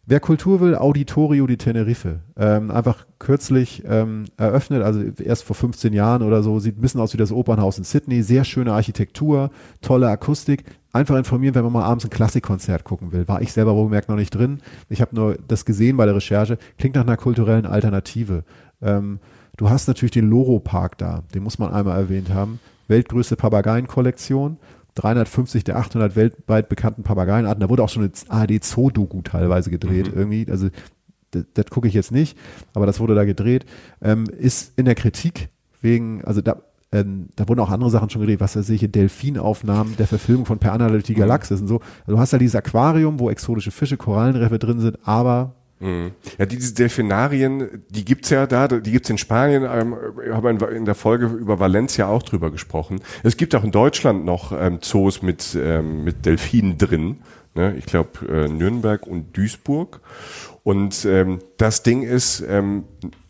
[0.07, 2.21] Wer Kultur will, Auditorio di Tenerife.
[2.37, 7.01] Ähm, einfach kürzlich ähm, eröffnet, also erst vor 15 Jahren oder so, sieht ein bisschen
[7.01, 8.23] aus wie das Opernhaus in Sydney.
[8.23, 9.51] Sehr schöne Architektur,
[9.81, 10.65] tolle Akustik.
[10.93, 13.27] Einfach informieren, wenn man mal abends ein Klassikkonzert gucken will.
[13.29, 14.61] War ich selber wohlgemerkt noch nicht drin.
[14.91, 16.59] Ich habe nur das gesehen bei der Recherche.
[16.79, 18.45] Klingt nach einer kulturellen Alternative.
[18.83, 19.21] Ähm,
[19.57, 21.23] du hast natürlich den Loro Park da.
[21.35, 22.61] Den muss man einmal erwähnt haben.
[22.89, 24.59] Weltgrößte Papageienkollektion.
[24.95, 27.61] 350 der 800 weltweit bekannten Papageienarten.
[27.61, 30.47] Da wurde auch schon eine ARD-Zoo-Doku teilweise gedreht irgendwie.
[30.49, 30.69] Also
[31.33, 32.39] das, das gucke ich jetzt nicht,
[32.75, 33.67] aber das wurde da gedreht.
[34.01, 35.49] Ähm, ist in der Kritik
[35.81, 39.97] wegen, also da, ähm, da wurden auch andere Sachen schon gedreht, was weiß ich, Delfinaufnahmen
[39.97, 41.81] der Verfilmung von Per Anna die Galaxis und so.
[42.07, 45.57] Also du hast da dieses Aquarium, wo exotische Fische, Korallenriffe drin sind, aber
[46.39, 49.95] Ja, diese Delfinarien, die gibt's ja da, die gibt's in Spanien, ähm,
[50.33, 53.01] haben wir in der Folge über Valencia auch drüber gesprochen.
[53.23, 57.19] Es gibt auch in Deutschland noch ähm, Zoos mit, ähm, mit Delfinen drin.
[57.55, 57.75] Ne?
[57.77, 60.01] Ich glaube äh, Nürnberg und Duisburg.
[60.63, 62.85] Und ähm, das Ding ist, ähm,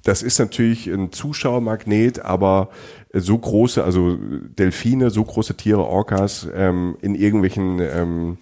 [0.05, 2.71] das ist natürlich ein Zuschauermagnet, aber
[3.13, 8.39] so große, also Delfine, so große Tiere, Orcas, ähm, in irgendwelchen ähm,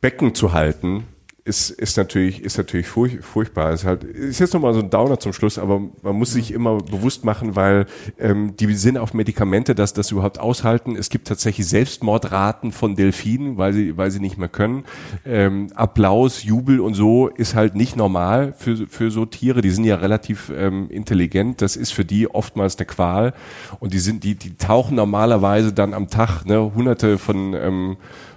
[0.00, 1.04] Becken zu halten,
[1.46, 3.72] ist, ist natürlich, ist natürlich furch, furchtbar.
[3.72, 6.78] Ist halt, ist jetzt nochmal so ein Downer zum Schluss, aber man muss sich immer
[6.78, 7.86] bewusst machen, weil
[8.18, 10.96] ähm, die sind auf Medikamente, dass das überhaupt aushalten.
[10.96, 14.84] Es gibt tatsächlich Selbstmordraten von Delfinen, weil sie, weil sie nicht mehr können.
[15.24, 19.60] Ähm, Applaus, Jubel und so ist halt nicht normal für, für so Tiere.
[19.62, 21.62] Die sind ja relativ ähm, intelligent.
[21.62, 23.34] Das ist für die oftmals eine Qual.
[23.78, 27.96] Und die sind, die, die tauchen normalerweise dann am Tag, ne, hunderte von, ähm,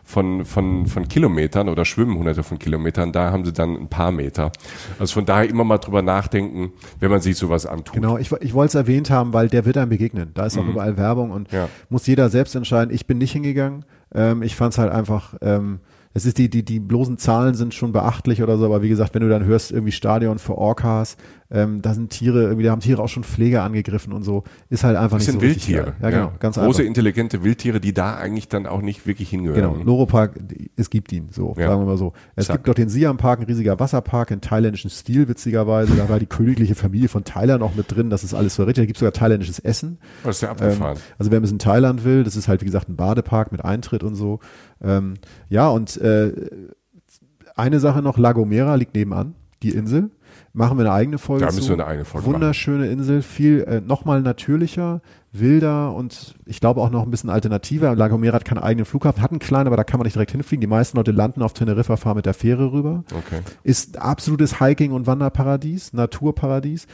[0.10, 4.12] von, von, von Kilometern oder schwimmen hunderte von Kilometern, da haben sie dann ein paar
[4.12, 4.51] Meter.
[4.97, 7.93] Also von daher immer mal drüber nachdenken, wenn man sich sowas antut.
[7.93, 10.32] Genau, ich, ich wollte es erwähnt haben, weil der wird einem begegnen.
[10.34, 11.70] Da ist auch überall Werbung und Ja.
[11.89, 12.91] muss jeder selbst entscheiden.
[12.91, 13.86] Ich bin nicht hingegangen.
[14.12, 15.80] Ähm, ich fand es halt einfach, ähm,
[16.16, 19.14] es ist die, die, die bloßen Zahlen sind schon beachtlich oder so, aber wie gesagt,
[19.14, 21.18] wenn du dann hörst, irgendwie Stadion für Orcas,
[21.51, 24.83] ähm, da sind Tiere, irgendwie, da haben Tiere auch schon Pfleger angegriffen und so, ist
[24.83, 25.93] halt einfach Das nicht sind so Wildtiere.
[26.01, 26.83] Ja, genau, ganz Große, einfach.
[26.83, 29.85] intelligente Wildtiere, die da eigentlich dann auch nicht wirklich Genau, hingehören.
[29.85, 30.39] Loro-Park,
[30.75, 31.67] es gibt ihn, so, Ja.
[31.69, 32.13] sagen wir mal so.
[32.35, 32.57] Es Zack.
[32.57, 35.95] gibt noch den Siam-Park, ein riesiger Wasserpark in thailändischen Stil, witzigerweise.
[35.95, 38.83] Da war die königliche Familie von Thailand auch mit drin, das ist alles so richtig.
[38.83, 39.97] Da gibt sogar thailändisches Essen.
[40.23, 40.97] Das ist ja Ähm, abgefahren.
[41.17, 44.03] also wer ein bisschen Thailand will, das ist halt wie gesagt ein Badepark mit Eintritt
[44.03, 44.39] und so.
[44.83, 45.15] Ähm,
[45.49, 46.31] ja, und äh,
[47.55, 50.11] eine Sache noch, La Gomera liegt nebenan, die Insel.
[50.53, 51.69] Machen wir eine eigene Folge Da müssen zu.
[51.69, 52.35] wir eine eigene Folge machen.
[52.41, 57.95] Wunderschöne Insel, viel äh, nochmal natürlicher, wilder und ich glaube auch noch ein bisschen alternativer.
[57.95, 60.31] La Gomera hat keinen eigenen Flughafen, hat einen kleinen, aber da kann man nicht direkt
[60.31, 60.61] hinfliegen.
[60.61, 63.41] Die meisten Leute landen auf Teneriffa, fahren mit der Fähre rüber Okay.
[63.63, 66.87] ist absolutes Hiking- und Wanderparadies, Naturparadies.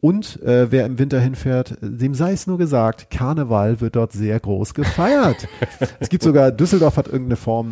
[0.00, 4.40] Und äh, wer im Winter hinfährt, dem sei es nur gesagt, Karneval wird dort sehr
[4.40, 5.46] groß gefeiert.
[6.00, 7.70] es gibt sogar, Düsseldorf hat irgendeine Form,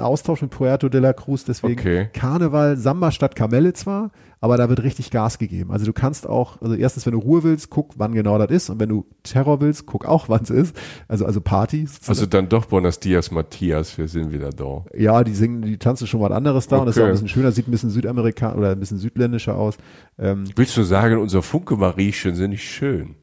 [0.00, 2.08] einen Austausch mit Puerto de la Cruz, deswegen Okay.
[2.12, 5.70] Karneval, Samba statt Kamelle zwar, aber da wird richtig Gas gegeben.
[5.70, 8.70] Also du kannst auch, also erstens, wenn du Ruhe willst, guck, wann genau das ist.
[8.70, 10.76] Und wenn du Terror willst, guck auch, wann es ist.
[11.08, 11.86] Also, also Party.
[12.06, 14.84] Also dann doch Buenos Dias, Matthias, wir sind wieder da.
[14.96, 17.12] Ja, die singen, die tanzen schon was anderes da und das ist auch ein Okay.
[17.22, 19.76] bisschen schöner, sieht ein bisschen Südamerika oder ein bisschen südländischer aus.
[20.18, 23.14] Ähm, Willst du sagen, unser Funke-Mariechen sind nicht schön?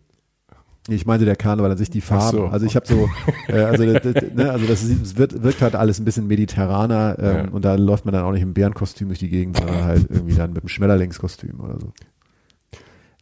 [0.87, 2.37] Ich meinte der Karneval an sich die Farben.
[2.37, 2.45] so.
[2.47, 3.09] Also ich habe so,
[3.47, 7.25] äh, also, das- das- ne, also das wird, wirkt halt alles ein bisschen mediterraner ähm,
[7.47, 7.51] Ja.
[7.51, 10.35] und da läuft man dann auch nicht im Bärenkostüm durch die Gegend, sondern halt irgendwie
[10.35, 11.91] dann mit einem Schmetterlingskostüm oder so.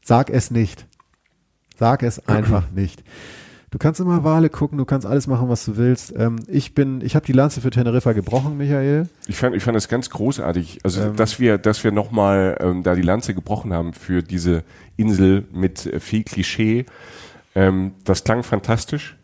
[0.04, 0.86] Sag es nicht.
[1.78, 3.04] Sag es einfach nicht.
[3.72, 6.14] Du kannst immer Wale gucken, du kannst alles machen, was du willst.
[6.16, 9.10] Ähm, ich bin, ich habe die Lanze für Teneriffa gebrochen, Michael.
[9.28, 11.16] Ich fand, ich fand es ganz großartig, also Ähm.
[11.18, 14.64] dass wir, dass wir nochmal ähm, da die Lanze gebrochen haben für diese
[14.96, 16.86] Insel mit äh, viel Klischee.
[17.56, 19.18] Ähm, das klang fantastisch.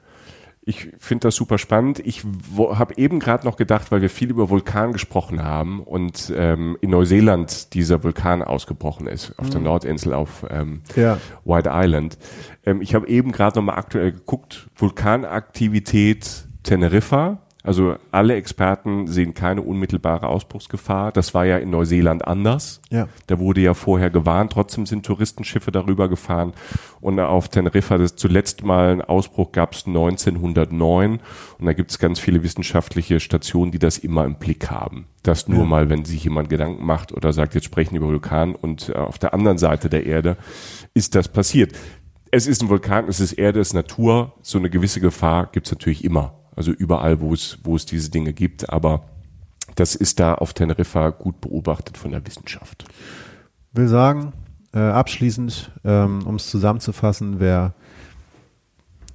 [0.64, 2.00] Ich finde das super spannend.
[2.00, 2.24] Ich
[2.56, 6.92] habe eben gerade noch gedacht, weil wir viel über Vulkan gesprochen haben und ähm, in
[6.92, 11.18] Neuseeland dieser Vulkan ausgebrochen ist, auf der Nordinsel auf ähm, Ja.
[11.46, 12.20] White Island.
[12.64, 17.40] Ähm, ich habe eben gerade nochmal aktuell geguckt, Vulkanaktivität Teneriffa.
[17.64, 21.12] Also alle Experten sehen keine unmittelbare Ausbruchsgefahr.
[21.12, 22.82] Das war ja in Neuseeland anders.
[22.90, 23.08] Ja.
[23.28, 26.54] Da wurde ja vorher gewarnt, trotzdem sind Touristenschiffe darüber gefahren.
[27.00, 31.20] Und auf Teneriffa, das zuletzt mal einen Ausbruch gab es 1909.
[31.60, 35.06] Und da gibt es ganz viele wissenschaftliche Stationen, die das immer im Blick haben.
[35.24, 38.90] Das nur mal, wenn sich jemand Gedanken macht oder sagt, jetzt sprechen über Vulkan und
[38.90, 40.36] äh, auf der anderen Seite der Erde
[40.96, 41.74] ist das passiert.
[42.32, 44.34] Es ist ein Vulkan, es ist Erde, es ist Natur.
[44.42, 46.41] So eine gewisse Gefahr gibt es natürlich immer.
[46.56, 48.70] Also überall, wo es, wo es diese Dinge gibt.
[48.70, 49.04] Aber
[49.76, 52.86] das ist da auf Teneriffa gut beobachtet von der Wissenschaft.
[53.74, 54.34] will sagen,
[54.74, 57.74] äh, abschließend, ähm, um es zusammenzufassen, wer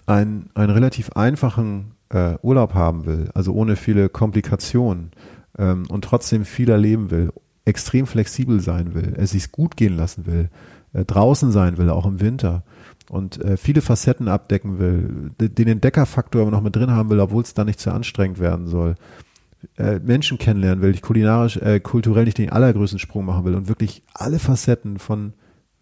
[0.07, 5.11] ein, einen relativ einfachen äh, Urlaub haben will, also ohne viele Komplikationen
[5.59, 7.33] ähm, und trotzdem viel erleben will,
[7.65, 10.51] extrem flexibel sein will, es sich gut gehen lassen will,
[10.93, 12.63] äh, draußen sein will, auch im Winter
[13.09, 17.21] und äh, viele Facetten abdecken will, de- den Entdeckerfaktor aber noch mit drin haben will,
[17.21, 18.95] obwohl es da nicht zu anstrengend werden soll,
[19.79, 23.69] äh, Menschen kennenlernen will, ich kulinarisch, äh, kulturell nicht den allergrößten Sprung machen will und
[23.69, 25.33] wirklich alle Facetten von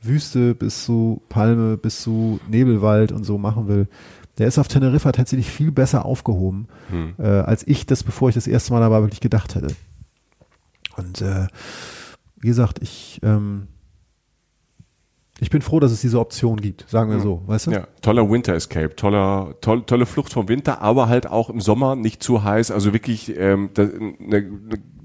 [0.00, 3.88] Wüste bis zu Palme bis zu Nebelwald und so machen will,
[4.38, 6.66] der ist auf Teneriffa tatsächlich viel besser aufgehoben,
[7.18, 9.68] äh, als ich das, bevor ich das erste Mal da war, wirklich gedacht hätte.
[10.96, 11.46] Und äh,
[12.40, 13.68] wie gesagt, ich ähm,
[15.40, 17.70] ich bin froh, dass es diese Option gibt, sagen wir so, weißt du?
[17.72, 21.96] Ja, toller Winter Escape, toller, toll, tolle Flucht vom Winter, aber halt auch im Sommer
[21.96, 24.48] nicht zu heiß, also wirklich ähm, da- eine,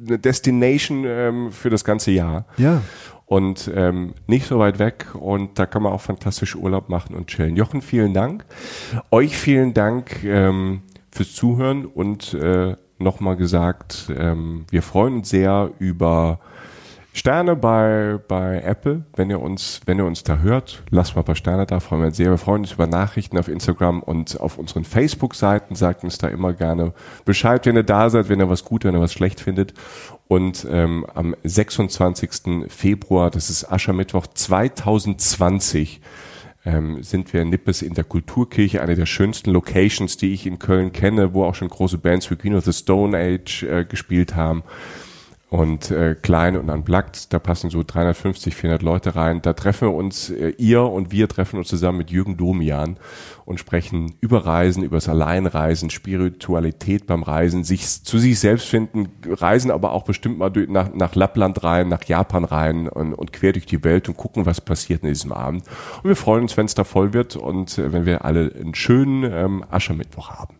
[0.07, 2.45] eine Destination ähm, für das ganze Jahr.
[2.57, 2.81] Ja.
[3.25, 7.27] und ähm, nicht so weit weg und da kann man auch fantastisch Urlaub machen und
[7.27, 7.55] chillen.
[7.55, 8.45] Jochen, vielen Dank.
[9.11, 15.69] Euch vielen Dank ähm, fürs Zuhören und äh, nochmal gesagt, ähm, wir freuen uns sehr
[15.79, 16.39] über
[17.11, 21.25] Sterne bei, bei Apple, wenn ihr uns, wenn ihr uns da hört, lasst mal ein
[21.25, 22.29] paar Sterne da, freuen wir uns sehr.
[22.29, 26.53] Wir freuen uns über Nachrichten auf Instagram und auf unseren Facebook-Seiten, sagt uns da immer
[26.53, 26.93] gerne
[27.25, 29.73] Bescheid, wenn ihr da seid, wenn ihr was gut, wenn ihr was schlecht findet.
[30.27, 32.67] Und ähm, am 26.
[32.67, 36.01] Februar, das ist Aschermittwoch 2020,
[36.65, 40.59] ähm, sind wir in Nippes in der Kulturkirche, eine der schönsten Locations, die ich in
[40.59, 44.35] Köln kenne, wo auch schon große Bands wie Queen of the Stone Age äh, gespielt
[44.35, 44.63] haben
[45.49, 47.33] und äh, klein und unplugged.
[47.33, 49.41] Da passen so 350, 400 Leute rein.
[49.41, 52.97] Da treffen wir uns, äh, ihr und wir treffen uns zusammen mit Jürgen Domian
[53.45, 59.09] und sprechen über Reisen, über das Alleinreisen, Spiritualität beim Reisen, sich zu sich selbst finden,
[59.27, 63.33] reisen aber auch bestimmt mal durch, nach, nach Lappland rein, nach Japan rein und, und
[63.33, 65.63] quer durch die Welt und gucken, was passiert in diesem Abend.
[66.03, 68.75] Und wir freuen uns, wenn es da voll wird und äh, wenn wir alle einen
[68.75, 70.58] schönen ähm, Aschermittwoch haben.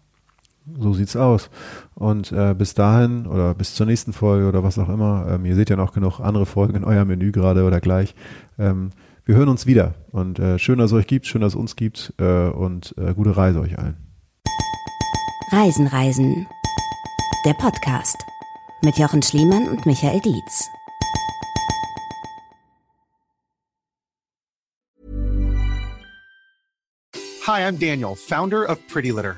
[0.78, 1.50] So sieht's aus.
[1.96, 5.56] Und äh, bis dahin oder bis zur nächsten Folge oder was auch immer, ähm, ihr
[5.56, 8.16] seht ja noch genug andere Folgen in eurem Menü gerade oder gleich.
[8.58, 8.92] Ähm,
[9.26, 9.96] wir hören uns wieder.
[10.12, 13.14] Und äh, schön, dass es euch gibt, schön, dass es uns gibt äh, und äh,
[13.14, 13.98] gute Reise euch allen.
[15.52, 16.48] Reisen, Reisen.
[17.46, 18.18] Der Podcast
[18.84, 20.68] mit Jochen Schliemann und Michael Dietz.
[27.46, 29.38] Hi, I'm Daniel, founder of Pretty Litter.